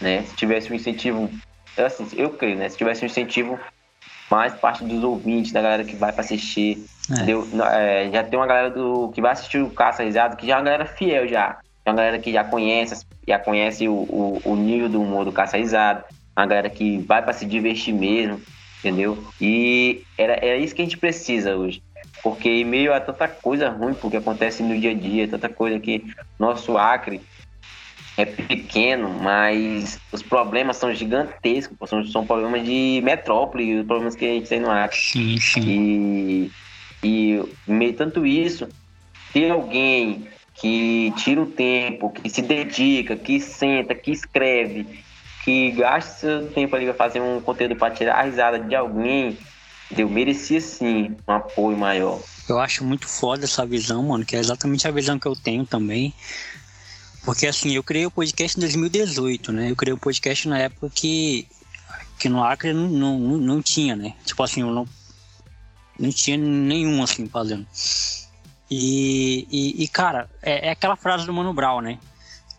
né? 0.00 0.22
Se 0.22 0.34
tivesse 0.34 0.72
um 0.72 0.74
incentivo, 0.74 1.30
eu, 1.76 1.86
assim, 1.86 2.08
eu 2.16 2.30
creio, 2.30 2.56
né? 2.56 2.68
Se 2.68 2.76
tivesse 2.76 3.02
um 3.02 3.06
incentivo 3.06 3.58
mais 4.30 4.54
parte 4.54 4.84
dos 4.84 5.02
ouvintes, 5.02 5.52
da 5.52 5.60
galera 5.60 5.84
que 5.84 5.96
vai 5.96 6.12
para 6.12 6.22
assistir. 6.22 6.84
É. 7.10 8.04
É, 8.04 8.10
já 8.12 8.22
tem 8.22 8.38
uma 8.38 8.46
galera 8.46 8.70
do 8.70 9.10
que 9.12 9.20
vai 9.20 9.32
assistir 9.32 9.58
o 9.58 9.70
Caça 9.70 10.04
Risado, 10.04 10.36
que 10.36 10.46
já 10.46 10.54
é 10.54 10.56
uma 10.58 10.64
galera 10.64 10.86
fiel 10.86 11.26
já. 11.26 11.58
É 11.84 11.90
uma 11.90 11.96
galera 11.96 12.18
que 12.18 12.32
já 12.32 12.44
conhece, 12.44 13.04
já 13.26 13.38
conhece 13.38 13.88
o, 13.88 13.92
o, 13.92 14.40
o 14.44 14.56
nível 14.56 14.88
do 14.88 15.02
humor 15.02 15.24
do 15.24 15.32
Caça 15.32 15.56
Risado. 15.56 16.04
Uma 16.36 16.46
galera 16.46 16.70
que 16.70 16.98
vai 16.98 17.22
para 17.22 17.32
se 17.32 17.44
divertir 17.44 17.92
mesmo, 17.92 18.40
entendeu? 18.78 19.22
E 19.40 20.04
era, 20.16 20.34
era 20.34 20.56
isso 20.56 20.74
que 20.74 20.82
a 20.82 20.84
gente 20.84 20.98
precisa 20.98 21.56
hoje. 21.56 21.82
Porque 22.22 22.48
em 22.48 22.64
meio 22.64 22.94
a 22.94 23.00
tanta 23.00 23.26
coisa 23.26 23.68
ruim 23.70 23.94
porque 23.94 24.18
acontece 24.18 24.62
no 24.62 24.78
dia 24.78 24.90
a 24.90 24.94
dia, 24.94 25.26
tanta 25.26 25.48
coisa 25.48 25.80
que 25.80 26.04
nosso 26.38 26.76
Acre 26.78 27.20
é 28.20 28.26
pequeno, 28.26 29.08
mas 29.20 29.98
os 30.12 30.22
problemas 30.22 30.76
são 30.76 30.92
gigantescos, 30.94 31.76
são, 31.88 32.04
são 32.04 32.26
problemas 32.26 32.64
de 32.64 33.00
metrópole, 33.02 33.80
os 33.80 33.86
problemas 33.86 34.14
que 34.14 34.24
a 34.24 34.28
gente 34.28 34.48
tem 34.48 34.60
no 34.60 34.70
Acre. 34.70 34.98
Sim, 34.98 35.38
sim. 35.38 35.60
E, 35.60 36.50
e 37.02 37.42
meio 37.66 37.94
tanto 37.94 38.26
isso, 38.26 38.68
ter 39.32 39.50
alguém 39.50 40.28
que 40.54 41.12
tira 41.16 41.40
o 41.40 41.46
tempo, 41.46 42.10
que 42.10 42.28
se 42.28 42.42
dedica, 42.42 43.16
que 43.16 43.40
senta, 43.40 43.94
que 43.94 44.10
escreve, 44.10 45.02
que 45.44 45.70
gasta 45.70 46.12
seu 46.12 46.52
tempo 46.52 46.76
ali 46.76 46.84
para 46.86 46.94
fazer 46.94 47.20
um 47.20 47.40
conteúdo 47.40 47.76
para 47.76 47.94
tirar 47.94 48.16
a 48.16 48.22
risada 48.22 48.58
de 48.58 48.74
alguém, 48.74 49.38
eu 49.96 50.08
merecia 50.08 50.60
sim 50.60 51.16
um 51.26 51.32
apoio 51.32 51.76
maior. 51.76 52.20
Eu 52.48 52.58
acho 52.58 52.84
muito 52.84 53.08
foda 53.08 53.44
essa 53.44 53.64
visão, 53.64 54.02
mano, 54.02 54.24
que 54.24 54.36
é 54.36 54.38
exatamente 54.38 54.86
a 54.86 54.90
visão 54.90 55.18
que 55.18 55.26
eu 55.26 55.34
tenho 55.34 55.64
também. 55.64 56.12
Porque 57.24 57.46
assim, 57.46 57.72
eu 57.72 57.82
criei 57.82 58.06
o 58.06 58.10
podcast 58.10 58.56
em 58.56 58.60
2018, 58.60 59.52
né? 59.52 59.70
Eu 59.70 59.76
criei 59.76 59.92
o 59.92 59.98
podcast 59.98 60.48
na 60.48 60.58
época 60.58 60.90
que, 60.90 61.46
que 62.18 62.28
no 62.28 62.42
Acre 62.42 62.72
não, 62.72 62.88
não, 62.88 63.18
não 63.18 63.62
tinha, 63.62 63.94
né? 63.94 64.14
Tipo 64.24 64.42
assim, 64.42 64.62
eu 64.62 64.70
não, 64.70 64.88
não 65.98 66.10
tinha 66.10 66.36
nenhum 66.36 67.02
assim 67.02 67.28
fazendo. 67.28 67.66
E, 68.70 69.46
e, 69.50 69.82
e 69.82 69.88
cara, 69.88 70.30
é, 70.40 70.68
é, 70.68 70.70
aquela 70.70 70.96
frase 70.96 71.26
do 71.26 71.32
Mano 71.32 71.52
Brown, 71.52 71.80
né? 71.80 71.98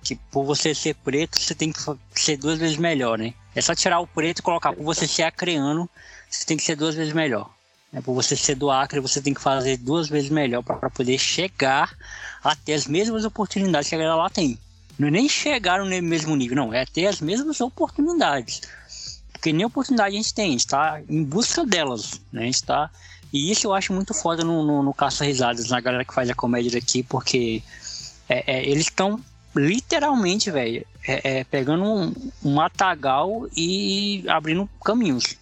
Que 0.04 0.16
por 0.16 0.44
você 0.44 0.76
ser 0.76 0.96
preto, 0.96 1.40
você 1.40 1.56
tem 1.56 1.72
que 1.72 1.80
ser 2.16 2.38
duas 2.38 2.60
vezes 2.60 2.78
melhor, 2.78 3.18
né? 3.18 3.34
É 3.56 3.62
só 3.62 3.74
tirar 3.74 4.00
o 4.00 4.08
preto 4.08 4.40
e 4.40 4.44
colocar 4.44 4.74
por 4.74 4.84
você 4.84 5.08
ser 5.08 5.24
acreano, 5.24 5.90
você 6.30 6.46
tem 6.46 6.58
que 6.58 6.64
ser 6.64 6.76
duas 6.76 6.96
vezes 6.96 7.14
melhor. 7.14 7.50
É, 7.94 8.00
por 8.00 8.14
você 8.14 8.36
ser 8.36 8.56
do 8.56 8.72
Acre, 8.72 9.00
você 9.00 9.22
tem 9.22 9.34
que 9.34 9.42
fazer 9.42 9.78
duas 9.78 10.08
vezes 10.08 10.30
melhor 10.30 10.64
para 10.64 10.90
poder 10.90 11.18
chegar 11.18 11.94
a 12.44 12.56
ter 12.56 12.74
as 12.74 12.88
mesmas 12.88 13.26
oportunidades 13.26 13.90
que 13.90 13.96
a 13.96 13.98
galera 13.98 14.16
lá 14.16 14.30
tem. 14.30 14.58
Não 14.98 15.10
é 15.10 15.12
nem 15.12 15.28
chegar 15.28 15.80
no 15.80 16.02
mesmo 16.02 16.36
nível, 16.36 16.56
não, 16.56 16.74
é 16.74 16.86
ter 16.86 17.08
as 17.08 17.20
mesmas 17.20 17.60
oportunidades. 17.60 18.62
Porque 19.32 19.52
nem 19.52 19.66
oportunidade 19.66 20.16
a 20.16 20.18
gente 20.18 20.34
tem, 20.34 20.50
a 20.50 20.52
gente 20.52 20.60
está 20.60 21.02
em 21.10 21.24
busca 21.24 21.66
delas, 21.66 22.22
né? 22.32 22.44
A 22.44 22.46
gente 22.46 22.64
tá... 22.64 22.90
E 23.34 23.52
isso 23.52 23.68
eu 23.68 23.74
acho 23.74 23.94
muito 23.94 24.14
foda 24.14 24.44
no, 24.44 24.64
no, 24.64 24.84
no 24.84 24.94
Caça 24.94 25.26
Risadas, 25.26 25.70
na 25.70 25.80
galera 25.80 26.06
que 26.06 26.14
faz 26.14 26.30
a 26.30 26.36
comédia 26.36 26.72
daqui, 26.72 27.02
porque 27.02 27.64
é, 28.28 28.58
é, 28.58 28.70
eles 28.70 28.86
estão 28.86 29.20
literalmente, 29.56 30.52
velho, 30.52 30.86
é, 31.06 31.40
é, 31.40 31.44
pegando 31.46 31.84
um, 31.84 32.14
um 32.44 32.54
matagal 32.54 33.48
e 33.56 34.24
abrindo 34.28 34.70
caminhos, 34.84 35.36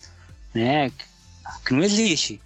né? 0.54 0.92
Que 1.66 1.74
não 1.74 1.84
existe. 1.84 2.42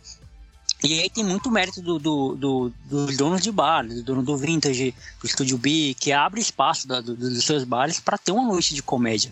E 0.84 0.99
aí 0.99 1.10
tem 1.10 1.24
muito 1.24 1.49
mérito 1.49 1.82
do, 1.82 1.97
do, 1.97 2.36
do, 2.36 2.74
dos 2.86 3.16
donos 3.16 3.41
de 3.41 3.51
bar, 3.51 3.88
do 3.88 4.04
dono 4.04 4.22
do 4.22 4.36
Vintage, 4.36 4.93
do 5.22 5.26
Estúdio 5.26 5.58
B, 5.58 5.95
que 5.97 6.12
abre 6.12 6.41
espaço 6.41 6.86
da, 6.88 6.99
do, 6.99 7.16
dos 7.16 7.45
seus 7.45 7.64
bares 7.64 8.01
para 8.01 8.18
ter 8.18 8.34
uma 8.34 8.43
noite 8.43 8.76
de 8.76 8.84
comédia. 8.84 9.32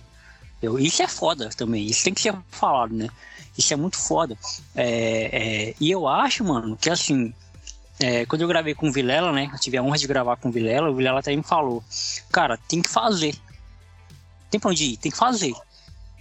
Eu, 0.62 0.80
isso 0.80 1.02
é 1.02 1.08
foda 1.08 1.50
também, 1.50 1.86
isso 1.88 2.04
tem 2.06 2.14
que 2.14 2.22
ser 2.22 2.34
falado, 2.50 2.94
né? 2.94 3.10
Isso 3.58 3.74
é 3.74 3.76
muito 3.76 3.98
foda. 3.98 4.38
É, 4.74 5.72
é, 5.72 5.76
e 5.78 5.92
eu 5.92 6.08
acho, 6.08 6.44
mano, 6.44 6.78
que 6.78 6.90
assim, 6.90 7.34
é, 8.00 8.26
quando 8.26 8.42
eu 8.42 8.48
gravei 8.48 8.74
com 8.74 8.88
o 8.88 8.92
Vilela, 8.92 9.32
né? 9.32 9.50
Eu 9.52 9.60
tive 9.60 9.78
a 9.78 9.84
honra 9.84 9.98
de 9.98 10.08
gravar 10.08 10.38
com 10.38 10.50
o 10.50 10.52
Vilela, 10.52 10.90
o 10.90 10.96
Vilela 10.96 11.20
até 11.20 11.36
me 11.36 11.44
falou: 11.44 11.84
Cara, 12.32 12.58
tem 12.58 12.82
que 12.82 12.90
fazer. 12.90 13.36
Tem 14.50 14.60
pra 14.60 14.72
onde 14.72 14.86
ir? 14.86 14.98
Tem 14.98 15.12
que 15.12 15.18
fazer. 15.18 15.54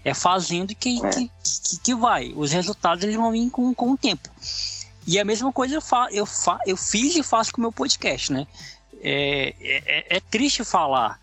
É 0.05 0.15
fazendo 0.15 0.75
que, 0.75 1.01
que, 1.01 1.31
que, 1.43 1.79
que 1.83 1.95
vai. 1.95 2.33
Os 2.35 2.53
resultados 2.53 3.05
eles 3.05 3.17
vão 3.17 3.31
vir 3.31 3.51
com, 3.51 3.75
com 3.75 3.93
o 3.93 3.99
tempo. 3.99 4.29
E 5.07 5.19
a 5.19 5.25
mesma 5.25 5.53
coisa 5.53 5.75
eu, 5.75 5.81
fa 5.81 6.09
eu, 6.11 6.25
fa 6.25 6.59
eu 6.67 6.77
fiz 6.77 7.17
e 7.17 7.23
faço 7.23 7.53
com 7.53 7.59
o 7.59 7.63
meu 7.63 7.73
podcast, 7.73 8.33
né? 8.33 8.47
É, 9.03 9.55
é, 9.61 10.17
é, 10.17 10.21
triste 10.21 10.63
falar 10.63 11.19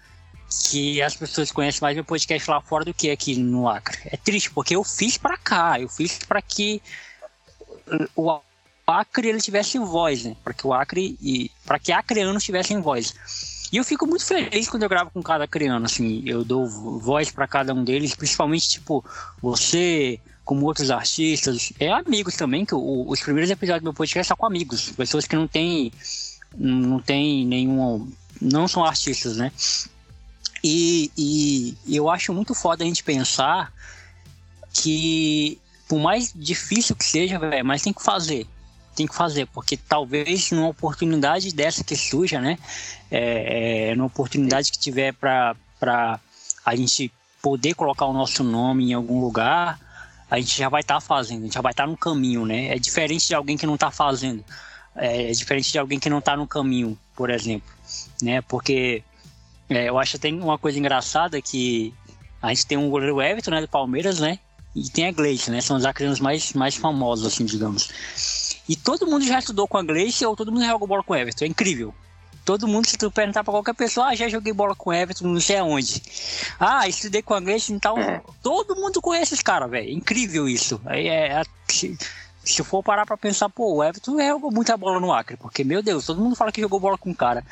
que 0.69 1.01
as 1.01 1.15
pessoas 1.15 1.51
conhecem 1.51 1.81
mais 1.81 1.95
meu 1.95 2.03
podcast 2.03 2.49
lá 2.49 2.59
fora 2.61 2.85
do 2.85 2.93
que 2.93 3.09
aqui 3.11 3.35
no 3.37 3.67
Acre. 3.67 3.97
É 4.05 4.17
triste, 4.17 4.51
porque 4.51 4.75
eu 4.75 4.83
fiz 4.83 5.17
para 5.17 5.37
cá, 5.37 5.79
eu 5.79 5.87
fiz 5.87 6.17
para 6.19 6.41
que 6.41 6.81
o 8.15 8.39
Acre 8.85 9.27
ele 9.27 9.41
tivesse 9.41 9.77
voz, 9.77 10.23
né? 10.23 10.35
Para 10.43 10.53
que 10.53 10.65
o 10.65 10.73
Acre 10.73 11.17
e 11.21 11.51
para 11.65 11.77
que 11.77 11.91
acreanos 11.91 12.43
tivessem 12.43 12.81
voz. 12.81 13.13
E 13.71 13.77
eu 13.77 13.83
fico 13.83 14.07
muito 14.07 14.25
feliz 14.25 14.69
quando 14.69 14.83
eu 14.83 14.89
gravo 14.89 15.11
com 15.11 15.21
cada 15.21 15.43
acreano, 15.43 15.85
assim, 15.85 16.23
eu 16.25 16.43
dou 16.43 16.67
voz 16.67 17.29
para 17.31 17.47
cada 17.47 17.73
um 17.73 17.83
deles, 17.83 18.15
principalmente 18.15 18.69
tipo 18.69 19.03
você, 19.41 20.19
como 20.45 20.65
outros 20.65 20.89
artistas, 20.89 21.73
é 21.79 21.91
amigos 21.91 22.35
também, 22.35 22.65
que 22.65 22.73
os 22.73 23.19
primeiros 23.19 23.51
episódios 23.51 23.81
do 23.81 23.85
meu 23.85 23.93
podcast 23.93 24.27
são 24.27 24.37
com 24.37 24.45
amigos, 24.45 24.91
pessoas 24.91 25.25
que 25.25 25.35
não 25.35 25.47
têm 25.47 25.91
não 26.55 26.99
tem 26.99 27.45
nenhum 27.45 28.09
não 28.41 28.67
são 28.67 28.85
artistas, 28.85 29.37
né? 29.37 29.51
E, 30.63 31.11
e, 31.17 31.95
eu 31.95 32.09
acho 32.09 32.33
muito 32.33 32.53
foda 32.53 32.83
a 32.83 32.87
gente 32.87 33.03
pensar 33.03 33.71
que 34.73 35.59
por 35.87 35.99
mais 35.99 36.33
difícil 36.35 36.95
que 36.95 37.05
seja, 37.05 37.39
velho, 37.39 37.65
mas 37.65 37.81
tem 37.81 37.93
que 37.93 38.03
fazer. 38.03 38.47
Tem 38.97 39.05
que 39.05 39.13
fazer, 39.13 39.45
porque 39.45 39.77
talvez 39.77 40.49
numa 40.49 40.69
oportunidade 40.69 41.53
dessa 41.53 41.83
que 41.83 41.95
surja, 41.95 42.41
né? 42.41 42.57
É, 43.11 43.91
é, 43.91 43.95
numa 43.95 44.07
oportunidade 44.07 44.71
que 44.71 44.79
tiver 44.79 45.13
para 45.13 45.55
a 46.65 46.75
gente 46.75 47.11
poder 47.39 47.75
colocar 47.75 48.07
o 48.07 48.13
nosso 48.13 48.43
nome 48.43 48.89
em 48.89 48.93
algum 48.95 49.21
lugar, 49.21 49.79
a 50.31 50.39
gente 50.39 50.57
já 50.57 50.67
vai 50.67 50.81
estar 50.81 50.95
tá 50.95 50.99
fazendo, 50.99 51.41
a 51.41 51.43
gente 51.43 51.53
já 51.53 51.61
vai 51.61 51.73
estar 51.73 51.83
tá 51.83 51.89
no 51.91 51.95
caminho, 51.95 52.43
né? 52.43 52.69
É 52.69 52.79
diferente 52.79 53.27
de 53.27 53.35
alguém 53.35 53.55
que 53.55 53.67
não 53.67 53.75
está 53.75 53.91
fazendo. 53.91 54.43
É, 54.95 55.29
é, 55.29 55.31
diferente 55.31 55.71
de 55.71 55.77
alguém 55.77 55.99
que 55.99 56.09
não 56.09 56.17
está 56.17 56.35
no 56.35 56.47
caminho, 56.47 56.97
por 57.15 57.29
exemplo, 57.29 57.71
né? 58.19 58.41
Porque 58.41 59.03
é, 59.69 59.89
eu 59.89 59.99
acho 59.99 60.17
tem 60.17 60.41
uma 60.41 60.57
coisa 60.57 60.79
engraçada 60.79 61.39
que 61.39 61.93
a 62.41 62.49
gente 62.49 62.65
tem 62.65 62.79
um 62.79 62.89
goleiro 62.89 63.21
Everton, 63.21 63.51
né, 63.51 63.61
do 63.61 63.67
Palmeiras, 63.67 64.19
né? 64.19 64.39
E 64.75 64.89
tem 64.89 65.07
a 65.07 65.11
Gleice, 65.11 65.49
né? 65.49 65.59
São 65.61 65.75
os 65.75 65.85
acreanos 65.85 66.19
mais, 66.19 66.53
mais 66.53 66.75
famosos, 66.75 67.25
assim, 67.25 67.45
digamos. 67.45 67.89
E 68.67 68.75
todo 68.75 69.07
mundo 69.07 69.25
já 69.25 69.39
estudou 69.39 69.67
com 69.67 69.77
a 69.77 69.83
Gleice 69.83 70.25
ou 70.25 70.35
todo 70.35 70.51
mundo 70.51 70.61
já 70.61 70.69
jogou 70.69 70.87
bola 70.87 71.03
com 71.03 71.13
o 71.13 71.15
Everton. 71.15 71.45
É 71.45 71.47
incrível. 71.47 71.93
Todo 72.43 72.67
mundo, 72.67 72.87
se 72.87 72.97
tu 72.97 73.11
perguntar 73.11 73.43
pra 73.43 73.51
qualquer 73.51 73.75
pessoa, 73.75 74.07
ah, 74.07 74.15
já 74.15 74.29
joguei 74.29 74.53
bola 74.53 74.73
com 74.73 74.89
o 74.89 74.93
Everton, 74.93 75.27
não 75.27 75.41
sei 75.41 75.57
aonde. 75.57 76.01
Ah, 76.57 76.87
estudei 76.87 77.21
com 77.21 77.33
a 77.33 77.41
Gleice, 77.41 77.73
então 77.73 77.97
é. 77.97 78.21
todo 78.41 78.73
mundo 78.73 79.01
conhece 79.01 79.33
esse 79.33 79.43
cara, 79.43 79.67
velho. 79.67 79.89
Incrível 79.89 80.47
isso. 80.47 80.79
Aí 80.85 81.07
é, 81.07 81.27
é, 81.33 81.43
se, 81.67 81.97
se 82.45 82.63
for 82.63 82.81
parar 82.81 83.05
pra 83.05 83.17
pensar, 83.17 83.49
pô, 83.49 83.75
o 83.75 83.83
Everton 83.83 84.17
jogou 84.17 84.49
muita 84.49 84.77
bola 84.77 84.97
no 84.97 85.11
Acre, 85.11 85.35
porque, 85.35 85.65
meu 85.65 85.83
Deus, 85.83 86.05
todo 86.05 86.21
mundo 86.21 86.37
fala 86.37 86.51
que 86.51 86.61
jogou 86.61 86.79
bola 86.79 86.97
com 86.97 87.11
o 87.11 87.15
cara. 87.15 87.43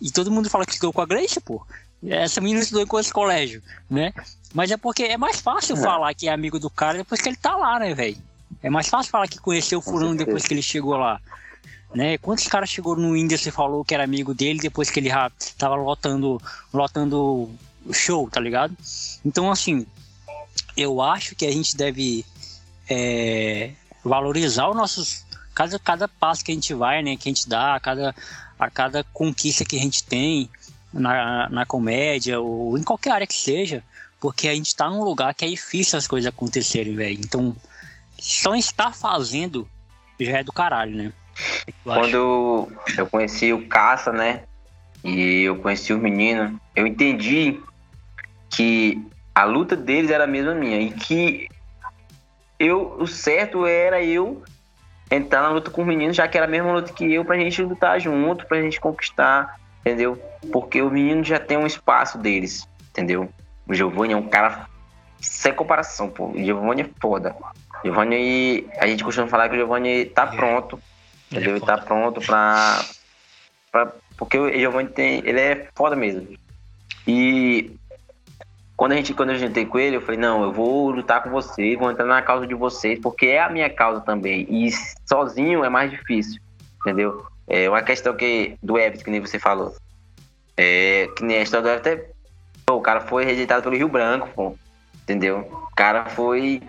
E 0.00 0.10
todo 0.10 0.30
mundo 0.30 0.50
fala 0.50 0.66
que 0.66 0.72
estudou 0.72 0.92
com 0.92 1.00
a 1.00 1.06
Gleice, 1.06 1.40
pô. 1.40 1.64
Essa 2.04 2.40
menina 2.40 2.60
estudou 2.60 2.82
em 2.82 3.00
esse 3.00 3.12
colégio, 3.12 3.62
né? 3.88 4.12
Mas 4.52 4.72
é 4.72 4.76
porque 4.76 5.04
é 5.04 5.16
mais 5.16 5.40
fácil 5.40 5.76
é. 5.76 5.80
falar 5.80 6.14
que 6.14 6.28
é 6.28 6.32
amigo 6.32 6.58
do 6.58 6.68
cara 6.68 6.98
depois 6.98 7.20
que 7.20 7.28
ele 7.28 7.36
tá 7.36 7.54
lá, 7.54 7.78
né, 7.78 7.94
velho? 7.94 8.18
É 8.62 8.70
mais 8.70 8.88
fácil 8.88 9.10
falar 9.10 9.28
que 9.28 9.38
conheceu 9.38 9.80
o 9.80 9.82
fulano 9.82 10.16
depois 10.16 10.44
que 10.44 10.54
ele 10.54 10.62
chegou 10.62 10.96
lá. 10.96 11.20
Né? 11.94 12.16
Quantos 12.18 12.46
caras 12.46 12.70
chegou 12.70 12.96
no 12.96 13.16
Índia 13.16 13.36
e 13.36 13.50
falou 13.50 13.84
que 13.84 13.94
era 13.94 14.04
amigo 14.04 14.32
dele 14.32 14.58
depois 14.60 14.90
que 14.90 15.00
ele 15.00 15.10
já 15.10 15.30
tava 15.58 15.74
lotando, 15.74 16.40
lotando 16.72 17.50
show, 17.92 18.30
tá 18.30 18.40
ligado? 18.40 18.74
Então, 19.24 19.50
assim, 19.50 19.86
eu 20.76 21.02
acho 21.02 21.34
que 21.34 21.44
a 21.44 21.52
gente 21.52 21.76
deve 21.76 22.24
é, 22.88 23.72
valorizar 24.04 24.68
os 24.68 24.76
nossos 24.76 25.24
cada, 25.54 25.78
cada 25.78 26.08
passo 26.08 26.44
que 26.44 26.52
a 26.52 26.54
gente 26.54 26.72
vai, 26.72 27.02
né, 27.02 27.16
que 27.16 27.28
a 27.28 27.32
gente 27.32 27.48
dá, 27.48 27.74
a 27.74 27.80
cada, 27.80 28.14
a 28.58 28.70
cada 28.70 29.04
conquista 29.04 29.64
que 29.64 29.76
a 29.76 29.80
gente 29.80 30.02
tem 30.04 30.48
na, 30.92 31.48
na 31.48 31.66
comédia 31.66 32.40
ou 32.40 32.78
em 32.78 32.82
qualquer 32.82 33.12
área 33.12 33.26
que 33.26 33.34
seja, 33.34 33.82
porque 34.20 34.48
a 34.48 34.54
gente 34.54 34.68
está 34.68 34.88
num 34.88 35.02
lugar 35.02 35.34
que 35.34 35.44
é 35.44 35.48
difícil 35.48 35.98
as 35.98 36.06
coisas 36.06 36.28
acontecerem, 36.28 36.94
velho. 36.94 37.20
Então, 37.20 37.54
só 38.22 38.54
estar 38.54 38.94
fazendo 38.94 39.68
já 40.20 40.38
é 40.38 40.44
do 40.44 40.52
caralho, 40.52 40.94
né? 40.94 41.12
Quando 41.82 42.68
eu 42.96 43.06
conheci 43.10 43.52
o 43.52 43.66
Caça, 43.66 44.12
né? 44.12 44.44
E 45.02 45.42
eu 45.42 45.56
conheci 45.56 45.92
o 45.92 45.98
menino, 45.98 46.60
eu 46.76 46.86
entendi 46.86 47.58
que 48.48 49.04
a 49.34 49.44
luta 49.44 49.74
deles 49.74 50.10
era 50.10 50.22
a 50.22 50.28
mesma 50.28 50.54
minha 50.54 50.80
e 50.80 50.92
que 50.92 51.48
eu 52.60 52.96
o 53.00 53.08
certo 53.08 53.66
era 53.66 54.00
eu 54.00 54.44
entrar 55.10 55.42
na 55.42 55.48
luta 55.48 55.72
com 55.72 55.82
o 55.82 55.86
menino, 55.86 56.12
já 56.12 56.28
que 56.28 56.36
era 56.36 56.46
a 56.46 56.50
mesma 56.50 56.72
luta 56.72 56.92
que 56.92 57.12
eu, 57.12 57.24
pra 57.24 57.36
gente 57.36 57.60
lutar 57.60 58.00
junto, 58.00 58.46
pra 58.46 58.62
gente 58.62 58.80
conquistar, 58.80 59.58
entendeu? 59.80 60.16
Porque 60.52 60.80
o 60.80 60.90
menino 60.90 61.24
já 61.24 61.40
tem 61.40 61.58
um 61.58 61.66
espaço 61.66 62.18
deles, 62.18 62.68
entendeu? 62.90 63.28
O 63.66 63.74
Giovanni 63.74 64.12
é 64.12 64.16
um 64.16 64.28
cara 64.28 64.68
sem 65.20 65.52
comparação, 65.52 66.08
pô. 66.08 66.28
O 66.28 66.38
Giovanni 66.38 66.82
é 66.82 66.90
foda. 67.00 67.34
Giovanni, 67.84 68.66
a 68.78 68.86
gente 68.86 69.04
costuma 69.04 69.26
falar 69.26 69.48
que 69.48 69.54
o 69.54 69.58
Giovanni 69.58 70.06
tá 70.06 70.30
é. 70.32 70.36
pronto, 70.36 70.80
entendeu? 71.30 71.50
Ele, 71.50 71.58
é 71.58 71.58
ele 71.58 71.66
tá 71.66 71.78
pronto 71.78 72.20
pra, 72.20 72.84
pra. 73.70 73.92
Porque 74.16 74.38
o 74.38 74.52
Giovanni 74.52 74.88
tem. 74.88 75.22
Ele 75.24 75.40
é 75.40 75.68
foda 75.74 75.96
mesmo. 75.96 76.28
E 77.06 77.76
quando 78.76 78.92
a 78.92 78.96
gente 78.96 79.14
quando 79.14 79.30
eu 79.30 79.38
jantei 79.38 79.64
com 79.64 79.78
ele, 79.78 79.96
eu 79.96 80.00
falei, 80.00 80.18
não, 80.18 80.42
eu 80.42 80.52
vou 80.52 80.90
lutar 80.90 81.22
com 81.22 81.30
vocês, 81.30 81.78
vou 81.78 81.90
entrar 81.90 82.06
na 82.06 82.22
causa 82.22 82.46
de 82.46 82.54
vocês, 82.54 82.98
porque 82.98 83.26
é 83.26 83.40
a 83.40 83.48
minha 83.48 83.70
causa 83.70 84.00
também. 84.00 84.46
E 84.48 84.70
sozinho 85.06 85.64
é 85.64 85.68
mais 85.68 85.90
difícil, 85.90 86.40
entendeu? 86.80 87.24
É 87.48 87.68
uma 87.68 87.82
questão 87.82 88.14
que 88.14 88.56
do 88.62 88.78
Everton, 88.78 89.04
que 89.04 89.10
nem 89.10 89.20
você 89.20 89.38
falou. 89.38 89.74
É, 90.56 91.08
que 91.16 91.24
nem 91.24 91.38
a 91.38 91.42
história 91.42 91.62
do 91.62 91.70
Everton, 91.70 92.12
pô, 92.66 92.74
o 92.74 92.80
cara 92.80 93.00
foi 93.00 93.24
rejeitado 93.24 93.62
pelo 93.62 93.76
Rio 93.76 93.88
Branco, 93.88 94.28
pô, 94.34 94.56
entendeu? 95.02 95.40
O 95.70 95.74
cara 95.74 96.06
foi 96.06 96.62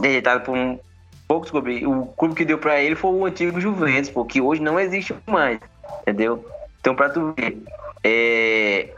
rejeitado 0.00 0.44
por 0.44 0.56
um 0.56 0.78
poucos 1.26 1.50
clubes. 1.50 1.82
O 1.84 2.06
clube 2.06 2.34
que 2.34 2.44
deu 2.44 2.58
para 2.58 2.80
ele 2.80 2.94
foi 2.94 3.10
o 3.10 3.24
antigo 3.24 3.60
Juventus, 3.60 4.10
pô, 4.10 4.24
que 4.24 4.40
hoje 4.40 4.62
não 4.62 4.78
existe 4.78 5.14
mais, 5.26 5.58
entendeu? 6.02 6.44
Então, 6.80 6.94
pra 6.94 7.08
tu 7.08 7.34
ver, 7.36 7.62
é, 8.02 8.90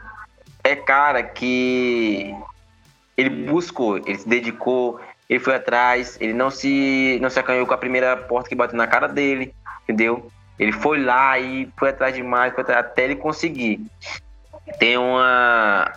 é 0.65 0.77
cara 0.77 1.23
que 1.23 2.35
ele 3.17 3.31
buscou, 3.31 3.99
ele 3.99 4.19
se 4.19 4.29
dedicou, 4.29 5.01
ele 5.29 5.41
foi 5.41 5.55
atrás, 5.55 6.19
ele 6.21 6.33
não 6.33 6.51
se 6.51 7.19
não 7.21 7.31
se 7.31 7.39
acanhou 7.39 7.67
com 7.67 7.75
a 7.75 7.79
primeira 7.79 8.17
porta 8.17 8.49
que 8.49 8.55
bateu 8.55 8.77
na 8.77 8.87
cara 8.87 9.09
dele, 9.09 9.55
entendeu? 9.85 10.31
Ele 10.59 10.73
foi 10.73 11.03
lá 11.03 11.39
e 11.39 11.71
foi 11.79 11.91
atrás 11.91 12.15
demais, 12.15 12.55
foi 12.55 12.63
atrás, 12.63 12.87
até 12.87 13.05
ele 13.05 13.17
conseguir. 13.17 13.81
Tem 14.79 14.97
uma, 14.97 15.93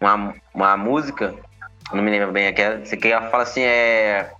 uma, 0.00 0.34
uma 0.54 0.76
música, 0.76 1.34
não 1.92 2.02
me 2.02 2.10
lembro 2.10 2.32
bem 2.32 2.48
aquela, 2.48 2.78
você 2.84 2.96
que 2.96 3.08
ela 3.08 3.28
fala 3.30 3.42
assim, 3.42 3.62
é 3.62 4.32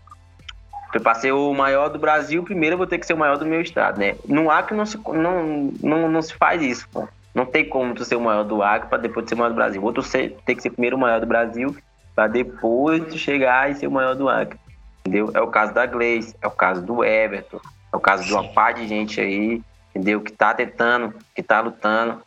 para 1.01 1.14
ser 1.14 1.32
o 1.32 1.53
maior 1.53 1.88
do 1.88 1.99
Brasil, 1.99 2.42
primeiro 2.42 2.74
eu 2.74 2.78
vou 2.78 2.86
ter 2.86 2.99
que 2.99 3.07
ser 3.07 3.14
o 3.14 3.18
maior 3.18 3.38
do 3.38 3.47
meu 3.47 3.61
estado, 3.61 3.99
né? 3.99 4.16
No 4.26 4.51
Acre 4.51 4.76
não 4.76 4.86
se, 4.86 4.99
não, 4.99 5.72
não, 5.82 6.09
não 6.09 6.22
se 6.22 6.34
faz 6.34 6.62
isso, 6.62 6.88
pô. 6.90 7.09
Não 7.34 7.44
tem 7.44 7.68
como 7.68 7.94
tu 7.94 8.05
ser 8.05 8.16
o 8.16 8.20
maior 8.20 8.44
do 8.44 8.62
Acre 8.62 8.88
para 8.88 8.99
depois 8.99 9.28
ser 9.28 9.34
o 9.34 9.38
maior 9.38 9.51
do 9.51 9.57
Brasil. 9.57 9.82
Ou 9.82 9.92
tu 9.92 10.03
ser, 10.03 10.36
tem 10.47 10.57
que 10.57 10.62
ser 10.62 10.70
primeiro 10.70 10.97
o 10.97 11.01
maior 11.01 11.20
do 11.20 11.26
Brasil 11.26 11.76
para 12.14 12.28
depois 12.28 13.05
tu 13.09 13.18
chegar 13.18 13.70
e 13.70 13.74
ser 13.74 13.86
o 13.86 13.90
maior 13.90 14.14
do 14.14 14.28
Acre. 14.28 14.59
Entendeu? 15.01 15.30
É 15.34 15.40
o 15.40 15.49
caso 15.49 15.74
da 15.74 15.84
Gleice, 15.84 16.34
é 16.40 16.47
o 16.47 16.51
caso 16.51 16.82
do 16.82 17.05
Everton, 17.05 17.61
é 17.92 17.97
o 17.97 18.01
caso 18.01 18.24
de 18.24 18.32
uma 18.32 18.49
par 18.49 18.72
de 18.72 18.88
gente 18.88 19.20
aí, 19.20 19.62
entendeu? 19.90 20.20
Que 20.22 20.32
tá 20.32 20.55
tentando, 20.55 21.14
que 21.34 21.42
tá 21.42 21.61
lutando. 21.61 22.22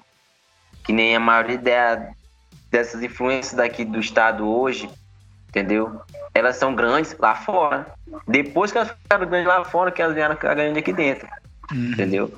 Que 0.84 0.94
nem 0.94 1.16
a 1.16 1.20
maioria 1.20 1.58
dessas 2.70 3.02
influências 3.02 3.56
daqui 3.56 3.84
do 3.84 4.00
estado 4.00 4.48
hoje, 4.48 4.90
entendeu? 5.50 6.02
Elas 6.34 6.56
são 6.56 6.74
grandes 6.74 7.16
lá 7.20 7.36
fora. 7.36 7.86
Depois 8.28 8.72
que 8.72 8.78
elas 8.78 8.92
ficaram 8.92 9.28
grandes 9.28 9.48
lá 9.48 9.66
fora, 9.66 9.92
que 9.92 10.02
elas 10.02 10.16
vieram 10.16 10.36
ficar 10.36 10.54
grandes 10.54 10.78
aqui 10.78 10.94
dentro. 10.94 11.28
Uhum. 11.72 11.92
Entendeu? 11.92 12.34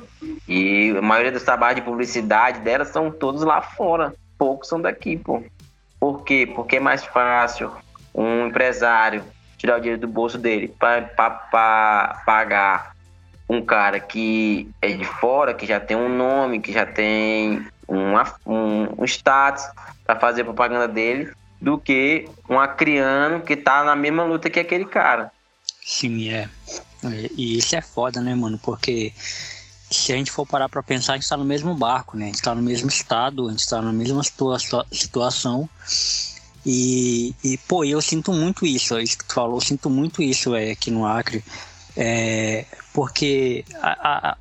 E 0.47 0.95
a 0.97 1.01
maioria 1.01 1.31
dos 1.31 1.43
trabalhos 1.43 1.75
de 1.75 1.81
publicidade 1.81 2.59
delas 2.59 2.89
são 2.89 3.11
todos 3.11 3.43
lá 3.43 3.61
fora. 3.61 4.13
Poucos 4.37 4.67
são 4.67 4.81
daqui, 4.81 5.17
pô. 5.17 5.43
Por 5.99 6.23
quê? 6.23 6.51
Porque 6.53 6.77
é 6.77 6.79
mais 6.79 7.03
fácil 7.03 7.71
um 8.13 8.47
empresário 8.47 9.23
tirar 9.57 9.77
o 9.77 9.79
dinheiro 9.79 10.01
do 10.01 10.07
bolso 10.07 10.37
dele 10.37 10.73
para 10.79 11.01
pagar 12.25 12.95
um 13.47 13.61
cara 13.61 13.99
que 13.99 14.69
é 14.81 14.89
de 14.89 15.05
fora, 15.05 15.53
que 15.53 15.65
já 15.65 15.79
tem 15.79 15.95
um 15.95 16.09
nome, 16.09 16.59
que 16.59 16.71
já 16.71 16.85
tem 16.85 17.67
uma, 17.87 18.23
um, 18.45 18.87
um 18.97 19.05
status 19.05 19.63
para 20.05 20.19
fazer 20.19 20.43
propaganda 20.43 20.87
dele, 20.87 21.31
do 21.61 21.77
que 21.77 22.27
um 22.49 22.59
acriano 22.59 23.41
que 23.41 23.55
tá 23.55 23.83
na 23.83 23.95
mesma 23.95 24.23
luta 24.23 24.49
que 24.49 24.59
aquele 24.59 24.85
cara. 24.85 25.31
Sim, 25.85 26.29
é. 26.29 26.49
E 27.35 27.57
isso 27.57 27.75
é 27.75 27.81
foda, 27.81 28.19
né, 28.19 28.33
mano? 28.35 28.57
Porque 28.57 29.13
se 29.89 30.13
a 30.13 30.15
gente 30.15 30.31
for 30.31 30.45
parar 30.45 30.69
pra 30.69 30.81
pensar, 30.81 31.13
a 31.13 31.15
gente 31.17 31.27
tá 31.27 31.37
no 31.37 31.45
mesmo 31.45 31.75
barco, 31.75 32.17
né? 32.17 32.25
A 32.25 32.27
gente 32.27 32.41
tá 32.41 32.55
no 32.55 32.61
mesmo 32.61 32.89
estado, 32.89 33.47
a 33.47 33.51
gente 33.51 33.67
tá 33.67 33.81
na 33.81 33.91
mesma 33.91 34.23
situa 34.23 34.57
situação. 34.91 35.69
E, 36.65 37.35
e, 37.43 37.57
pô, 37.57 37.83
eu 37.83 38.01
sinto 38.01 38.31
muito 38.31 38.65
isso, 38.65 38.97
isso 38.99 39.17
que 39.17 39.25
tu 39.25 39.33
falou, 39.33 39.57
eu 39.57 39.61
sinto 39.61 39.89
muito 39.89 40.21
isso 40.21 40.55
é, 40.55 40.71
aqui 40.71 40.91
no 40.91 41.05
Acre. 41.05 41.43
É, 41.97 42.65
porque 42.93 43.65
a, 43.81 44.29
a, 44.29 44.37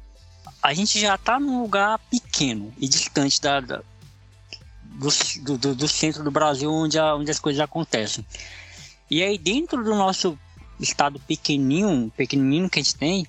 a, 0.63 0.75
gente 0.75 1.01
já 1.01 1.19
tá 1.19 1.41
num 1.41 1.63
lugar 1.63 1.99
pequeno 2.11 2.73
e 2.79 2.87
distante 2.87 3.41
da, 3.41 3.61
da 3.61 3.83
do, 4.91 5.59
do, 5.59 5.75
do, 5.75 5.89
centro 5.89 6.23
do 6.23 6.31
Brasil 6.31 6.71
onde, 6.71 6.99
a, 6.99 7.15
onde 7.15 7.31
as 7.31 7.39
coisas 7.39 7.61
acontecem. 7.61 8.25
E 9.11 9.23
aí 9.23 9.39
dentro 9.39 9.83
do 9.83 9.95
nosso 9.95 10.39
estado 10.79 11.21
pequenininho, 11.21 12.13
pequenininho 12.17 12.69
que 12.69 12.79
a 12.79 12.83
gente 12.83 12.97
tem, 12.97 13.23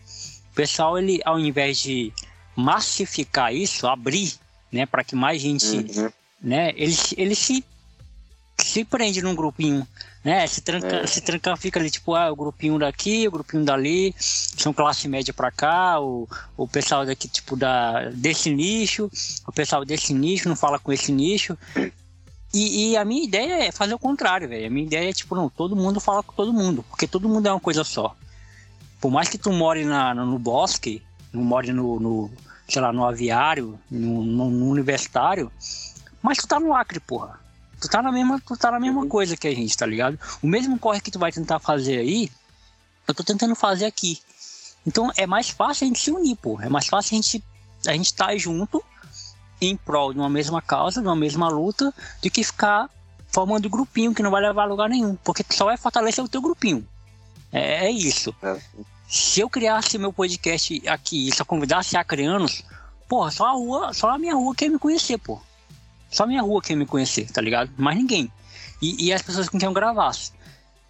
o 0.52 0.56
pessoal, 0.56 0.98
ele, 0.98 1.22
ao 1.26 1.40
invés 1.40 1.80
de 1.80 2.12
massificar 2.56 3.54
isso, 3.54 3.88
abrir, 3.88 4.34
né, 4.72 4.86
para 4.86 5.04
que 5.04 5.16
mais 5.16 5.42
gente, 5.42 5.66
uhum. 5.66 6.12
né, 6.42 6.72
ele, 6.76 6.96
ele 7.18 7.36
se, 7.36 7.64
se 8.58 8.84
prende 8.84 9.22
num 9.22 9.36
grupinho, 9.36 9.88
né, 10.24 10.46
se 10.48 10.62
tranca, 10.62 10.88
é. 10.88 11.08
se 11.08 11.22
tranca, 11.22 11.56
fica 11.58 11.80
ali, 11.80 11.90
tipo, 11.90 12.14
ah, 12.16 12.32
o 12.32 12.36
grupinho 12.36 12.78
daqui, 12.78 13.28
o 13.28 13.32
grupinho 13.32 13.66
dali, 13.66 14.14
são 14.18 14.72
classe 14.74 15.08
média 15.08 15.34
para 15.34 15.52
cá, 15.52 16.00
o, 16.00 16.28
o 16.56 16.68
pessoal 16.68 17.06
daqui, 17.06 17.28
tipo, 17.28 17.56
da, 17.56 18.10
desse 18.10 18.54
nicho, 18.54 19.10
o 19.48 19.52
pessoal 19.52 19.84
desse 19.84 20.14
nicho 20.14 20.48
não 20.48 20.56
fala 20.56 20.78
com 20.78 20.92
esse 20.92 21.12
nicho, 21.12 21.58
e, 22.54 22.92
e, 22.92 22.98
a 22.98 23.06
minha 23.06 23.24
ideia 23.24 23.68
é 23.68 23.72
fazer 23.72 23.94
o 23.94 24.00
contrário, 24.00 24.50
velho. 24.50 24.68
A 24.68 24.70
minha 24.70 24.86
ideia 24.86 25.10
é, 25.10 25.14
tipo, 25.14 25.34
não, 25.36 25.50
todo 25.50 25.74
mundo 25.74 26.02
fala 26.02 26.22
com 26.22 26.34
todo 26.34 26.52
mundo, 26.52 26.84
porque 26.90 27.08
todo 27.08 27.30
mundo 27.30 27.48
é 27.48 27.52
uma 27.52 27.62
coisa 27.62 27.84
só. 27.84 28.14
Por 29.00 29.10
mais 29.10 29.30
que 29.30 29.38
tu 29.38 29.54
more 29.54 29.86
na, 29.86 30.14
no 30.14 30.38
bosque, 30.38 31.02
não 31.32 31.44
more 31.44 31.72
no, 31.72 32.00
no, 32.00 32.32
sei 32.68 32.82
lá, 32.82 32.92
no 32.92 33.06
aviário, 33.06 33.80
no, 33.90 34.24
no, 34.24 34.50
no, 34.50 34.70
universitário, 34.70 35.52
mas 36.22 36.38
tu 36.38 36.48
tá 36.48 36.60
no 36.60 36.74
Acre, 36.74 37.00
porra. 37.00 37.40
Tu 37.82 37.90
tá 37.90 38.02
na 38.02 38.12
mesma, 38.12 38.40
tu 38.40 38.56
tá 38.56 38.70
na 38.70 38.80
mesma 38.80 39.08
coisa 39.08 39.36
que 39.36 39.48
a 39.48 39.56
gente, 39.56 39.76
tá 39.76 39.88
ligado? 39.88 40.18
O 40.42 40.48
mesmo 40.48 40.78
corre 40.78 41.02
que 41.02 41.10
tu 41.10 41.18
vai 41.18 41.32
tentar 41.32 41.60
fazer 41.60 41.98
aí, 41.98 42.32
eu 43.08 43.14
tô 43.14 43.24
tentando 43.24 43.56
fazer 43.56 43.86
aqui. 43.86 44.20
Então 44.86 45.12
é 45.18 45.26
mais 45.26 45.50
fácil 45.50 45.86
a 45.86 45.88
gente 45.88 46.00
se 46.00 46.12
unir, 46.12 46.36
porra. 46.36 46.66
É 46.66 46.70
mais 46.70 46.88
fácil 46.88 47.16
a 47.16 47.22
gente 47.22 47.44
a 47.88 47.94
gente 47.94 48.14
tá 48.14 48.38
junto 48.38 48.84
em 49.60 49.76
prol 49.76 50.14
de 50.14 50.20
uma 50.20 50.30
mesma 50.30 50.62
causa, 50.62 51.02
de 51.02 51.08
uma 51.08 51.16
mesma 51.16 51.50
luta, 51.50 51.94
do 52.22 52.30
que 52.30 52.44
ficar 52.44 52.88
formando 53.28 53.70
grupinho 53.70 54.14
que 54.14 54.22
não 54.22 54.30
vai 54.30 54.42
levar 54.42 54.64
a 54.64 54.66
lugar 54.66 54.90
nenhum, 54.90 55.16
porque 55.16 55.44
só 55.50 55.66
vai 55.66 55.78
fortalecer 55.78 56.24
o 56.24 56.30
teu 56.30 56.42
grupinho. 56.42 56.88
É, 57.52 57.88
é 57.88 57.92
isso. 57.92 58.36
É. 58.44 58.60
Se 59.08 59.42
eu 59.42 59.50
criasse 59.50 59.98
meu 59.98 60.14
podcast 60.14 60.88
aqui 60.88 61.28
e 61.28 61.36
só 61.36 61.44
convidasse 61.44 61.98
acreanos, 61.98 62.64
porra, 63.10 63.32
só 63.32 63.48
a 63.48 63.52
rua, 63.52 63.94
só 63.94 64.10
a 64.10 64.18
minha 64.18 64.36
rua 64.36 64.56
quer 64.56 64.70
me 64.70 64.80
conhecer, 64.80 65.18
pô. 65.18 65.42
Só 66.12 66.28
minha 66.28 66.42
rua 66.42 66.62
quer 66.62 66.76
me 66.76 66.86
conhecer, 66.86 67.32
tá 67.32 67.42
ligado? 67.42 67.72
Mais 67.78 67.98
ninguém. 67.98 68.32
E, 68.82 69.08
e 69.08 69.14
as 69.14 69.22
pessoas 69.22 69.48
com 69.48 69.58
quem 69.58 69.68
eu 69.68 69.74
gravasse. 69.74 70.34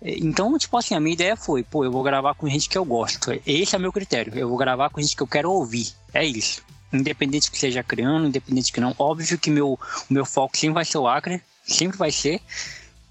Então, 0.02 0.58
tipo 0.58 0.76
assim, 0.78 0.96
a 0.96 1.00
minha 1.00 1.14
ideia 1.14 1.38
foi, 1.38 1.62
pô, 1.62 1.86
eu 1.86 1.92
vou 1.92 2.02
gravar 2.02 2.34
com 2.34 2.50
gente 2.50 2.68
que 2.68 2.78
eu 2.78 2.84
gosto. 2.84 3.32
Esse 3.46 3.76
é 3.76 3.80
meu 3.80 3.94
critério. 3.94 4.34
Eu 4.36 4.50
vou 4.50 4.58
gravar 4.58 4.90
com 4.90 5.00
gente 5.00 5.16
que 5.16 5.22
eu 5.22 5.28
quero 5.28 5.52
ouvir. 5.52 5.92
É 6.12 6.26
isso. 6.26 6.64
Independente 6.92 7.52
que 7.52 7.58
seja 7.58 7.84
criando, 7.84 8.28
independente 8.28 8.74
que 8.74 8.82
não. 8.82 8.96
Óbvio 8.98 9.38
que 9.38 9.52
meu, 9.52 9.74
o 9.74 10.14
meu 10.14 10.26
foco 10.26 10.58
sempre 10.58 10.74
vai 10.74 10.86
ser 10.86 10.98
o 10.98 11.08
Acre, 11.08 11.42
sempre 11.64 11.98
vai 11.98 12.12
ser. 12.12 12.42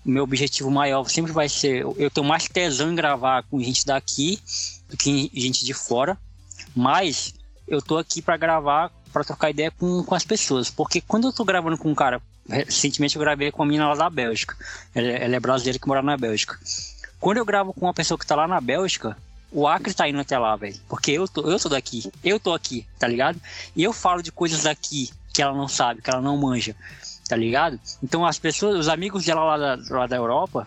O 0.05 0.11
meu 0.11 0.25
objetivo 0.25 0.71
maior 0.71 1.09
sempre 1.09 1.31
vai 1.31 1.49
ser. 1.49 1.85
Eu 1.97 2.11
tenho 2.11 2.27
mais 2.27 2.49
tesão 2.49 2.91
em 2.91 2.95
gravar 2.97 3.45
com 3.45 3.63
gente 3.63 3.87
daqui 3.87 4.41
do 4.89 4.97
que 4.97 5.31
gente 5.33 5.65
de 5.65 5.73
fora. 5.73 6.19
Mas 6.75 7.35
eu 7.69 7.81
tô 7.81 7.99
aqui 7.99 8.21
para 8.21 8.37
gravar, 8.37 8.91
para 9.13 9.25
trocar 9.25 9.51
ideia 9.51 9.71
com, 9.71 10.03
com 10.03 10.15
as 10.15 10.25
pessoas. 10.25 10.71
Porque 10.71 11.01
quando 11.01 11.29
eu 11.29 11.33
tô 11.33 11.45
gravando 11.45 11.77
com 11.79 11.91
um 11.91 11.95
cara, 11.95 12.21
recentemente 12.49 13.17
eu 13.17 13.21
gravei 13.21 13.51
com 13.51 13.63
a 13.63 13.67
menina 13.67 13.89
lá 13.89 13.95
da 13.95 14.11
Bélgica. 14.11 14.57
Ela, 14.95 15.09
ela 15.09 15.37
é 15.37 15.41
brasileira 15.41 15.79
que 15.79 15.89
mora 15.89 16.03
na 16.03 16.17
Bélgica. 16.17 16.59
Quando 17.19 17.39
eu 17.39 17.45
gravo 17.45 17.73
com 17.73 17.87
uma 17.87 17.95
pessoa 17.95 18.19
que 18.19 18.27
tá 18.27 18.35
lá 18.35 18.49
na 18.49 18.61
Bélgica, 18.61 19.17
o 19.53 19.67
Acre 19.67 19.93
tá 19.93 20.09
indo 20.09 20.21
até 20.21 20.39
lá, 20.39 20.57
velho. 20.57 20.77
Porque 20.89 21.11
eu 21.11 21.29
tô, 21.29 21.43
eu 21.51 21.59
sou 21.59 21.71
daqui. 21.71 22.11
Eu 22.25 22.39
tô 22.39 22.55
aqui, 22.55 22.87
tá 22.99 23.07
ligado? 23.07 23.41
E 23.75 23.83
eu 23.83 23.93
falo 23.93 24.23
de 24.23 24.33
coisas 24.33 24.63
daqui 24.63 25.11
que 25.33 25.43
ela 25.43 25.55
não 25.55 25.69
sabe, 25.69 26.03
que 26.03 26.11
ela 26.11 26.21
não 26.21 26.37
manja, 26.37 26.75
tá 27.29 27.37
ligado? 27.37 27.79
Então 28.03 28.27
as 28.27 28.39
pessoas, 28.39 28.77
os 28.77 28.89
amigos 28.89 29.25
dela 29.25 29.45
lá 29.45 29.57
da, 29.57 29.83
lá 29.91 30.07
da 30.07 30.17
Europa, 30.17 30.67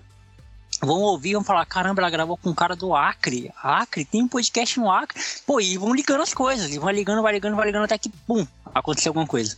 vão 0.85 1.01
ouvir 1.01 1.31
e 1.31 1.33
vão 1.33 1.43
falar: 1.43 1.65
caramba, 1.65 2.01
ela 2.01 2.09
gravou 2.09 2.37
com 2.37 2.49
um 2.49 2.55
cara 2.55 2.75
do 2.75 2.95
Acre. 2.95 3.51
Acre, 3.61 4.05
tem 4.05 4.23
um 4.23 4.27
podcast 4.27 4.79
no 4.79 4.91
Acre. 4.91 5.21
Pô, 5.45 5.59
e 5.59 5.77
vão 5.77 5.93
ligando 5.93 6.21
as 6.21 6.33
coisas, 6.33 6.73
e 6.73 6.79
vai 6.79 6.93
ligando, 6.93 7.21
vai 7.21 7.33
ligando, 7.33 7.55
vai 7.55 7.65
ligando, 7.65 7.85
até 7.85 7.97
que, 7.97 8.09
pum, 8.09 8.45
aconteceu 8.73 9.09
alguma 9.09 9.27
coisa. 9.27 9.55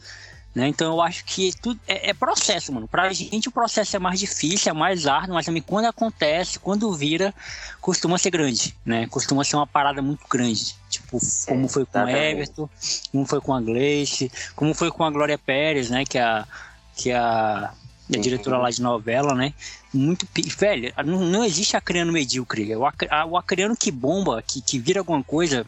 Né? 0.56 0.70
Então 0.70 0.94
eu 0.94 1.02
acho 1.02 1.26
que 1.26 1.52
tudo 1.62 1.78
é, 1.86 2.12
é, 2.12 2.14
processo, 2.14 2.72
mano. 2.72 2.88
Pra 2.88 3.12
gente 3.12 3.50
o 3.50 3.52
processo 3.52 3.98
é 3.98 4.00
mais 4.00 4.22
difícil, 4.22 4.70
é 4.70 4.74
mais 4.74 5.06
árduo, 5.06 5.36
mas 5.36 5.46
também 5.46 5.62
quando 5.62 5.84
acontece, 5.84 6.60
quando 6.60 6.94
vira, 6.94 7.34
costuma 7.82 8.18
ser 8.18 8.30
grande, 8.30 8.74
né? 8.86 9.06
Costuma 9.08 9.44
ser 9.44 9.58
uma 9.58 9.68
parada 9.68 10.02
muito 10.02 10.26
grande. 10.30 10.74
Tipo, 10.90 11.20
como 11.46 11.68
foi 11.68 11.86
com 11.86 12.00
o 12.00 12.10
Everton, 12.10 12.70
como 13.12 13.26
foi 13.26 13.42
com 13.42 13.54
a 13.54 13.60
Gleice, 13.60 14.32
como 14.56 14.74
foi 14.74 14.90
com 14.90 15.04
a 15.04 15.12
Glória 15.12 15.38
Pérez, 15.38 15.90
né? 15.90 16.06
Que 16.06 16.18
é 16.18 16.24
a, 16.24 16.48
que 16.96 17.12
é 17.12 17.18
a, 17.18 17.74
a 18.14 18.18
diretora 18.18 18.58
lá 18.58 18.70
de 18.70 18.82
novela, 18.82 19.34
né? 19.34 19.54
Muito. 19.94 20.28
Velho, 20.58 20.94
não, 21.06 21.22
não 21.22 21.44
existe 21.44 21.76
acreano 21.76 22.12
medíocre. 22.12 22.76
O, 22.76 22.82
o 23.30 23.38
acreano 23.38 23.76
que 23.76 23.92
bomba, 23.92 24.44
que, 24.46 24.62
que 24.62 24.78
vira 24.78 25.00
alguma 25.00 25.24
coisa, 25.24 25.66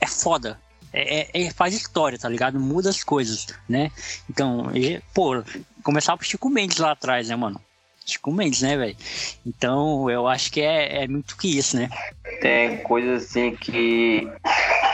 é 0.00 0.06
foda 0.06 0.58
é, 0.96 1.20
é, 1.20 1.42
é, 1.42 1.50
faz 1.50 1.74
história, 1.74 2.18
tá 2.18 2.26
ligado? 2.26 2.58
Muda 2.58 2.88
as 2.88 3.04
coisas, 3.04 3.46
né? 3.68 3.90
Então, 4.30 4.74
e, 4.74 4.98
pô, 5.12 5.42
começar 5.82 6.16
pro 6.16 6.26
Chico 6.26 6.48
Mendes 6.48 6.78
lá 6.78 6.92
atrás, 6.92 7.28
né, 7.28 7.36
mano? 7.36 7.60
Chico 8.04 8.32
Mendes, 8.32 8.62
né, 8.62 8.78
velho? 8.78 8.96
Então, 9.44 10.08
eu 10.08 10.26
acho 10.26 10.50
que 10.50 10.62
é, 10.62 11.04
é 11.04 11.08
muito 11.08 11.36
que 11.36 11.58
isso, 11.58 11.76
né? 11.76 11.90
Tem 12.40 12.78
coisas 12.78 13.24
assim 13.24 13.54
que 13.54 14.26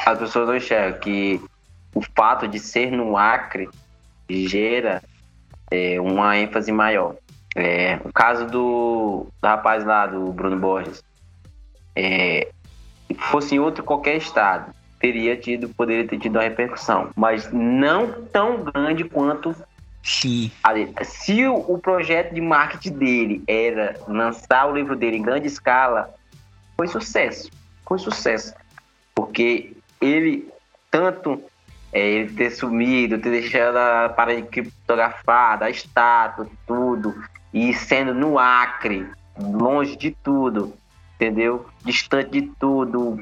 as 0.05 0.18
pessoas 0.18 0.49
não 0.49 0.57
enxergam, 0.57 0.99
que 0.99 1.41
o 1.95 2.03
fato 2.16 2.49
de 2.49 2.59
ser 2.59 2.91
no 2.91 3.16
Acre 3.16 3.68
gera 4.28 5.05
é, 5.72 6.00
uma 6.00 6.36
ênfase 6.36 6.70
maior. 6.70 7.16
É, 7.56 7.98
o 8.04 8.12
caso 8.12 8.46
do, 8.46 9.26
do 9.40 9.46
rapaz 9.46 9.84
lá, 9.84 10.06
do 10.06 10.32
Bruno 10.32 10.56
Borges, 10.56 11.02
é, 11.96 12.48
fosse 13.30 13.54
em 13.54 13.58
outro 13.58 13.82
qualquer 13.82 14.16
estado, 14.16 14.72
teria 15.00 15.36
tido, 15.36 15.68
poderia 15.70 16.06
ter 16.06 16.18
tido 16.18 16.36
uma 16.36 16.42
repercussão, 16.42 17.10
mas 17.16 17.50
não 17.52 18.22
tão 18.24 18.62
grande 18.62 19.04
quanto 19.04 19.54
Sim. 20.04 20.50
Se 21.04 21.44
o, 21.46 21.54
o 21.54 21.78
projeto 21.78 22.34
de 22.34 22.40
marketing 22.40 22.98
dele 22.98 23.44
era 23.46 23.96
lançar 24.08 24.66
o 24.68 24.74
livro 24.74 24.96
dele 24.96 25.18
em 25.18 25.22
grande 25.22 25.46
escala, 25.46 26.12
foi 26.76 26.88
sucesso. 26.88 27.48
Foi 27.86 28.00
sucesso. 28.00 28.52
Porque 29.14 29.76
ele, 30.00 30.48
tanto 30.90 31.40
é, 31.93 32.01
ele 32.01 32.32
ter 32.32 32.51
sumido, 32.51 33.18
ter 33.18 33.30
deixado 33.30 33.76
a 33.76 34.09
parede 34.09 34.49
criptografada, 34.49 35.66
a 35.66 35.70
estátua, 35.70 36.49
tudo, 36.66 37.14
e 37.53 37.74
sendo 37.74 38.14
no 38.14 38.38
Acre, 38.38 39.07
longe 39.38 39.97
de 39.97 40.11
tudo, 40.11 40.72
entendeu? 41.14 41.66
Distante 41.84 42.30
de 42.30 42.43
tudo, 42.59 43.18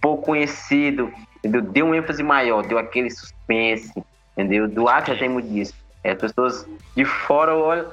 pouco 0.00 0.26
conhecido, 0.26 1.12
entendeu? 1.38 1.60
Deu 1.60 1.86
um 1.86 1.94
ênfase 1.94 2.22
maior, 2.22 2.66
deu 2.66 2.78
aquele 2.78 3.10
suspense, 3.10 3.92
entendeu? 4.32 4.66
Do 4.66 4.88
Acre 4.88 5.18
tem 5.18 5.28
muito 5.28 5.48
disso. 5.48 5.74
É, 6.02 6.12
as 6.12 6.18
pessoas 6.18 6.66
de 6.96 7.04
fora 7.04 7.54
olham, 7.54 7.86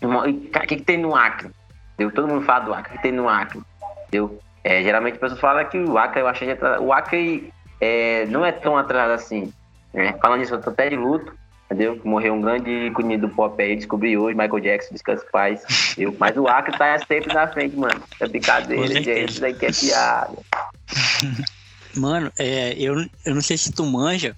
o 0.00 0.32
que, 0.32 0.66
que 0.66 0.76
tem 0.76 0.98
no 0.98 1.16
Acre? 1.16 1.50
Entendeu? 1.94 2.14
Todo 2.14 2.28
mundo 2.28 2.44
fala 2.44 2.64
do 2.64 2.74
Acre, 2.74 2.94
o 2.94 2.96
que 2.96 3.02
tem 3.02 3.12
no 3.12 3.28
Acre? 3.28 3.60
Entendeu? 4.06 4.38
É, 4.62 4.82
geralmente 4.82 5.14
as 5.14 5.20
pessoas 5.20 5.40
falam 5.40 5.64
que 5.66 5.78
o 5.78 5.98
Acre, 5.98 6.20
eu 6.20 6.28
achei, 6.28 6.48
o 6.80 6.92
Acre 6.92 7.52
é, 7.80 8.26
não 8.26 8.44
é 8.44 8.52
tão 8.52 8.76
atrasado 8.76 9.12
assim. 9.12 9.52
Né? 9.92 10.14
Falando 10.20 10.40
nisso, 10.40 10.54
eu 10.54 10.60
tô 10.60 10.70
até 10.70 10.88
de 10.90 10.96
luto, 10.96 11.32
entendeu? 11.66 12.00
Morreu 12.04 12.34
um 12.34 12.40
grande 12.40 12.70
ícone 12.70 13.16
do 13.16 13.28
pop 13.28 13.62
aí, 13.62 13.76
descobri 13.76 14.16
hoje, 14.16 14.36
Michael 14.36 14.60
Jackson, 14.60 14.94
descansa 14.94 15.24
paz. 15.30 15.94
Eu, 15.96 16.14
mas 16.18 16.36
o 16.36 16.46
Acre 16.48 16.76
tá 16.76 16.98
sempre 16.98 17.32
na 17.32 17.46
frente, 17.48 17.76
mano. 17.76 18.02
É 18.20 18.28
brincadeira, 18.28 18.86
gente. 18.86 19.30
Isso 19.30 19.40
daqui 19.40 19.66
é 19.66 19.72
piada. 19.72 20.36
Mano, 21.96 22.30
é, 22.38 22.74
eu, 22.74 23.06
eu 23.24 23.34
não 23.34 23.40
sei 23.40 23.56
se 23.56 23.70
tu 23.70 23.84
manja, 23.86 24.36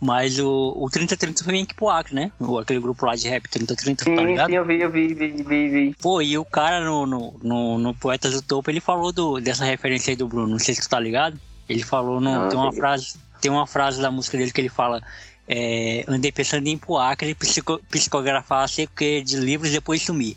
mas 0.00 0.38
o, 0.38 0.74
o 0.76 0.90
3030 0.90 1.42
foi 1.42 1.60
aqui 1.60 1.74
pro 1.74 1.88
Acre, 1.88 2.14
né? 2.14 2.30
O, 2.38 2.58
aquele 2.58 2.80
grupo 2.80 3.06
lá 3.06 3.14
de 3.14 3.28
rap 3.28 3.48
3030, 3.48 4.04
sim, 4.04 4.14
tá 4.14 4.22
ligado? 4.22 4.48
Sim, 4.48 4.56
eu 4.56 4.64
vi, 4.64 4.80
eu 4.80 4.90
vi, 4.90 5.14
vi, 5.14 5.30
vi, 5.42 5.68
vi. 5.68 5.94
Pô, 6.00 6.20
e 6.20 6.36
o 6.36 6.44
cara 6.44 6.84
no, 6.84 7.06
no, 7.06 7.34
no, 7.42 7.78
no 7.78 7.94
Poetas 7.94 8.34
do 8.34 8.42
Topo, 8.42 8.70
ele 8.70 8.80
falou 8.80 9.12
do, 9.12 9.40
dessa 9.40 9.64
referência 9.64 10.10
aí 10.10 10.16
do 10.16 10.28
Bruno, 10.28 10.48
não 10.48 10.58
sei 10.58 10.74
se 10.74 10.82
tu 10.82 10.88
tá 10.88 11.00
ligado? 11.00 11.40
Ele 11.68 11.82
falou, 11.82 12.20
no, 12.20 12.30
não, 12.30 12.48
tem 12.48 12.58
uma 12.58 12.72
frase, 12.72 13.14
tem 13.40 13.50
uma 13.50 13.66
frase 13.66 14.00
da 14.00 14.10
música 14.10 14.38
dele 14.38 14.50
que 14.50 14.60
ele 14.60 14.68
fala 14.68 15.02
é, 15.48 16.04
andei 16.06 16.30
pensando 16.30 16.66
em 16.66 16.72
ir 16.72 16.76
pro 16.76 16.98
Acre 16.98 17.34
psico, 17.34 17.80
psicografar 17.90 18.68
cerca 18.68 19.22
de 19.22 19.36
livros 19.36 19.70
e 19.70 19.72
depois 19.72 20.02
sumir. 20.02 20.36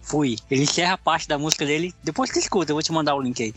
Fui. 0.00 0.36
Ele 0.50 0.62
encerra 0.62 0.94
a 0.94 0.98
parte 0.98 1.26
da 1.26 1.36
música 1.36 1.66
dele, 1.66 1.92
depois 2.04 2.30
que 2.30 2.38
escuta, 2.38 2.70
eu 2.70 2.76
vou 2.76 2.82
te 2.82 2.92
mandar 2.92 3.16
o 3.16 3.20
link 3.20 3.42
aí. 3.42 3.54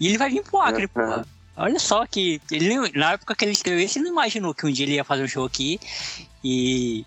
E 0.00 0.06
ele 0.06 0.16
vai 0.16 0.30
vir 0.30 0.42
pro 0.42 0.60
Acre, 0.60 0.84
uhum. 0.84 0.88
porra. 0.88 1.26
Olha 1.56 1.78
só 1.78 2.06
que 2.06 2.40
ele, 2.50 2.92
na 2.92 3.12
época 3.12 3.34
que 3.34 3.44
ele 3.44 3.52
escreveu 3.52 3.84
isso, 3.84 3.98
ele 3.98 4.06
não 4.06 4.12
imaginou 4.12 4.54
que 4.54 4.64
um 4.64 4.70
dia 4.70 4.86
ele 4.86 4.94
ia 4.94 5.04
fazer 5.04 5.24
um 5.24 5.28
show 5.28 5.44
aqui 5.44 5.78
e 6.42 7.04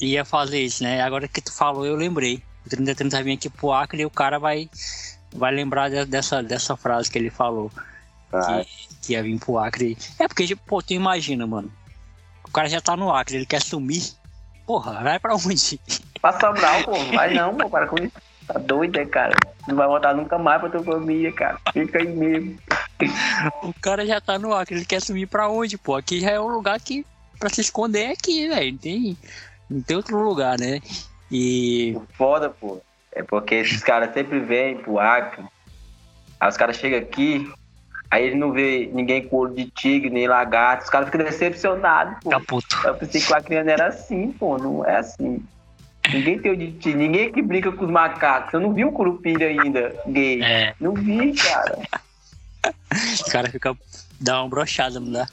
ia 0.00 0.24
fazer 0.24 0.60
isso, 0.60 0.82
né? 0.82 1.00
Agora 1.00 1.28
que 1.28 1.40
tu 1.40 1.52
falou, 1.52 1.86
eu 1.86 1.94
lembrei. 1.94 2.42
O 2.66 2.68
3030 2.68 3.16
vai 3.16 3.22
vir 3.24 3.32
aqui 3.34 3.48
pro 3.48 3.72
Acre 3.72 4.02
e 4.02 4.04
o 4.04 4.10
cara 4.10 4.38
vai, 4.40 4.68
vai 5.32 5.54
lembrar 5.54 5.88
dessa, 6.06 6.42
dessa 6.42 6.76
frase 6.76 7.08
que 7.08 7.16
ele 7.16 7.30
falou. 7.30 7.70
Que, 8.30 8.96
que 9.02 9.12
ia 9.12 9.22
vir 9.22 9.38
pro 9.38 9.58
Acre. 9.58 9.96
É 10.18 10.28
porque, 10.28 10.46
tipo, 10.46 10.62
pô, 10.66 10.82
tu 10.82 10.92
imagina, 10.92 11.46
mano. 11.46 11.72
O 12.44 12.50
cara 12.50 12.68
já 12.68 12.80
tá 12.80 12.96
no 12.96 13.12
Acre, 13.14 13.36
ele 13.36 13.46
quer 13.46 13.62
sumir. 13.62 14.12
Porra, 14.66 15.02
vai 15.02 15.18
pra 15.18 15.34
onde? 15.34 15.80
Pra 16.20 16.32
Sobral, 16.38 16.84
pô. 16.84 16.92
Vai 17.14 17.32
não, 17.34 17.56
pô. 17.56 17.70
Para 17.70 17.86
com 17.86 17.96
isso. 18.02 18.12
Tá 18.46 18.58
doido, 18.58 18.98
né, 18.98 19.04
cara? 19.04 19.34
Não 19.66 19.76
vai 19.76 19.86
voltar 19.86 20.14
nunca 20.14 20.38
mais 20.38 20.60
pra 20.60 20.70
tua 20.70 20.82
família, 20.82 21.30
cara. 21.32 21.58
Fica 21.72 21.98
aí 21.98 22.08
mesmo. 22.08 22.58
o 23.62 23.72
cara 23.80 24.06
já 24.06 24.20
tá 24.20 24.38
no 24.38 24.54
Acre, 24.54 24.76
ele 24.76 24.86
quer 24.86 25.00
sumir 25.00 25.28
pra 25.28 25.48
onde, 25.48 25.76
pô? 25.76 25.94
Aqui 25.94 26.20
já 26.20 26.30
é 26.30 26.40
um 26.40 26.48
lugar 26.48 26.80
que 26.80 27.04
pra 27.38 27.50
se 27.50 27.60
esconder 27.60 28.04
é 28.04 28.12
aqui, 28.12 28.48
velho. 28.48 28.72
Não 28.72 28.78
tem, 28.78 29.18
não 29.68 29.82
tem 29.82 29.96
outro 29.96 30.18
lugar, 30.22 30.58
né? 30.58 30.80
E. 31.30 31.96
Foda, 32.14 32.48
pô. 32.48 32.80
É 33.12 33.22
porque 33.22 33.56
esses 33.56 33.82
caras 33.82 34.12
sempre 34.14 34.40
vêm 34.40 34.78
pro 34.78 34.98
Acre. 34.98 35.44
Aí 36.40 36.48
os 36.48 36.56
caras 36.56 36.76
chegam 36.76 36.98
aqui, 36.98 37.50
Aí 38.10 38.26
ele 38.26 38.36
não 38.36 38.52
vê 38.52 38.88
ninguém 38.92 39.26
com 39.26 39.36
olho 39.36 39.54
de 39.54 39.66
tigre, 39.66 40.08
nem 40.08 40.26
lagarto. 40.26 40.84
Os 40.84 40.90
caras 40.90 41.10
ficam 41.10 41.24
decepcionados, 41.24 42.16
pô. 42.22 42.30
Tá 42.30 42.40
puto. 42.40 42.80
Eu 42.84 42.94
pensei 42.94 43.20
que 43.20 43.32
o 43.32 43.36
Acreano 43.36 43.70
era 43.70 43.88
assim, 43.88 44.32
pô. 44.32 44.56
Não 44.56 44.84
é 44.84 44.98
assim. 44.98 45.42
Ninguém 46.10 46.38
tem 46.38 46.52
olho 46.52 46.60
de 46.66 46.72
tigre. 46.72 47.06
Ninguém 47.06 47.30
que 47.30 47.42
brinca 47.42 47.70
com 47.70 47.84
os 47.84 47.90
macacos. 47.90 48.54
Eu 48.54 48.60
não 48.60 48.72
vi 48.72 48.84
um 48.84 48.92
curupira 48.92 49.46
ainda 49.46 49.94
gay. 50.06 50.42
É. 50.42 50.74
Não 50.80 50.94
vi, 50.94 51.34
cara. 51.34 51.78
o 53.26 53.30
cara 53.30 53.50
fica... 53.50 53.76
Dá 54.20 54.40
uma 54.42 54.48
brochada, 54.48 54.98
não 54.98 55.12
dá? 55.12 55.28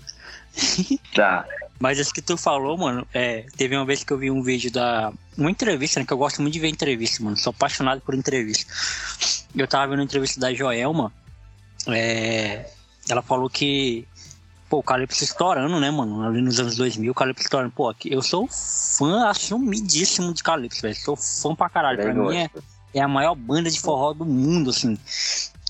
Tá. 1.13 1.45
Mas 1.79 1.97
isso 1.97 2.13
que 2.13 2.21
tu 2.21 2.37
falou, 2.37 2.77
mano, 2.77 3.05
é, 3.13 3.45
teve 3.57 3.75
uma 3.75 3.85
vez 3.85 4.03
que 4.03 4.11
eu 4.11 4.17
vi 4.17 4.31
um 4.31 4.41
vídeo 4.41 4.71
da. 4.71 5.11
Uma 5.37 5.51
entrevista, 5.51 5.99
né? 5.99 6.05
Que 6.05 6.13
eu 6.13 6.17
gosto 6.17 6.41
muito 6.41 6.53
de 6.53 6.59
ver 6.59 6.69
entrevista, 6.69 7.21
mano. 7.21 7.35
Sou 7.35 7.51
apaixonado 7.51 7.99
por 7.99 8.15
entrevista. 8.15 8.71
Eu 9.53 9.67
tava 9.67 9.87
vendo 9.87 9.99
uma 9.99 10.05
entrevista 10.05 10.39
da 10.39 10.53
Joelma 10.53 11.11
é, 11.87 12.69
ela 13.09 13.21
falou 13.21 13.49
que 13.49 14.07
pô, 14.69 14.79
o 14.79 14.83
Calypso 14.83 15.23
estourando, 15.23 15.79
né, 15.79 15.91
mano? 15.91 16.23
Ali 16.23 16.41
nos 16.41 16.59
anos 16.59 16.75
2000, 16.75 17.11
o 17.11 17.15
Calypso 17.15 17.43
estourando. 17.43 17.71
Pô, 17.71 17.93
eu 18.05 18.21
sou 18.21 18.47
fã 18.47 19.27
assumidíssimo 19.27 20.33
de 20.33 20.43
Calypso, 20.43 20.81
velho. 20.81 20.95
Sou 20.95 21.15
fã 21.15 21.55
pra 21.55 21.69
caralho. 21.69 21.97
Bem 21.97 22.05
pra 22.07 22.15
gosto. 22.15 22.31
mim 22.31 22.37
é, 22.37 22.49
é 22.93 23.01
a 23.01 23.07
maior 23.07 23.35
banda 23.35 23.69
de 23.69 23.79
forró 23.79 24.13
do 24.13 24.25
mundo, 24.25 24.69
assim. 24.69 24.97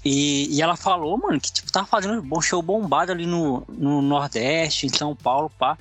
E, 0.03 0.55
e 0.55 0.61
ela 0.61 0.75
falou, 0.75 1.17
mano, 1.17 1.39
que 1.39 1.51
tipo, 1.51 1.71
tava 1.71 1.87
fazendo 1.87 2.19
um 2.19 2.27
bom 2.27 2.41
show 2.41 2.61
bombado 2.61 3.11
ali 3.11 3.25
no, 3.25 3.63
no 3.67 4.01
Nordeste, 4.01 4.85
em 4.85 4.89
São 4.89 5.15
Paulo, 5.15 5.49
pá. 5.49 5.77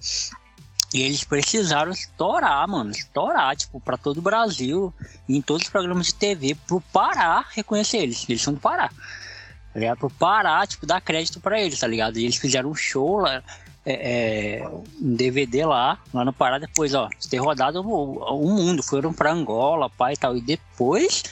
E 0.92 1.02
eles 1.02 1.24
precisaram 1.24 1.90
estourar, 1.90 2.66
mano. 2.68 2.90
Estourar, 2.90 3.56
tipo, 3.56 3.80
pra 3.80 3.96
todo 3.96 4.18
o 4.18 4.22
Brasil, 4.22 4.94
em 5.28 5.42
todos 5.42 5.64
os 5.64 5.68
programas 5.68 6.06
de 6.06 6.14
TV, 6.14 6.56
pro 6.66 6.80
Pará 6.80 7.44
reconhecer 7.50 7.98
eles. 7.98 8.24
Eles 8.28 8.40
são 8.40 8.54
do 8.54 8.60
Pará 8.60 8.90
ligado? 9.80 9.98
Pro 9.98 10.10
Pará, 10.10 10.66
tipo, 10.66 10.86
dar 10.86 11.00
crédito 11.00 11.40
pra 11.40 11.60
eles, 11.60 11.78
tá 11.78 11.86
ligado? 11.86 12.18
E 12.18 12.24
eles 12.24 12.36
fizeram 12.36 12.70
um 12.70 12.74
show 12.74 13.18
lá, 13.18 13.42
é, 13.84 14.60
é, 14.62 14.68
um 14.68 15.14
DVD 15.14 15.64
lá, 15.64 15.98
lá 16.12 16.24
no 16.24 16.32
Pará, 16.32 16.58
depois, 16.58 16.94
ó, 16.94 17.08
ter 17.28 17.38
rodado 17.38 17.80
o, 17.80 18.18
o 18.18 18.50
mundo, 18.50 18.82
foram 18.82 19.12
pra 19.12 19.32
Angola, 19.32 19.90
pai 19.90 20.14
e 20.14 20.16
tal, 20.16 20.36
e 20.36 20.40
depois 20.40 21.22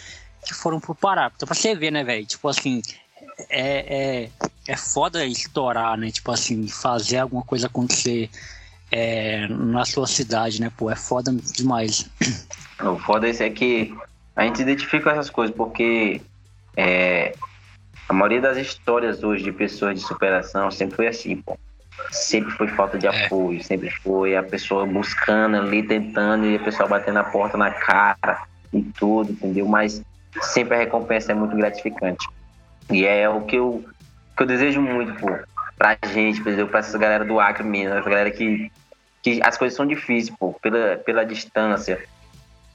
que 0.45 0.55
foram 0.55 0.81
pro 0.81 0.95
Pará. 0.95 1.31
Então 1.35 1.47
pra 1.47 1.55
você 1.55 1.75
ver, 1.75 1.91
né, 1.91 2.03
velho? 2.03 2.27
Tipo 2.27 2.49
assim, 2.49 2.83
é, 3.49 4.25
é, 4.25 4.31
é 4.67 4.77
foda 4.77 5.25
estourar, 5.25 5.97
né? 5.97 6.11
Tipo 6.11 6.33
assim, 6.33 6.67
fazer 6.69 7.19
alguma 7.19 7.43
coisa 7.43 7.67
acontecer 7.67 8.29
é, 8.91 9.47
na 9.49 9.85
sua 9.85 10.07
cidade, 10.07 10.61
né? 10.61 10.71
Pô, 10.77 10.91
é 10.91 10.97
foda 10.97 11.33
demais. 11.55 12.09
O 12.83 12.99
foda 12.99 13.29
é 13.29 13.51
que 13.51 13.95
a 14.35 14.45
gente 14.45 14.63
identifica 14.63 15.11
essas 15.11 15.31
coisas, 15.31 15.55
porque 15.55 16.21
É, 16.77 17.35
a 18.09 18.13
maioria 18.13 18.41
das 18.41 18.57
histórias 18.57 19.23
hoje 19.23 19.45
de 19.45 19.53
pessoas 19.53 20.01
de 20.01 20.07
superação 20.07 20.71
sempre 20.71 20.97
foi 20.97 21.07
assim, 21.07 21.37
pô. 21.37 21.59
Sempre 22.11 22.53
foi 22.53 22.69
falta 22.69 22.99
de 22.99 23.07
é. 23.07 23.27
apoio, 23.27 23.63
sempre 23.63 23.91
foi 23.91 24.37
a 24.37 24.43
pessoa 24.43 24.87
buscando 24.87 25.57
ali, 25.57 25.83
tentando, 25.83 26.47
e 26.47 26.57
a 26.57 26.61
pessoa 26.61 26.89
batendo 26.89 27.19
a 27.19 27.25
porta 27.25 27.57
na 27.57 27.71
cara 27.71 28.43
e 28.73 28.83
tudo, 28.83 29.33
entendeu? 29.33 29.67
Mas 29.67 30.03
sempre 30.41 30.75
a 30.75 30.79
recompensa 30.79 31.33
é 31.33 31.35
muito 31.35 31.55
gratificante. 31.57 32.27
E 32.91 33.05
é 33.05 33.29
o 33.29 33.43
que 33.43 33.57
eu, 33.57 33.85
que 34.37 34.43
eu 34.43 34.47
desejo 34.47 34.81
muito, 34.81 35.15
pô, 35.21 35.31
pra 35.77 35.97
gente, 36.13 36.41
por 36.41 36.51
exemplo, 36.51 36.71
pra 36.71 36.81
essa 36.81 36.99
galera 36.99 37.25
do 37.25 37.39
Acre 37.39 37.65
mesmo, 37.65 37.95
essa 37.95 38.09
galera 38.09 38.31
que, 38.31 38.71
que 39.23 39.41
as 39.43 39.57
coisas 39.57 39.77
são 39.77 39.87
difíceis, 39.87 40.35
pô, 40.39 40.53
pela, 40.55 40.97
pela 40.97 41.25
distância, 41.25 42.03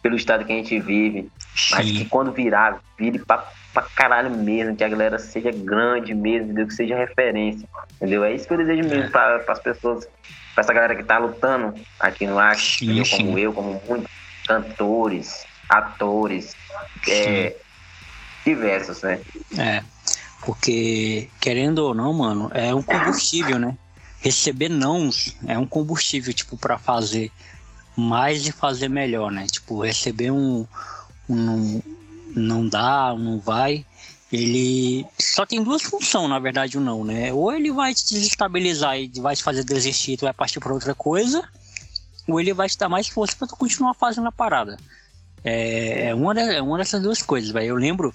pelo 0.01 0.15
estado 0.15 0.45
que 0.45 0.53
a 0.53 0.55
gente 0.55 0.79
vive, 0.79 1.29
Sim. 1.55 1.75
mas 1.75 1.91
que 1.91 2.05
quando 2.05 2.31
virar, 2.31 2.79
vire 2.97 3.19
pra, 3.19 3.45
pra 3.77 3.83
caralho 3.95 4.31
mesmo, 4.31 4.75
que 4.75 4.83
a 4.83 4.89
galera 4.89 5.19
seja 5.19 5.51
grande 5.51 6.13
mesmo, 6.15 6.45
entendeu? 6.45 6.67
que 6.67 6.73
seja 6.73 6.97
referência, 6.97 7.67
entendeu? 7.95 8.23
É 8.23 8.33
isso 8.33 8.47
que 8.47 8.53
eu 8.53 8.57
desejo 8.57 8.89
mesmo 8.89 9.05
é. 9.05 9.09
para 9.09 9.43
as 9.47 9.59
pessoas, 9.59 10.07
para 10.55 10.63
essa 10.63 10.73
galera 10.73 10.95
que 10.95 11.03
tá 11.03 11.19
lutando 11.19 11.79
aqui 11.99 12.25
no 12.25 12.39
Acre, 12.39 12.59
sim, 12.59 13.03
como 13.11 13.37
eu, 13.37 13.53
como 13.53 13.79
muitos 13.87 14.09
cantores, 14.47 15.45
atores, 15.69 16.55
é, 17.07 17.55
diversos, 18.43 19.03
né? 19.03 19.21
É, 19.55 19.83
porque 20.43 21.29
querendo 21.39 21.79
ou 21.79 21.93
não, 21.93 22.11
mano, 22.13 22.49
é 22.55 22.73
um 22.73 22.81
combustível, 22.81 23.59
né? 23.59 23.77
Receber 24.21 24.69
não 24.69 25.11
é 25.45 25.55
um 25.55 25.67
combustível, 25.67 26.33
tipo, 26.33 26.57
para 26.57 26.79
fazer 26.79 27.31
mais 27.95 28.47
e 28.47 28.51
fazer 28.51 28.89
melhor, 28.89 29.31
né? 29.31 29.45
Tipo, 29.45 29.83
receber 29.83 30.31
um, 30.31 30.65
um 31.29 31.79
não 32.37 32.67
dá, 32.67 33.15
não 33.17 33.39
vai, 33.39 33.85
ele 34.31 35.05
só 35.19 35.45
tem 35.45 35.63
duas 35.63 35.81
funções, 35.81 36.29
na 36.29 36.39
verdade, 36.39 36.77
o 36.77 36.81
não, 36.81 37.03
né? 37.03 37.31
Ou 37.31 37.51
ele 37.53 37.71
vai 37.71 37.93
te 37.93 38.13
desestabilizar 38.13 38.99
e 38.99 39.09
vai 39.19 39.35
te 39.35 39.43
fazer 39.43 39.63
desistir, 39.63 40.17
tu 40.17 40.25
vai 40.25 40.33
partir 40.33 40.59
para 40.59 40.73
outra 40.73 40.93
coisa, 40.93 41.47
ou 42.27 42.39
ele 42.39 42.53
vai 42.53 42.67
te 42.67 42.77
dar 42.77 42.89
mais 42.89 43.07
força 43.07 43.35
para 43.37 43.47
tu 43.47 43.55
continuar 43.55 43.93
fazendo 43.93 44.27
a 44.27 44.31
parada. 44.31 44.77
É, 45.43 46.09
é 46.09 46.15
uma, 46.15 46.37
é 46.39 46.61
uma 46.61 46.77
dessas 46.77 47.01
duas 47.01 47.21
coisas, 47.21 47.51
velho. 47.51 47.67
Eu 47.67 47.75
lembro 47.75 48.13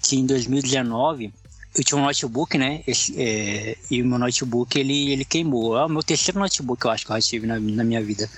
que 0.00 0.16
em 0.16 0.26
2019 0.26 1.32
eu 1.74 1.84
tinha 1.84 1.98
um 1.98 2.04
notebook, 2.04 2.56
né? 2.56 2.82
Esse, 2.86 3.20
é, 3.20 3.76
e 3.90 4.00
o 4.00 4.06
meu 4.06 4.18
notebook 4.18 4.78
ele, 4.78 5.10
ele 5.10 5.24
queimou. 5.24 5.76
É 5.76 5.84
o 5.84 5.88
meu 5.88 6.04
terceiro 6.04 6.38
notebook, 6.38 6.84
eu 6.84 6.90
acho 6.92 7.04
que 7.04 7.10
eu 7.10 7.16
já 7.16 7.22
tive 7.22 7.46
na, 7.48 7.58
na 7.58 7.82
minha 7.82 8.02
vida. 8.02 8.30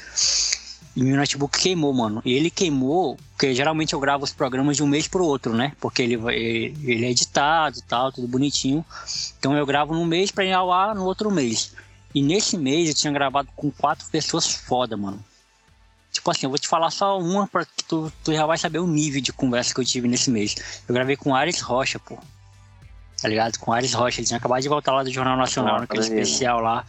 E 0.96 1.02
meu 1.02 1.16
notebook 1.16 1.58
queimou, 1.58 1.92
mano. 1.92 2.20
E 2.24 2.32
ele 2.32 2.50
queimou, 2.50 3.16
porque 3.32 3.54
geralmente 3.54 3.92
eu 3.92 4.00
gravo 4.00 4.24
os 4.24 4.32
programas 4.32 4.76
de 4.76 4.82
um 4.82 4.86
mês 4.86 5.06
pro 5.06 5.24
outro, 5.24 5.54
né? 5.54 5.72
Porque 5.80 6.02
ele, 6.02 6.14
ele, 6.14 6.76
ele 6.82 7.06
é 7.06 7.10
editado 7.10 7.78
e 7.78 7.82
tal, 7.82 8.10
tudo 8.10 8.26
bonitinho. 8.26 8.84
Então 9.38 9.56
eu 9.56 9.64
gravo 9.64 9.94
num 9.94 10.04
mês 10.04 10.30
pra 10.30 10.44
ir 10.44 10.52
ao 10.52 10.72
ar 10.72 10.94
no 10.94 11.04
outro 11.04 11.30
mês. 11.30 11.72
E 12.14 12.22
nesse 12.22 12.58
mês 12.58 12.88
eu 12.88 12.94
tinha 12.94 13.12
gravado 13.12 13.48
com 13.54 13.70
quatro 13.70 14.08
pessoas 14.10 14.46
foda, 14.46 14.96
mano. 14.96 15.24
Tipo 16.10 16.30
assim, 16.30 16.46
eu 16.46 16.50
vou 16.50 16.58
te 16.58 16.66
falar 16.66 16.90
só 16.90 17.18
uma 17.18 17.46
pra 17.46 17.64
que 17.64 17.84
tu, 17.84 18.12
tu 18.24 18.32
já 18.32 18.44
vai 18.44 18.58
saber 18.58 18.80
o 18.80 18.86
nível 18.86 19.20
de 19.20 19.32
conversa 19.32 19.72
que 19.72 19.80
eu 19.80 19.84
tive 19.84 20.08
nesse 20.08 20.28
mês. 20.28 20.82
Eu 20.88 20.94
gravei 20.94 21.16
com 21.16 21.34
Ares 21.34 21.60
Rocha, 21.60 22.00
pô. 22.00 22.18
Tá 23.22 23.28
ligado? 23.28 23.58
Com 23.58 23.72
Ares 23.72 23.92
Rocha. 23.92 24.20
Ele 24.20 24.26
tinha 24.26 24.38
acabado 24.38 24.60
de 24.60 24.68
voltar 24.68 24.92
lá 24.92 25.04
do 25.04 25.12
Jornal 25.12 25.36
Nacional, 25.36 25.76
ah, 25.76 25.80
naquele 25.80 26.02
especial 26.02 26.60
lá. 26.60 26.84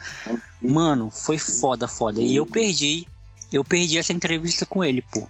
Mano, 0.60 1.12
foi 1.12 1.38
foda, 1.38 1.88
foda. 1.88 2.20
E 2.20 2.36
eu 2.36 2.48
perdi. 2.48 3.08
Eu 3.52 3.64
perdi 3.64 3.98
essa 3.98 4.14
entrevista 4.14 4.66
com 4.66 4.84
ele, 4.84 5.02
pô. 5.02 5.28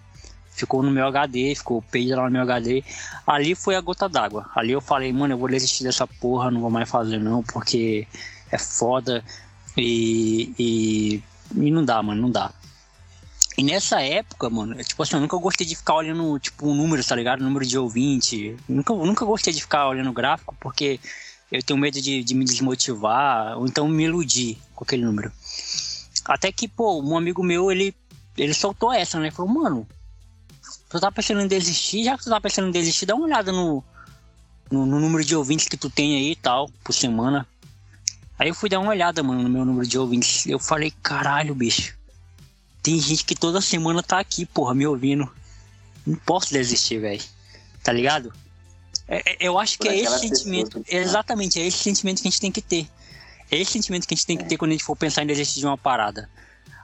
Ficou 0.51 0.83
no 0.83 0.91
meu 0.91 1.07
HD, 1.07 1.55
ficou 1.55 1.81
perdido 1.81 2.17
lá 2.17 2.25
no 2.25 2.31
meu 2.31 2.41
HD. 2.41 2.83
Ali 3.25 3.55
foi 3.55 3.75
a 3.75 3.81
gota 3.81 4.07
d'água. 4.07 4.49
Ali 4.55 4.73
eu 4.73 4.81
falei, 4.81 5.11
mano, 5.11 5.33
eu 5.33 5.37
vou 5.37 5.49
desistir 5.49 5.83
dessa 5.83 6.05
porra, 6.05 6.51
não 6.51 6.61
vou 6.61 6.69
mais 6.69 6.89
fazer 6.89 7.19
não, 7.19 7.41
porque 7.41 8.07
é 8.51 8.57
foda. 8.57 9.23
E, 9.77 10.53
e, 10.59 11.23
e 11.55 11.71
não 11.71 11.83
dá, 11.83 12.03
mano, 12.03 12.21
não 12.21 12.29
dá. 12.29 12.53
E 13.57 13.63
nessa 13.63 14.01
época, 14.01 14.49
mano, 14.49 14.79
é, 14.79 14.83
tipo 14.83 15.01
assim, 15.03 15.15
eu 15.15 15.21
nunca 15.21 15.37
gostei 15.37 15.65
de 15.67 15.75
ficar 15.75 15.95
olhando, 15.95 16.39
tipo, 16.39 16.67
um 16.67 16.75
número, 16.75 17.03
tá 17.03 17.15
ligado? 17.15 17.43
Número 17.43 17.65
de 17.65 17.77
ouvinte. 17.77 18.55
Nunca, 18.67 18.93
nunca 18.93 19.25
gostei 19.25 19.53
de 19.53 19.61
ficar 19.61 19.87
olhando 19.87 20.11
gráfico, 20.13 20.55
porque 20.59 20.99
eu 21.51 21.61
tenho 21.61 21.79
medo 21.79 22.01
de, 22.01 22.23
de 22.23 22.33
me 22.33 22.45
desmotivar, 22.45 23.57
ou 23.57 23.67
então 23.67 23.87
me 23.87 24.03
iludir 24.03 24.57
com 24.73 24.83
aquele 24.83 25.03
número. 25.03 25.31
Até 26.25 26.51
que, 26.51 26.67
pô, 26.67 27.01
um 27.01 27.17
amigo 27.17 27.43
meu, 27.43 27.71
ele, 27.71 27.93
ele 28.37 28.53
soltou 28.53 28.91
essa, 28.91 29.19
né? 29.19 29.27
Ele 29.27 29.35
falou, 29.35 29.51
mano, 29.51 29.87
tu 30.89 30.99
tá 30.99 31.11
pensando 31.11 31.41
em 31.41 31.47
desistir? 31.47 32.03
Já 32.03 32.17
que 32.17 32.23
tu 32.23 32.29
tá 32.29 32.39
pensando 32.39 32.67
em 32.67 32.71
desistir, 32.71 33.05
dá 33.05 33.15
uma 33.15 33.25
olhada 33.25 33.51
no, 33.51 33.83
no, 34.71 34.85
no 34.85 34.99
número 34.99 35.23
de 35.23 35.35
ouvintes 35.35 35.67
que 35.67 35.77
tu 35.77 35.89
tem 35.89 36.15
aí 36.15 36.31
e 36.31 36.35
tal, 36.35 36.69
por 36.83 36.93
semana. 36.93 37.47
Aí 38.37 38.49
eu 38.49 38.55
fui 38.55 38.69
dar 38.69 38.79
uma 38.79 38.89
olhada, 38.89 39.21
mano, 39.21 39.43
no 39.43 39.49
meu 39.49 39.63
número 39.63 39.87
de 39.87 39.97
ouvintes. 39.97 40.45
Eu 40.47 40.59
falei, 40.59 40.91
caralho, 41.03 41.53
bicho 41.53 41.99
tem 42.81 42.99
gente 42.99 43.23
que 43.23 43.35
toda 43.35 43.61
semana 43.61 44.01
tá 44.01 44.19
aqui, 44.19 44.45
porra, 44.45 44.73
me 44.73 44.85
ouvindo. 44.87 45.29
Não 46.05 46.15
posso 46.15 46.51
desistir, 46.51 46.99
velho. 46.99 47.21
Tá 47.83 47.91
ligado? 47.91 48.33
É, 49.07 49.33
é, 49.33 49.37
eu 49.39 49.59
acho 49.59 49.77
que 49.77 49.87
é 49.87 49.99
esse 49.99 50.19
sentimento. 50.19 50.81
Que... 50.81 50.95
Exatamente, 50.95 51.59
é 51.59 51.65
esse 51.65 51.77
sentimento 51.77 52.21
que 52.21 52.27
a 52.27 52.31
gente 52.31 52.41
tem 52.41 52.51
que 52.51 52.61
ter. 52.61 52.87
É 53.51 53.57
esse 53.57 53.71
sentimento 53.71 54.07
que 54.07 54.13
a 54.13 54.17
gente 54.17 54.25
tem 54.25 54.37
que 54.37 54.45
ter 54.45 54.57
quando 54.57 54.71
a 54.71 54.73
gente 54.73 54.83
for 54.83 54.95
pensar 54.95 55.23
em 55.23 55.27
desistir 55.27 55.59
de 55.59 55.65
uma 55.65 55.77
parada. 55.77 56.29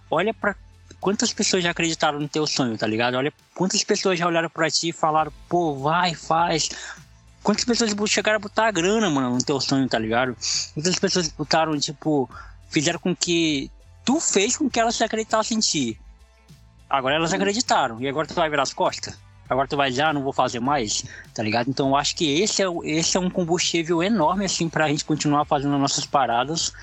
Olha 0.09 0.33
para 0.33 0.55
quantas 0.99 1.31
pessoas 1.33 1.63
já 1.63 1.71
acreditaram 1.71 2.19
no 2.19 2.27
teu 2.27 2.45
sonho, 2.47 2.77
tá 2.77 2.87
ligado? 2.87 3.15
Olha 3.15 3.31
quantas 3.53 3.83
pessoas 3.83 4.19
já 4.19 4.27
olharam 4.27 4.49
para 4.49 4.69
ti 4.69 4.89
e 4.89 4.93
falaram, 4.93 5.31
pô, 5.47 5.75
vai, 5.75 6.13
faz. 6.13 6.69
Quantas 7.43 7.63
pessoas 7.63 7.93
chegaram 8.09 8.37
a 8.37 8.39
botar 8.39 8.67
a 8.67 8.71
grana, 8.71 9.09
mano, 9.09 9.35
no 9.35 9.43
teu 9.43 9.59
sonho, 9.61 9.87
tá 9.87 9.97
ligado? 9.97 10.35
Quantas 10.73 10.99
pessoas 10.99 11.29
botaram, 11.29 11.77
tipo, 11.79 12.29
fizeram 12.69 12.99
com 12.99 13.15
que 13.15 13.71
tu 14.03 14.19
fez 14.19 14.57
com 14.57 14.69
que 14.69 14.79
elas 14.79 14.95
se 14.95 15.03
acreditassem 15.03 15.57
em 15.57 15.61
ti. 15.61 15.99
Agora 16.89 17.15
elas 17.15 17.33
acreditaram. 17.33 18.01
E 18.01 18.07
agora 18.07 18.27
tu 18.27 18.33
vai 18.33 18.49
virar 18.49 18.63
as 18.63 18.73
costas? 18.73 19.17
Agora 19.49 19.67
tu 19.67 19.77
vai 19.77 19.89
dizer, 19.89 20.01
ah, 20.01 20.13
não 20.13 20.23
vou 20.23 20.33
fazer 20.33 20.59
mais, 20.59 21.05
tá 21.33 21.41
ligado? 21.41 21.69
Então 21.69 21.89
eu 21.89 21.95
acho 21.95 22.15
que 22.15 22.41
esse 22.41 22.61
é, 22.61 22.65
esse 22.83 23.15
é 23.15 23.19
um 23.19 23.29
combustível 23.29 24.03
enorme, 24.03 24.45
assim, 24.45 24.67
pra 24.67 24.89
gente 24.89 25.05
continuar 25.05 25.45
fazendo 25.45 25.77
nossas 25.77 26.05
paradas. 26.05 26.73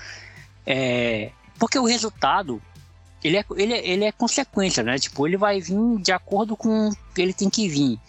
É, 0.65 1.31
porque 1.59 1.77
o 1.77 1.85
resultado, 1.85 2.61
ele 3.25 3.37
é, 3.37 3.45
ele, 3.57 3.73
é, 3.73 3.87
ele 3.89 4.03
é 4.05 4.11
consequência, 4.11 4.83
né? 4.83 4.99
Tipo, 4.99 5.25
ele 5.25 5.35
vai 5.35 5.59
vir 5.59 5.97
de 5.99 6.11
acordo 6.11 6.55
com 6.55 6.91
ele 7.17 7.33
tem 7.33 7.49
que 7.49 7.67
vir. 7.67 7.99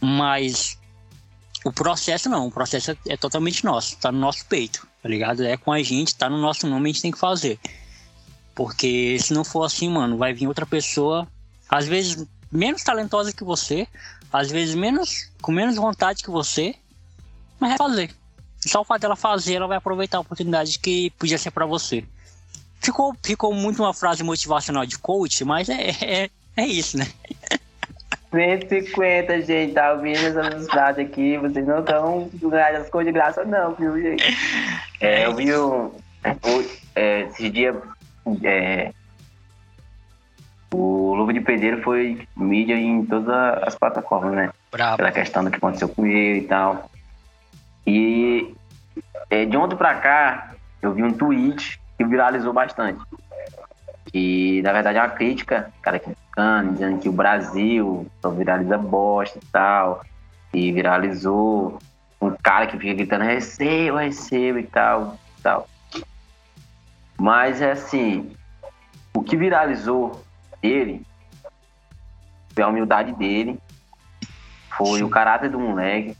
Mas 0.00 0.78
o 1.62 1.70
processo 1.70 2.30
não, 2.30 2.46
o 2.46 2.50
processo 2.50 2.92
é, 2.92 2.96
é 3.08 3.16
totalmente 3.16 3.62
nosso, 3.62 3.98
tá 3.98 4.10
no 4.10 4.18
nosso 4.18 4.46
peito, 4.46 4.88
tá 5.02 5.08
ligado? 5.08 5.44
É 5.44 5.58
com 5.58 5.70
a 5.70 5.82
gente, 5.82 6.14
tá 6.14 6.30
no 6.30 6.38
nosso 6.38 6.66
nome, 6.66 6.88
a 6.88 6.92
gente 6.92 7.02
tem 7.02 7.10
que 7.10 7.18
fazer. 7.18 7.58
Porque 8.54 9.18
se 9.20 9.34
não 9.34 9.44
for 9.44 9.64
assim, 9.64 9.90
mano, 9.90 10.16
vai 10.16 10.32
vir 10.32 10.46
outra 10.46 10.64
pessoa, 10.64 11.28
às 11.68 11.86
vezes 11.86 12.26
menos 12.50 12.82
talentosa 12.82 13.34
que 13.34 13.44
você, 13.44 13.86
às 14.32 14.50
vezes 14.50 14.74
menos 14.74 15.30
com 15.42 15.52
menos 15.52 15.76
vontade 15.76 16.22
que 16.22 16.30
você, 16.30 16.74
mas 17.60 17.70
vai 17.70 17.78
fazer. 17.78 18.10
Só 18.66 18.80
o 18.80 18.84
fato 18.84 19.02
dela 19.02 19.14
fazer, 19.14 19.54
ela 19.56 19.66
vai 19.66 19.76
aproveitar 19.76 20.16
a 20.16 20.22
oportunidade 20.22 20.78
que 20.78 21.10
podia 21.10 21.36
ser 21.36 21.50
para 21.50 21.66
você. 21.66 22.02
Ficou, 22.80 23.14
ficou 23.22 23.52
muito 23.52 23.82
uma 23.82 23.92
frase 23.92 24.22
motivacional 24.22 24.86
de 24.86 24.98
coach, 24.98 25.44
mas 25.44 25.68
é, 25.68 25.90
é, 26.02 26.30
é 26.56 26.66
isso, 26.66 26.96
né? 26.96 27.06
150, 28.30 29.42
gente, 29.42 29.72
tá 29.72 29.92
ouvindo 29.92 30.18
essas 30.18 30.66
frases 30.66 31.06
aqui, 31.06 31.38
vocês 31.38 31.66
não 31.66 31.80
estão 31.80 32.30
ganhando 32.34 32.76
as 32.76 32.90
coisas 32.90 33.12
de 33.12 33.18
graça, 33.18 33.44
não, 33.44 33.74
viu, 33.74 34.00
gente? 34.00 34.24
É, 35.00 35.26
eu 35.26 35.34
vi 35.34 35.54
um, 35.56 35.90
é, 36.94 37.22
esse 37.22 37.48
dia 37.48 37.74
é, 38.42 38.92
o 40.72 41.14
Luva 41.14 41.32
de 41.32 41.40
Pedreiro 41.40 41.82
foi 41.82 42.26
mídia 42.36 42.74
em 42.74 43.04
todas 43.06 43.28
as 43.62 43.74
plataformas, 43.74 44.34
né? 44.34 44.50
Bravo. 44.70 44.98
Pela 44.98 45.12
questão 45.12 45.44
do 45.44 45.50
que 45.50 45.56
aconteceu 45.56 45.88
com 45.88 46.04
ele 46.04 46.40
e 46.40 46.46
tal. 46.46 46.90
E 47.86 48.54
é, 49.30 49.46
de 49.46 49.56
ontem 49.56 49.76
pra 49.76 49.94
cá, 49.94 50.54
eu 50.82 50.92
vi 50.92 51.02
um 51.02 51.12
tweet 51.12 51.80
que 51.98 52.04
viralizou 52.04 52.52
bastante. 52.52 53.00
Que 54.06 54.62
na 54.62 54.72
verdade 54.72 54.96
é 54.96 55.02
uma 55.02 55.10
crítica, 55.10 55.70
cara 55.82 55.98
criticando, 55.98 56.72
dizendo 56.72 57.00
que 57.00 57.08
o 57.08 57.12
Brasil 57.12 58.06
só 58.22 58.30
viraliza 58.30 58.78
bosta 58.78 59.38
e 59.38 59.46
tal. 59.52 60.02
E 60.54 60.72
viralizou 60.72 61.78
um 62.20 62.30
cara 62.30 62.66
que 62.66 62.78
fica 62.78 62.94
gritando 62.94 63.24
receba, 63.24 64.00
receba 64.00 64.60
e 64.60 64.66
tal, 64.66 65.18
e 65.38 65.42
tal. 65.42 65.68
Mas 67.18 67.60
é 67.60 67.72
assim, 67.72 68.32
o 69.12 69.22
que 69.22 69.36
viralizou 69.36 70.24
ele 70.62 71.04
foi 72.54 72.62
a 72.62 72.68
humildade 72.68 73.12
dele, 73.12 73.58
foi 74.76 74.98
Sim. 74.98 75.04
o 75.04 75.10
caráter 75.10 75.50
do 75.50 75.58
moleque, 75.58 76.16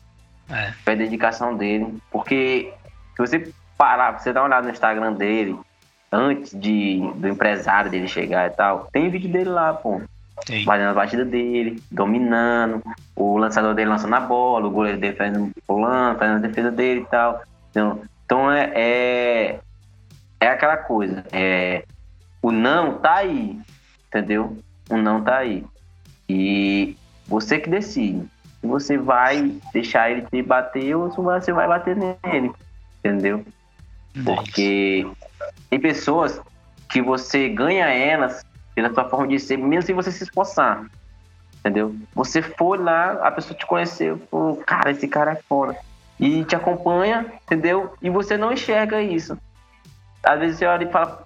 é. 0.51 0.72
foi 0.85 0.93
a 0.93 0.97
dedicação 0.97 1.57
dele. 1.57 2.01
Porque 2.11 2.72
se 3.14 3.18
você 3.18 3.53
parar, 3.76 4.18
você 4.18 4.33
dar 4.33 4.41
uma 4.41 4.47
olhada 4.47 4.66
no 4.66 4.72
Instagram 4.72 5.12
dele, 5.12 5.59
antes 6.11 6.59
de, 6.59 7.00
do 7.16 7.28
empresário 7.28 7.90
dele 7.90 8.09
chegar 8.09 8.46
e 8.46 8.50
tal, 8.50 8.88
tem 8.92 9.11
vídeo 9.11 9.30
dele 9.30 9.50
lá, 9.50 9.72
pô. 9.72 10.00
Sim. 10.46 10.64
Fazendo 10.64 10.90
as 10.90 10.94
batidas 10.94 11.28
dele, 11.28 11.82
dominando, 11.90 12.82
o 13.16 13.36
lançador 13.36 13.74
dele 13.74 13.90
lançando 13.90 14.14
a 14.14 14.20
bola, 14.20 14.68
o 14.68 14.70
goleiro 14.70 14.98
dele 14.98 15.16
fazendo 15.16 15.50
pulando, 15.66 16.18
fazendo 16.18 16.36
a 16.36 16.48
defesa 16.48 16.70
dele 16.70 17.00
e 17.00 17.06
tal. 17.06 17.42
Então, 17.70 18.00
então 18.24 18.50
é, 18.50 18.70
é, 18.74 19.61
é 20.40 20.48
aquela 20.48 20.76
coisa. 20.76 21.24
É, 21.32 21.84
o 22.40 22.52
não 22.52 22.98
tá 22.98 23.16
aí, 23.16 23.59
entendeu? 24.06 24.56
O 24.88 24.96
não 24.96 25.22
tá 25.22 25.38
aí. 25.38 25.64
E 26.28 26.96
você 27.26 27.59
que 27.59 27.68
decide. 27.68 28.24
Se 28.61 28.66
você 28.66 28.96
vai 28.96 29.56
deixar 29.72 30.11
ele 30.11 30.22
te 30.22 30.42
bater 30.42 30.94
ou 30.94 31.11
se 31.11 31.16
você 31.16 31.52
vai 31.52 31.66
bater 31.66 31.96
nele, 31.96 32.52
entendeu? 32.98 33.44
Porque 34.24 35.06
tem 35.70 35.80
pessoas 35.80 36.40
que 36.88 37.02
você 37.02 37.48
ganha 37.48 37.86
elas 37.86 38.44
pela 38.74 38.92
sua 38.92 39.09
forma 39.09 39.28
de 39.28 39.38
ser, 39.38 39.56
mesmo 39.56 39.82
sem 39.82 39.94
você 39.94 40.11
se 40.11 40.24
esforçar. 40.24 40.86
Entendeu? 41.61 41.94
Você 42.14 42.40
foi 42.40 42.78
lá, 42.78 43.12
a 43.22 43.30
pessoa 43.30 43.59
te 43.59 43.66
conheceu, 43.66 44.20
falou, 44.30 44.56
cara, 44.56 44.90
esse 44.90 45.09
cara 45.09 45.32
é 45.32 45.36
fora. 45.36 45.76
E 46.18 46.44
te 46.44 46.56
acompanha, 46.56 47.26
entendeu? 47.44 47.92
E 48.02 48.11
você 48.11 48.36
não 48.36 48.52
enxerga 48.52 49.02
isso. 49.02 49.36
Às 50.22 50.38
vezes 50.38 50.59
você 50.59 50.66
olha 50.66 50.84
e 50.84 50.90
fala, 50.90 51.24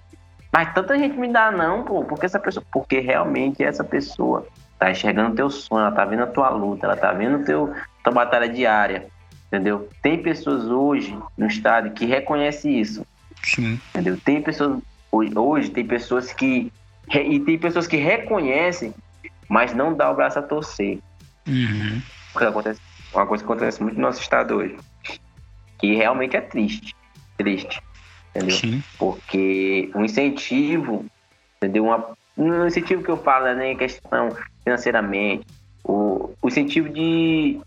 mas 0.51 0.73
tanta 0.73 0.97
gente 0.97 1.17
me 1.17 1.27
dá 1.27 1.51
não, 1.51 1.83
pô, 1.83 2.03
porque 2.03 2.25
essa 2.25 2.39
pessoa. 2.39 2.63
Porque 2.71 2.99
realmente 2.99 3.63
essa 3.63 3.83
pessoa 3.83 4.45
tá 4.77 4.91
enxergando 4.91 5.35
teu 5.35 5.49
sonho, 5.49 5.85
ela 5.85 5.95
tá 5.95 6.05
vendo 6.05 6.23
a 6.23 6.27
tua 6.27 6.49
luta, 6.49 6.85
ela 6.85 6.95
tá 6.95 7.11
vendo 7.11 7.43
teu, 7.43 7.73
tua 8.03 8.13
batalha 8.13 8.47
diária. 8.47 9.07
Entendeu? 9.47 9.89
Tem 10.01 10.21
pessoas 10.21 10.65
hoje 10.65 11.17
no 11.37 11.47
estado 11.47 11.91
que 11.91 12.05
reconhecem 12.05 12.79
isso. 12.79 13.05
Sim. 13.43 13.79
Entendeu? 13.89 14.17
Tem 14.23 14.41
pessoas. 14.41 14.81
Hoje 15.11 15.69
tem 15.69 15.85
pessoas 15.85 16.33
que 16.33 16.71
e 17.13 17.39
tem 17.39 17.57
pessoas 17.57 17.85
que 17.85 17.97
reconhecem, 17.97 18.93
mas 19.49 19.73
não 19.73 19.93
dá 19.93 20.09
o 20.09 20.15
braço 20.15 20.39
a 20.39 20.41
torcer. 20.41 20.99
Uhum. 21.47 22.01
Porque 22.31 22.47
acontece, 22.47 22.81
uma 23.13 23.25
coisa 23.25 23.43
que 23.43 23.51
acontece 23.51 23.83
muito 23.83 23.95
no 23.95 24.03
nosso 24.03 24.21
estado 24.21 24.55
hoje. 24.55 24.75
Que 25.77 25.95
realmente 25.95 26.37
é 26.37 26.41
triste. 26.41 26.95
Triste. 27.37 27.81
Entendeu? 28.29 28.57
Sim. 28.57 28.83
Porque 28.97 29.91
o 29.93 30.01
incentivo, 30.01 31.05
entendeu? 31.57 31.85
Uma, 31.85 32.09
um 32.37 32.65
incentivo 32.65 33.03
que 33.03 33.11
eu 33.11 33.17
falo 33.17 33.47
é 33.47 33.55
nem 33.55 33.77
questão 33.77 34.29
financeiramente. 34.63 35.45
O, 35.83 36.31
o 36.41 36.47
incentivo 36.47 36.89
de 36.89 37.59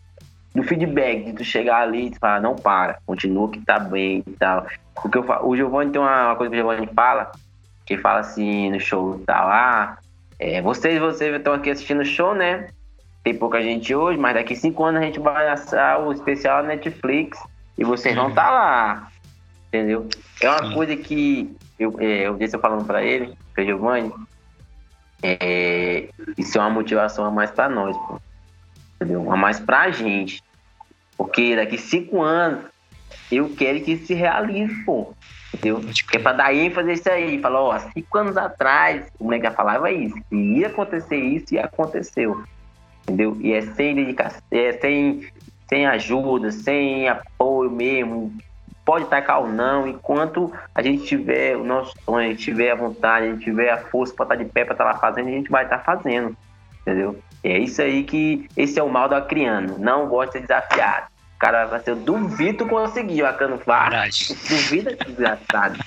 do 0.56 0.62
feedback, 0.62 1.24
de 1.24 1.32
tu 1.34 1.44
chegar 1.44 1.82
ali 1.82 2.08
e 2.08 2.18
falar, 2.18 2.40
não 2.40 2.56
para, 2.56 2.98
continua 3.04 3.50
que 3.50 3.60
tá 3.60 3.78
bem 3.78 4.24
e 4.26 4.32
tal. 4.32 4.66
Porque 4.94 5.18
eu 5.18 5.22
falo, 5.22 5.48
o 5.48 5.56
Giovanni 5.56 5.92
tem 5.92 6.00
uma, 6.00 6.28
uma 6.28 6.36
coisa 6.36 6.50
que 6.50 6.56
o 6.56 6.60
Giovanni 6.60 6.88
fala, 6.94 7.30
que 7.84 7.98
fala 7.98 8.20
assim 8.20 8.70
no 8.70 8.80
show 8.80 9.20
tal, 9.26 9.48
ah, 9.48 9.98
é, 10.38 10.62
vocês, 10.62 10.98
vocês 10.98 11.34
estão 11.34 11.52
aqui 11.52 11.70
assistindo 11.70 12.00
o 12.00 12.04
show, 12.04 12.34
né? 12.34 12.68
Tem 13.22 13.34
pouca 13.34 13.62
gente 13.62 13.94
hoje, 13.94 14.18
mas 14.18 14.34
daqui 14.34 14.56
cinco 14.56 14.82
anos 14.84 15.02
a 15.02 15.04
gente 15.04 15.20
vai 15.20 15.46
lançar 15.46 16.00
o 16.00 16.12
especial 16.12 16.62
Netflix 16.62 17.38
e 17.76 17.84
vocês 17.84 18.14
vão 18.14 18.30
estar 18.30 18.44
tá 18.44 18.50
lá. 18.50 19.08
Entendeu? 19.68 20.08
É 20.40 20.48
uma 20.48 20.72
coisa 20.72 20.96
que 20.96 21.54
eu, 21.78 21.94
é, 21.98 22.26
eu 22.26 22.36
disse 22.36 22.56
eu 22.56 22.60
falando 22.60 22.86
para 22.86 23.02
ele, 23.02 23.36
para 23.54 23.64
Giovanni, 23.64 24.12
é, 25.22 26.08
isso 26.38 26.56
é 26.56 26.60
uma 26.60 26.70
motivação 26.70 27.26
a 27.26 27.30
mais 27.30 27.50
para 27.50 27.68
nós, 27.68 27.94
pô. 27.96 28.20
Entendeu? 28.96 29.30
A 29.30 29.36
mais 29.36 29.60
pra 29.60 29.90
gente. 29.90 30.42
Porque 31.16 31.56
daqui 31.56 31.78
cinco 31.78 32.22
anos 32.22 32.64
eu 33.30 33.54
quero 33.56 33.80
que 33.80 33.92
isso 33.92 34.06
se 34.06 34.14
realize, 34.14 34.74
pô. 34.84 35.14
Entendeu? 35.52 35.80
Que 36.08 36.16
é 36.16 36.20
pra 36.20 36.32
dar 36.32 36.54
ênfase 36.54 36.90
a 36.90 36.92
isso 36.92 37.10
aí. 37.10 37.40
Falar, 37.40 37.60
ó, 37.60 37.78
cinco 37.78 38.18
anos 38.18 38.36
atrás, 38.36 39.06
o 39.18 39.24
moleque 39.24 39.50
falava 39.50 39.90
isso, 39.90 40.14
que 40.28 40.36
ia 40.36 40.66
acontecer 40.66 41.16
isso 41.16 41.54
e 41.54 41.58
aconteceu. 41.58 42.42
Entendeu? 43.02 43.36
E 43.40 43.52
é 43.52 43.62
sem 43.62 43.94
dedicação, 43.94 44.40
é 44.50 44.72
sem, 44.72 45.28
sem 45.68 45.86
ajuda, 45.86 46.50
sem 46.50 47.08
apoio 47.08 47.70
mesmo. 47.70 48.36
Pode 48.84 49.06
tacar 49.06 49.40
ou 49.40 49.48
não, 49.48 49.86
enquanto 49.86 50.52
a 50.72 50.80
gente 50.80 51.04
tiver 51.04 51.56
o 51.56 51.64
nosso 51.64 51.92
sonho, 52.04 52.26
a 52.26 52.30
gente 52.30 52.42
tiver 52.42 52.70
a 52.70 52.76
vontade, 52.76 53.26
a 53.26 53.32
gente 53.32 53.44
tiver 53.44 53.70
a 53.70 53.78
força 53.78 54.14
para 54.14 54.24
estar 54.26 54.36
de 54.36 54.44
pé, 54.44 54.64
para 54.64 54.74
estar 54.74 54.84
lá 54.84 54.94
fazendo, 54.94 55.28
a 55.28 55.32
gente 55.32 55.50
vai 55.50 55.64
estar 55.64 55.78
fazendo. 55.78 56.36
Entendeu? 56.82 57.18
É 57.46 57.58
isso 57.58 57.80
aí 57.80 58.02
que. 58.02 58.48
Esse 58.56 58.78
é 58.78 58.82
o 58.82 58.88
mal 58.88 59.08
do 59.08 59.14
acriano. 59.14 59.78
Não 59.78 60.08
gosta 60.08 60.40
de 60.40 60.46
desafiado. 60.46 61.06
O 61.36 61.38
cara 61.38 61.66
vai 61.66 61.80
ser, 61.80 61.90
eu 61.90 61.96
duvido 61.96 62.66
conseguir, 62.66 63.22
o 63.22 63.26
Acano 63.26 63.58
fala. 63.58 64.08
Duvida, 64.48 64.96
desgraçado. 64.96 65.78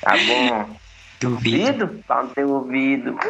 Tá 0.00 0.14
bom. 0.26 0.76
Duvido? 1.20 2.02
Pau 2.08 2.24
no 2.24 2.30
teu 2.30 2.50
ouvido. 2.50 3.16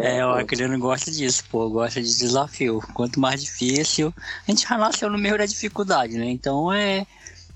É, 0.00 0.24
o 0.24 0.30
Acreano 0.30 0.78
gosta 0.78 1.10
disso, 1.10 1.44
pô, 1.50 1.68
gosta 1.68 2.00
de 2.00 2.16
desafio. 2.16 2.80
Quanto 2.94 3.18
mais 3.18 3.42
difícil, 3.42 4.14
a 4.16 4.50
gente 4.50 4.66
já 4.66 4.78
nasceu 4.78 5.10
no 5.10 5.18
meio 5.18 5.36
da 5.36 5.46
dificuldade, 5.46 6.16
né? 6.16 6.26
Então 6.26 6.72
é, 6.72 7.04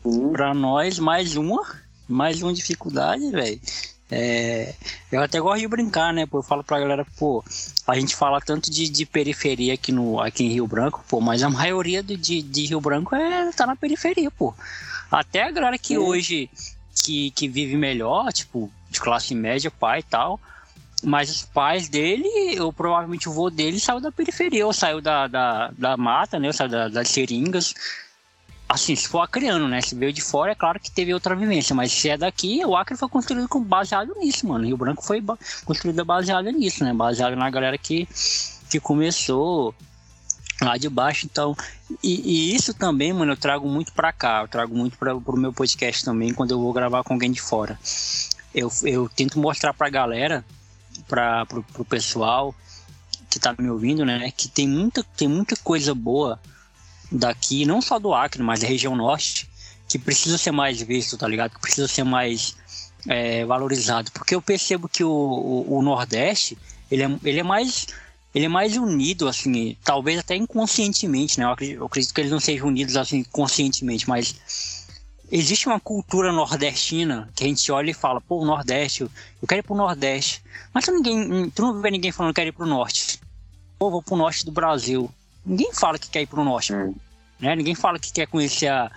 Sim. 0.03 0.33
pra 0.33 0.53
nós, 0.53 0.99
mais 0.99 1.37
uma, 1.37 1.63
mais 2.09 2.43
uma 2.43 2.53
dificuldade, 2.53 3.31
velho. 3.31 3.61
É, 4.11 4.75
eu 5.13 5.23
até 5.23 5.39
gosto 5.39 5.61
de 5.61 5.69
brincar, 5.69 6.13
né? 6.13 6.25
Pô, 6.27 6.39
eu 6.39 6.43
falo 6.43 6.65
pra 6.65 6.81
galera, 6.81 7.07
pô, 7.19 7.45
a 7.87 7.99
gente 7.99 8.17
fala 8.17 8.41
tanto 8.41 8.71
de, 8.71 8.89
de 8.89 9.05
periferia 9.05 9.75
aqui, 9.75 9.93
no, 9.93 10.19
aqui 10.21 10.45
em 10.45 10.49
Rio 10.49 10.67
Branco, 10.67 11.05
pô, 11.07 11.21
mas 11.21 11.43
a 11.43 11.51
maioria 11.51 12.03
de, 12.03 12.17
de, 12.17 12.43
de 12.43 12.67
Rio 12.67 12.81
Branco 12.81 13.15
é, 13.15 13.51
tá 13.53 13.67
na 13.67 13.77
periferia, 13.77 14.31
pô. 14.31 14.55
Até 15.11 15.43
a 15.43 15.51
galera 15.51 15.79
que 15.79 15.95
é. 15.95 15.99
hoje 15.99 16.51
que, 17.05 17.31
que 17.33 17.49
vive 17.49 17.77
melhor, 17.77 18.33
tipo, 18.33 18.71
de 18.91 18.99
classe 19.01 19.35
média, 19.35 19.71
pai 19.71 20.01
e 20.01 20.05
tal, 20.05 20.41
mas 21.03 21.31
os 21.31 21.43
pais 21.43 21.89
dele, 21.89 22.59
ou 22.61 22.73
provavelmente 22.73 23.29
o 23.29 23.33
vô 23.33 23.51
dele, 23.51 23.79
saiu 23.79 24.01
da 24.01 24.11
periferia, 24.11 24.67
ou 24.67 24.73
saiu 24.73 25.01
da, 25.01 25.27
da, 25.27 25.71
da 25.77 25.97
mata, 25.97 26.39
né? 26.39 26.49
Ou 26.49 26.53
saiu 26.53 26.71
da, 26.71 26.89
das 26.89 27.09
seringas 27.09 27.75
assim, 28.69 28.95
se 28.95 29.09
for 29.09 29.21
acriano, 29.21 29.67
né? 29.67 29.81
Se 29.81 29.95
veio 29.95 30.13
de 30.13 30.21
fora, 30.21 30.53
é 30.53 30.55
claro 30.55 30.79
que 30.79 30.91
teve 30.91 31.15
outra 31.15 31.35
vivência, 31.35 31.75
mas 31.75 31.91
se 31.91 32.11
é 32.11 32.19
daqui, 32.19 32.65
o 32.65 32.77
Acre 32.77 32.97
foi 32.97 33.09
construído 33.09 33.49
com, 33.49 33.63
baseado 33.63 34.15
nisso, 34.19 34.47
mano. 34.47 34.67
Rio 34.67 34.77
Branco 34.77 35.03
foi 35.03 35.25
construído 35.65 36.05
baseado 36.05 36.51
nisso, 36.51 36.85
né? 36.85 36.93
Baseado 36.93 37.35
na 37.35 37.49
galera 37.49 37.79
que, 37.79 38.07
que 38.69 38.79
começou 38.79 39.75
lá 40.61 40.77
de 40.77 40.89
baixo, 40.89 41.25
então. 41.25 41.57
E, 42.03 42.51
e 42.51 42.55
isso 42.55 42.75
também, 42.75 43.13
mano, 43.13 43.33
eu 43.33 43.37
trago 43.37 43.67
muito 43.67 43.93
pra 43.93 44.13
cá, 44.13 44.43
eu 44.43 44.49
trago 44.49 44.77
muito 44.77 44.99
pra, 44.99 45.19
pro 45.19 45.37
meu 45.37 45.53
podcast 45.53 46.05
também, 46.05 46.35
quando 46.35 46.51
eu 46.51 46.61
vou 46.61 46.73
gravar 46.73 47.03
com 47.03 47.15
alguém 47.15 47.33
de 47.33 47.41
fora. 47.41 47.79
Eu, 48.55 48.71
eu 48.83 49.09
tento 49.09 49.39
mostrar 49.39 49.73
pra 49.73 49.89
galera, 49.89 50.45
pra, 51.07 51.47
pro, 51.47 51.63
pro 51.63 51.85
pessoal 51.85 52.55
que 53.31 53.39
tá 53.39 53.55
me 53.59 53.71
ouvindo, 53.71 54.05
né? 54.05 54.31
Que 54.37 54.49
tem 54.49 54.69
muita, 54.69 55.03
tem 55.17 55.29
muita 55.29 55.57
coisa 55.57 55.95
boa 55.95 56.39
daqui, 57.11 57.65
não 57.65 57.81
só 57.81 57.99
do 57.99 58.15
Acre, 58.15 58.43
mas 58.43 58.61
da 58.61 58.67
região 58.67 58.95
norte, 58.95 59.49
que 59.89 59.99
precisa 59.99 60.37
ser 60.37 60.51
mais 60.51 60.81
visto, 60.83 61.17
tá 61.17 61.27
ligado? 61.27 61.55
Que 61.55 61.61
precisa 61.61 61.89
ser 61.89 62.05
mais 62.05 62.57
é, 63.07 63.45
valorizado. 63.45 64.11
Porque 64.13 64.35
eu 64.35 64.43
percebo 64.43 64.89
que 64.89 65.03
o, 65.03 65.11
o, 65.11 65.79
o, 65.79 65.83
Nordeste, 65.83 66.59
ele 66.91 67.03
é, 67.03 67.19
ele 67.25 67.41
é 67.41 67.43
mais 67.43 67.87
ele 68.35 68.45
é 68.45 68.49
mais 68.49 68.77
unido, 68.77 69.27
assim, 69.27 69.77
talvez 69.83 70.19
até 70.19 70.37
inconscientemente, 70.37 71.41
né? 71.41 71.47
Eu 71.47 71.51
acredito, 71.51 71.79
eu 71.79 71.87
acredito 71.87 72.15
que 72.15 72.21
eles 72.21 72.31
não 72.31 72.39
sejam 72.39 72.69
unidos, 72.69 72.97
assim, 72.97 73.25
conscientemente, 73.25 74.09
mas 74.09 74.87
existe 75.31 75.67
uma 75.67 75.81
cultura 75.81 76.31
nordestina 76.33 77.29
que 77.35 77.45
a 77.45 77.47
gente 77.47 77.71
olha 77.73 77.91
e 77.91 77.95
fala, 77.95 78.21
pô, 78.21 78.41
o 78.41 78.45
Nordeste, 78.45 79.03
eu 79.03 79.11
quero 79.49 79.61
ir 79.61 79.63
pro 79.63 79.75
Nordeste. 79.75 80.43
Mas 80.73 80.85
tu, 80.85 80.93
ninguém, 80.93 81.51
tu 81.51 81.63
não 81.63 81.81
vê 81.81 81.91
ninguém 81.91 82.13
falando 82.13 82.35
que 82.35 82.41
quer 82.41 82.47
ir 82.47 82.53
pro 82.53 82.67
Norte. 82.67 83.19
Pô, 83.79 83.91
vou 83.91 84.03
pro 84.03 84.17
Norte 84.17 84.45
do 84.45 84.53
Brasil. 84.53 85.11
Ninguém 85.45 85.73
fala 85.73 85.99
que 85.99 86.09
quer 86.09 86.23
ir 86.23 86.27
para 86.27 86.41
o 86.41 86.45
norte. 86.45 86.75
Hum. 86.75 86.95
Né? 87.41 87.55
Ninguém 87.57 87.75
fala 87.75 87.99
que 87.99 88.13
quer 88.13 88.27
conhecer 88.27 88.69
a, 88.69 88.91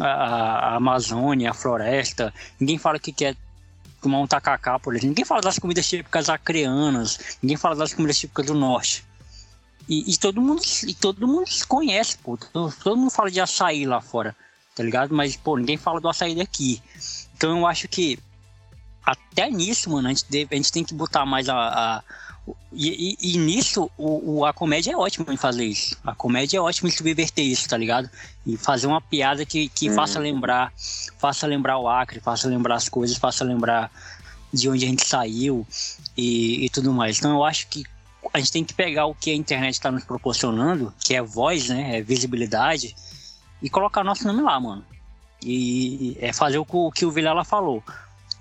a, 0.00 0.06
a, 0.06 0.76
Amazônia, 0.76 1.50
a 1.50 1.54
floresta. 1.54 2.32
Ninguém 2.58 2.78
fala 2.78 2.98
que 2.98 3.12
quer 3.12 3.36
tomar 4.00 4.20
um 4.20 4.26
tacacá, 4.26 4.78
por 4.78 4.94
exemplo. 4.94 5.10
Ninguém 5.10 5.24
fala 5.24 5.40
das 5.40 5.58
comidas 5.58 5.88
típicas 5.88 6.28
acreanas. 6.28 7.38
Ninguém 7.42 7.56
fala 7.56 7.76
das 7.76 7.92
comidas 7.92 8.18
típicas 8.18 8.46
do 8.46 8.54
norte. 8.54 9.04
E, 9.88 10.12
e 10.12 10.16
todo 10.16 10.40
mundo 10.40 10.62
e 10.86 10.94
todo 10.94 11.26
mundo 11.26 11.50
conhece, 11.66 12.16
pô. 12.18 12.36
Todo, 12.36 12.74
todo, 12.82 12.96
mundo 12.96 13.10
fala 13.10 13.30
de 13.30 13.40
açaí 13.40 13.84
lá 13.84 14.00
fora, 14.00 14.36
tá 14.74 14.84
ligado? 14.84 15.12
Mas, 15.14 15.36
pô, 15.36 15.56
ninguém 15.56 15.76
fala 15.76 16.00
do 16.00 16.08
açaí 16.08 16.34
daqui. 16.34 16.80
Então 17.36 17.58
eu 17.58 17.66
acho 17.66 17.88
que 17.88 18.18
até 19.04 19.50
nisso, 19.50 19.90
mano, 19.90 20.08
a 20.08 20.10
gente, 20.10 20.24
deve, 20.30 20.48
a 20.52 20.56
gente 20.56 20.70
tem 20.70 20.84
que 20.84 20.94
botar 20.94 21.26
mais 21.26 21.48
a, 21.48 21.56
a 21.56 22.02
e, 22.72 23.16
e, 23.20 23.34
e 23.34 23.38
nisso, 23.38 23.90
o, 23.96 24.38
o, 24.38 24.44
a 24.44 24.52
comédia 24.52 24.92
é 24.92 24.96
ótima 24.96 25.32
em 25.32 25.36
fazer 25.36 25.64
isso. 25.64 25.96
A 26.04 26.14
comédia 26.14 26.58
é 26.58 26.60
ótima 26.60 26.88
em 26.88 26.92
subverter 26.92 27.44
isso, 27.44 27.68
tá 27.68 27.76
ligado? 27.76 28.08
E 28.46 28.56
fazer 28.56 28.86
uma 28.86 29.00
piada 29.00 29.44
que, 29.44 29.68
que 29.68 29.90
hum. 29.90 29.94
faça 29.94 30.18
lembrar, 30.18 30.72
faça 31.18 31.46
lembrar 31.46 31.78
o 31.78 31.88
Acre, 31.88 32.20
faça 32.20 32.48
lembrar 32.48 32.76
as 32.76 32.88
coisas, 32.88 33.16
faça 33.16 33.44
lembrar 33.44 33.90
de 34.52 34.68
onde 34.68 34.84
a 34.84 34.88
gente 34.88 35.06
saiu 35.06 35.66
e, 36.16 36.64
e 36.64 36.70
tudo 36.70 36.92
mais. 36.92 37.18
Então 37.18 37.32
eu 37.32 37.44
acho 37.44 37.68
que 37.68 37.84
a 38.32 38.38
gente 38.38 38.52
tem 38.52 38.64
que 38.64 38.74
pegar 38.74 39.06
o 39.06 39.14
que 39.14 39.30
a 39.30 39.34
internet 39.34 39.74
está 39.74 39.90
nos 39.90 40.04
proporcionando, 40.04 40.92
que 41.00 41.14
é 41.14 41.22
voz, 41.22 41.68
né? 41.68 41.98
É 41.98 42.02
visibilidade, 42.02 42.94
e 43.62 43.68
colocar 43.68 44.04
nosso 44.04 44.26
nome 44.26 44.42
lá, 44.42 44.58
mano. 44.58 44.84
E 45.42 46.16
é 46.20 46.32
fazer 46.32 46.58
o 46.58 46.92
que 46.92 47.04
o 47.04 47.10
Vilela 47.10 47.44
falou. 47.44 47.82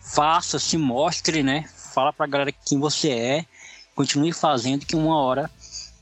Faça, 0.01 0.59
se 0.59 0.77
mostre, 0.77 1.43
né? 1.43 1.65
fala 1.89 2.13
pra 2.13 2.27
galera 2.27 2.51
quem 2.51 2.79
você 2.79 3.09
é, 3.09 3.45
continue 3.99 4.31
fazendo 4.31 4.85
que 4.85 4.95
uma 4.95 5.21
hora 5.21 5.51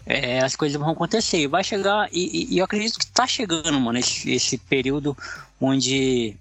é, 0.05 0.39
as 0.39 0.55
coisas 0.55 0.79
vão 0.79 0.91
acontecer. 0.91 1.47
Vai 1.47 1.63
chegar, 1.63 2.07
e, 2.11 2.53
e, 2.53 2.59
eu 2.59 2.63
acredito 2.63 2.99
que 2.99 3.07
tá 3.07 3.25
chegando, 3.25 3.79
mano, 3.79 3.97
esse, 3.97 4.29
esse 4.29 4.55
período 4.55 5.17
onde 5.59 6.37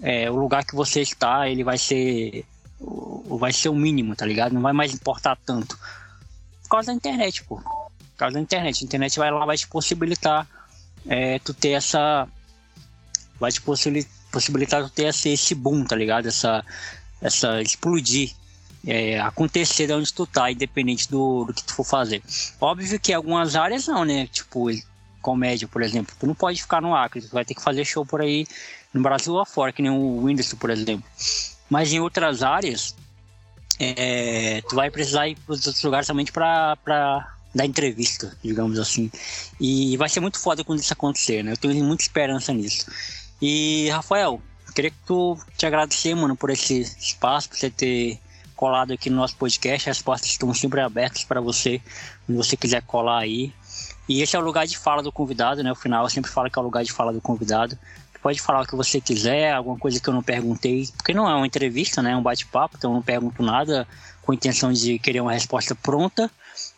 é, 0.00 0.30
o 0.30 0.36
lugar 0.36 0.64
que 0.64 0.76
você 0.76 1.00
está, 1.00 1.48
ele 1.48 1.64
vai 1.64 1.76
ser 1.76 2.44
vai 3.26 3.52
ser 3.52 3.68
o 3.68 3.74
mínimo, 3.74 4.14
tá 4.14 4.24
ligado? 4.24 4.52
Não 4.52 4.62
vai 4.62 4.72
mais 4.72 4.94
importar 4.94 5.36
tanto. 5.44 5.76
Por 6.62 6.68
causa 6.70 6.86
da 6.86 6.94
internet, 6.94 7.42
pô. 7.42 7.56
Por 7.56 8.16
causa 8.16 8.34
da 8.34 8.40
internet. 8.40 8.84
A 8.84 8.86
internet 8.86 9.18
vai 9.18 9.32
lá, 9.32 9.44
vai 9.44 9.56
te 9.56 9.66
possibilitar 9.66 10.46
é, 11.06 11.40
tu 11.40 11.52
ter 11.52 11.70
essa. 11.70 12.28
Vai 13.38 13.50
te 13.50 13.60
possibilitar 13.60 14.84
tu 14.84 14.90
ter 14.90 15.06
esse, 15.06 15.30
esse 15.30 15.56
boom, 15.56 15.84
tá 15.84 15.96
ligado? 15.96 16.28
Essa, 16.28 16.64
essa 17.20 17.60
explodir. 17.60 18.32
É, 18.86 19.20
acontecer 19.20 19.86
de 19.86 19.92
onde 19.92 20.12
tu 20.12 20.26
tá, 20.26 20.50
independente 20.50 21.10
do, 21.10 21.44
do 21.44 21.52
que 21.52 21.62
tu 21.62 21.74
for 21.74 21.84
fazer. 21.84 22.22
Óbvio 22.58 22.98
que 22.98 23.12
algumas 23.12 23.54
áreas 23.54 23.86
não, 23.86 24.04
né? 24.04 24.26
Tipo, 24.26 24.70
comédia, 25.20 25.68
por 25.68 25.82
exemplo. 25.82 26.14
Tu 26.18 26.26
não 26.26 26.34
pode 26.34 26.60
ficar 26.60 26.80
no 26.80 26.94
Acre, 26.94 27.20
tu 27.20 27.28
vai 27.30 27.44
ter 27.44 27.54
que 27.54 27.62
fazer 27.62 27.84
show 27.84 28.04
por 28.04 28.20
aí 28.20 28.46
no 28.92 29.02
Brasil 29.02 29.34
ou 29.34 29.46
fora, 29.46 29.72
que 29.72 29.82
nem 29.82 29.90
o 29.90 30.22
Whindersson, 30.24 30.56
por 30.56 30.70
exemplo. 30.70 31.04
Mas 31.68 31.92
em 31.92 32.00
outras 32.00 32.42
áreas, 32.42 32.94
é, 33.78 34.62
tu 34.68 34.74
vai 34.74 34.90
precisar 34.90 35.28
ir 35.28 35.36
para 35.36 35.54
os 35.54 35.66
outros 35.66 35.84
lugares 35.84 36.06
somente 36.06 36.32
para 36.32 36.76
dar 37.54 37.66
entrevista, 37.66 38.36
digamos 38.42 38.78
assim. 38.78 39.10
E 39.60 39.96
vai 39.96 40.08
ser 40.08 40.20
muito 40.20 40.38
foda 40.38 40.64
quando 40.64 40.80
isso 40.80 40.92
acontecer, 40.92 41.42
né? 41.42 41.52
Eu 41.52 41.56
tenho 41.56 41.84
muita 41.84 42.02
esperança 42.02 42.52
nisso. 42.52 42.86
E, 43.40 43.88
Rafael, 43.90 44.40
queria 44.74 44.90
que 44.90 44.98
tu 45.06 45.38
te 45.56 45.66
agradecer, 45.66 46.14
mano, 46.14 46.36
por 46.36 46.50
esse 46.50 46.80
espaço, 46.80 47.48
por 47.48 47.58
você 47.58 47.70
ter 47.70 48.18
colado 48.60 48.92
aqui 48.92 49.08
no 49.08 49.16
nosso 49.16 49.34
podcast. 49.36 49.88
As 49.88 50.02
portas 50.02 50.28
estão 50.28 50.52
sempre 50.52 50.82
abertas 50.82 51.24
para 51.24 51.40
você, 51.40 51.80
quando 52.26 52.36
você 52.36 52.58
quiser 52.58 52.82
colar 52.82 53.20
aí. 53.20 53.54
E 54.06 54.20
esse 54.20 54.36
é 54.36 54.38
o 54.38 54.42
lugar 54.42 54.66
de 54.66 54.76
fala 54.76 55.02
do 55.02 55.10
convidado, 55.10 55.62
né? 55.62 55.72
O 55.72 55.74
final 55.74 56.04
eu 56.04 56.10
sempre 56.10 56.30
falo 56.30 56.50
que 56.50 56.58
é 56.58 56.60
o 56.60 56.64
lugar 56.66 56.84
de 56.84 56.92
fala 56.92 57.10
do 57.10 57.22
convidado. 57.22 57.78
Pode 58.22 58.38
falar 58.38 58.60
o 58.60 58.66
que 58.66 58.76
você 58.76 59.00
quiser, 59.00 59.54
alguma 59.54 59.78
coisa 59.78 59.98
que 59.98 60.06
eu 60.06 60.12
não 60.12 60.22
perguntei, 60.22 60.86
porque 60.94 61.14
não 61.14 61.26
é 61.26 61.34
uma 61.34 61.46
entrevista, 61.46 62.02
né? 62.02 62.12
É 62.12 62.16
um 62.16 62.22
bate-papo, 62.22 62.76
então 62.76 62.90
eu 62.90 62.96
não 62.96 63.02
pergunto 63.02 63.42
nada 63.42 63.88
com 64.20 64.32
a 64.32 64.34
intenção 64.34 64.70
de 64.70 64.98
querer 64.98 65.22
uma 65.22 65.32
resposta 65.32 65.74
pronta. 65.74 66.30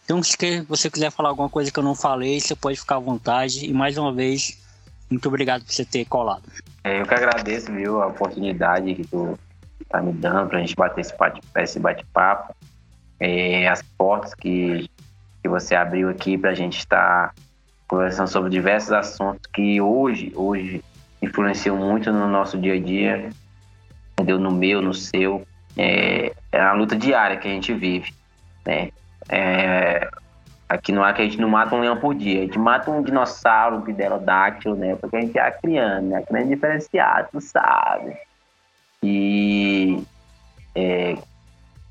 Então, 0.05 0.23
se 0.23 0.37
você 0.69 0.89
quiser 0.89 1.11
falar 1.11 1.31
alguma 1.31 1.49
coisa 1.49 1.73
que 1.73 1.79
eu 1.81 1.83
não 1.83 1.97
falei, 1.97 2.39
você 2.39 2.55
pode 2.55 2.79
ficar 2.79 2.95
à 2.95 3.01
vontade. 3.01 3.67
E 3.67 3.73
mais 3.73 3.99
uma 3.99 4.13
vez, 4.13 4.57
muito 5.11 5.27
obrigado 5.27 5.65
por 5.65 5.73
você 5.73 5.85
ter 5.85 6.05
colado. 6.05 6.45
É, 6.85 7.01
eu 7.01 7.07
que 7.07 7.15
agradeço, 7.15 7.73
viu, 7.73 8.01
a 8.01 8.07
oportunidade 8.07 8.95
que 8.95 9.05
tu 9.05 9.37
tá 9.93 10.01
me 10.01 10.13
dando 10.13 10.49
pra 10.49 10.59
gente 10.59 10.75
bater 10.75 11.03
esse 11.03 11.79
bate-papo. 11.79 12.49
Bate 12.49 12.53
é, 13.21 13.69
as 13.69 13.83
portas 13.83 14.35
que, 14.35 14.91
que 15.41 15.49
você 15.49 15.77
abriu 15.77 16.09
aqui 16.09 16.37
pra 16.37 16.55
gente 16.55 16.79
estar 16.79 17.33
conversando 17.87 18.27
sobre 18.27 18.51
diversos 18.51 18.91
assuntos 18.91 19.47
que 19.53 19.81
hoje, 19.81 20.33
hoje 20.35 20.83
influenciam 21.21 21.77
muito 21.77 22.11
no 22.11 22.27
nosso 22.27 22.59
dia 22.59 22.75
a 22.75 22.81
dia, 22.81 23.31
entendeu? 24.13 24.41
No 24.41 24.51
meu, 24.51 24.83
no 24.83 24.93
seu. 24.93 25.47
É, 25.77 26.33
é 26.51 26.61
a 26.61 26.73
luta 26.73 26.97
diária 26.97 27.37
que 27.37 27.47
a 27.47 27.51
gente 27.51 27.73
vive, 27.73 28.13
né? 28.67 28.91
É, 29.29 30.11
aqui 30.69 30.91
no 30.91 31.05
ar 31.05 31.15
que 31.15 31.23
a 31.23 31.25
gente 31.25 31.41
não 31.41 31.49
mata 31.49 31.77
um 31.77 31.81
leão 31.81 31.99
por 31.99 32.15
dia, 32.15 32.41
a 32.41 32.43
gente 32.43 32.59
mata 32.59 32.91
um 32.91 33.03
dinossauro, 33.03 33.77
um 33.77 33.83
pterodáctilo, 33.83 34.75
né? 34.75 34.97
Porque 34.97 35.17
a 35.17 35.21
gente 35.21 35.39
é 35.39 35.51
criando, 35.51 36.09
né? 36.09 36.23
Criando 36.23 36.49
diferenciado, 36.49 37.41
sabe? 37.41 38.17
E 39.03 40.03
é, 40.75 41.17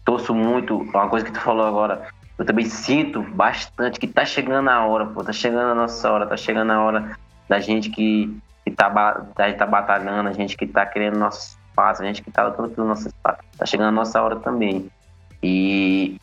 torço 0.05 0.33
muito, 0.33 0.77
uma 0.77 1.09
coisa 1.09 1.25
que 1.25 1.31
tu 1.31 1.39
falou 1.39 1.65
agora, 1.65 2.07
eu 2.37 2.45
também 2.45 2.65
sinto 2.65 3.21
bastante 3.21 3.99
que 3.99 4.07
tá 4.07 4.25
chegando 4.25 4.69
a 4.69 4.85
hora, 4.85 5.05
pô, 5.05 5.23
tá 5.23 5.33
chegando 5.33 5.71
a 5.71 5.75
nossa 5.75 6.11
hora, 6.11 6.25
tá 6.25 6.37
chegando 6.37 6.71
a 6.71 6.81
hora 6.81 7.17
da 7.47 7.59
gente 7.59 7.89
que 7.89 8.35
que 8.63 8.71
tá, 8.71 8.89
tá, 9.35 9.51
tá 9.53 9.65
batalhando, 9.65 10.29
a 10.29 10.33
gente 10.33 10.55
que 10.55 10.67
tá 10.67 10.85
querendo 10.85 11.17
nosso 11.17 11.57
espaço, 11.69 12.01
a 12.01 12.05
gente 12.05 12.21
que 12.21 12.31
tá 12.31 12.43
lutando 12.43 12.69
pelo 12.69 12.87
nosso 12.87 13.07
espaço. 13.07 13.41
Tá 13.57 13.65
chegando 13.65 13.89
a 13.89 13.91
nossa 13.91 14.21
hora 14.21 14.35
também. 14.37 14.89
E 15.41 16.17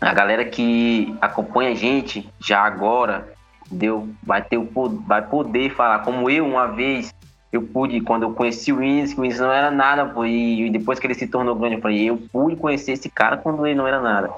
a 0.00 0.14
galera 0.14 0.44
que 0.44 1.14
acompanha 1.20 1.72
a 1.72 1.74
gente 1.74 2.32
já 2.40 2.62
agora, 2.62 3.32
deu, 3.70 4.08
vai 4.22 4.42
ter 4.42 4.56
o 4.56 4.68
vai 5.06 5.22
poder 5.22 5.70
falar, 5.70 6.00
como 6.00 6.30
eu 6.30 6.46
uma 6.46 6.66
vez 6.66 7.14
eu 7.52 7.62
pude, 7.62 8.00
quando 8.00 8.22
eu 8.22 8.32
conheci 8.32 8.72
o 8.72 8.82
Ines, 8.82 9.12
que 9.12 9.20
o 9.20 9.24
Ines 9.24 9.40
não 9.40 9.52
era 9.52 9.70
nada, 9.70 10.06
pô, 10.06 10.24
e 10.24 10.70
depois 10.70 10.98
que 10.98 11.06
ele 11.06 11.14
se 11.14 11.26
tornou 11.26 11.54
grande, 11.54 11.76
eu 11.76 11.80
falei, 11.80 12.08
eu 12.08 12.16
pude 12.16 12.56
conhecer 12.56 12.92
esse 12.92 13.08
cara 13.08 13.36
quando 13.36 13.66
ele 13.66 13.74
não 13.74 13.86
era 13.88 14.00
nada, 14.00 14.30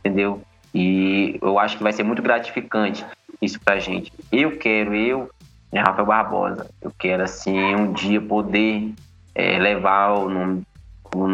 entendeu? 0.00 0.42
E 0.74 1.38
eu 1.40 1.58
acho 1.58 1.76
que 1.76 1.82
vai 1.82 1.92
ser 1.92 2.02
muito 2.02 2.22
gratificante 2.22 3.04
isso 3.40 3.60
pra 3.60 3.78
gente. 3.78 4.12
Eu 4.30 4.58
quero, 4.58 4.94
eu 4.94 5.30
é 5.72 5.80
Rafael 5.80 6.06
Barbosa. 6.06 6.66
Eu 6.80 6.92
quero, 6.98 7.22
assim, 7.22 7.74
um 7.74 7.92
dia 7.92 8.20
poder 8.20 8.92
é, 9.34 9.58
levar 9.58 10.12
o 10.12 10.28
nome, 10.28 10.64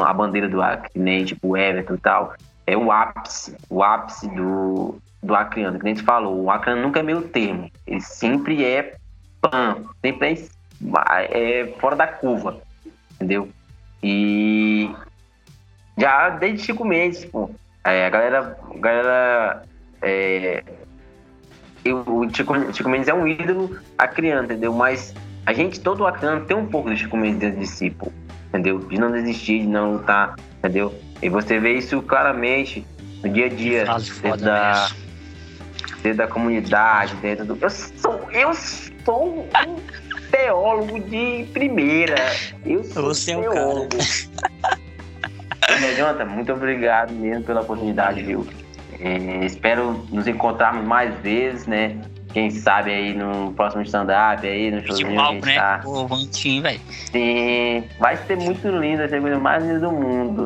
a 0.05 0.13
bandeira 0.13 0.49
do 0.49 0.61
Acre, 0.61 0.91
nem 0.95 1.25
tipo 1.25 1.57
Everton 1.57 1.95
e 1.95 1.99
tal. 1.99 2.35
É 2.67 2.77
o 2.77 2.91
ápice, 2.91 3.57
o 3.69 3.83
ápice 3.83 4.29
do, 4.29 4.99
do 5.23 5.35
Acreano, 5.35 5.79
que 5.79 5.85
nem 5.85 5.95
gente 5.95 6.05
falou. 6.05 6.43
O 6.43 6.51
Acreano 6.51 6.83
nunca 6.83 7.01
é 7.01 7.03
meio 7.03 7.23
termo. 7.23 7.71
Ele 7.87 8.01
sempre 8.01 8.65
é 8.65 8.97
pan, 9.41 9.77
sempre 10.01 10.33
é, 10.33 10.37
é 11.31 11.73
fora 11.81 11.97
da 11.97 12.07
curva, 12.07 12.61
entendeu? 13.15 13.49
E 14.03 14.91
já 15.97 16.31
desde 16.31 16.67
Chico 16.67 16.85
Mendes, 16.85 17.25
pô, 17.25 17.51
é, 17.85 18.07
a 18.07 18.11
galera, 18.11 18.59
a 18.71 18.79
galera 18.79 19.63
é, 20.03 20.63
eu, 21.85 21.99
o 22.07 22.29
Chico, 22.35 22.55
Chico 22.73 22.89
Mendes 22.89 23.09
é 23.09 23.15
um 23.15 23.27
ídolo 23.27 23.79
acriano, 23.99 24.45
entendeu? 24.45 24.73
Mas 24.73 25.15
a 25.47 25.53
gente, 25.53 25.81
todo 25.81 26.07
acriano, 26.07 26.45
tem 26.47 26.57
um 26.57 26.67
pouco 26.67 26.89
do 26.89 26.97
Chico 26.97 27.17
Mendes 27.17 27.39
dentro 27.39 27.61
de 27.61 27.67
si, 27.67 27.91
pô, 27.91 28.11
entendeu? 28.49 28.79
De 28.79 28.99
não 28.99 29.13
desistir, 29.13 29.61
de 29.61 29.67
não 29.67 29.95
lutar, 29.95 30.37
entendeu? 30.59 30.95
E 31.23 31.29
você 31.29 31.59
vê 31.59 31.75
isso 31.75 32.01
claramente 32.03 32.87
no 33.23 33.31
dia 33.31 33.47
a 33.47 33.49
dia, 33.49 33.85
dentro 34.23 34.45
da, 34.45 34.89
dentro 36.03 36.19
da 36.19 36.27
comunidade, 36.27 37.15
dentro 37.17 37.45
do... 37.45 37.59
Eu 37.61 37.71
sou, 37.71 38.31
eu 38.33 38.55
sou 39.05 39.49
um 39.67 39.77
teólogo 40.35 40.99
de 40.99 41.47
primeira. 41.53 42.17
Eu 42.67 42.83
sou 42.83 43.05
você 43.05 43.37
um 43.37 43.43
teólogo. 43.43 43.89
É 45.67 46.03
o 46.03 46.07
cara. 46.07 46.25
muito 46.27 46.53
obrigado 46.53 47.13
mesmo 47.13 47.45
pela 47.45 47.61
oportunidade, 47.61 48.23
viu? 48.23 48.47
É, 49.01 49.45
espero 49.45 50.05
nos 50.11 50.27
encontrarmos 50.27 50.85
mais 50.85 51.15
vezes, 51.21 51.67
né? 51.67 51.97
Quem 52.33 52.51
sabe 52.51 52.91
aí 52.91 53.15
no 53.15 53.53
próximo 53.53 53.83
stand-up, 53.83 54.47
aí 54.47 54.71
no 54.71 54.85
showzinho 54.85 55.09
que 55.09 55.17
gente 55.17 55.47
né? 55.47 55.55
tá. 55.55 55.81
Pô, 55.85 56.05
bonitinho, 56.05 56.63
velho. 56.63 56.81
Sim, 57.13 57.85
vai 58.01 58.17
ser 58.17 58.37
muito 58.37 58.69
lindo, 58.69 58.99
vai 58.99 59.09
ser 59.09 59.17
a 59.17 59.21
coisa 59.21 59.39
mais 59.39 59.63
linda 59.63 59.81
do 59.81 59.93
mundo. 59.93 60.45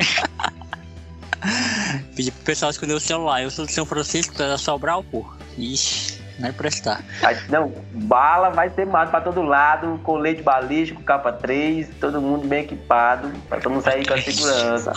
Pedi 2.14 2.30
pro 2.30 2.44
pessoal 2.44 2.70
escolher 2.70 2.92
o 2.92 3.00
celular. 3.00 3.42
Eu 3.42 3.50
sou 3.50 3.64
do 3.64 3.72
São 3.72 3.86
Francisco, 3.86 4.34
é 4.42 4.48
da 4.48 4.58
Sobral, 4.58 5.02
pô. 5.02 5.24
Ixi, 5.56 6.17
vai 6.38 6.52
prestar. 6.52 7.02
Não, 7.48 7.72
bala 7.92 8.50
vai 8.50 8.70
ser 8.70 8.86
mais 8.86 9.10
pra 9.10 9.20
todo 9.20 9.42
lado, 9.42 10.00
colete 10.02 10.42
balístico, 10.42 11.02
capa 11.02 11.32
3, 11.32 11.88
todo 12.00 12.20
mundo 12.20 12.46
bem 12.46 12.64
equipado, 12.64 13.30
pra 13.48 13.60
todo 13.60 13.72
mundo 13.72 13.84
sair 13.84 14.06
com 14.06 14.14
a 14.14 14.20
segurança. 14.20 14.92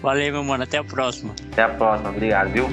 Valeu, 0.00 0.32
meu 0.32 0.44
mano. 0.44 0.64
Até 0.64 0.78
a 0.78 0.84
próxima. 0.84 1.34
Até 1.52 1.62
a 1.62 1.68
próxima. 1.68 2.10
Obrigado, 2.10 2.50
viu? 2.50 2.68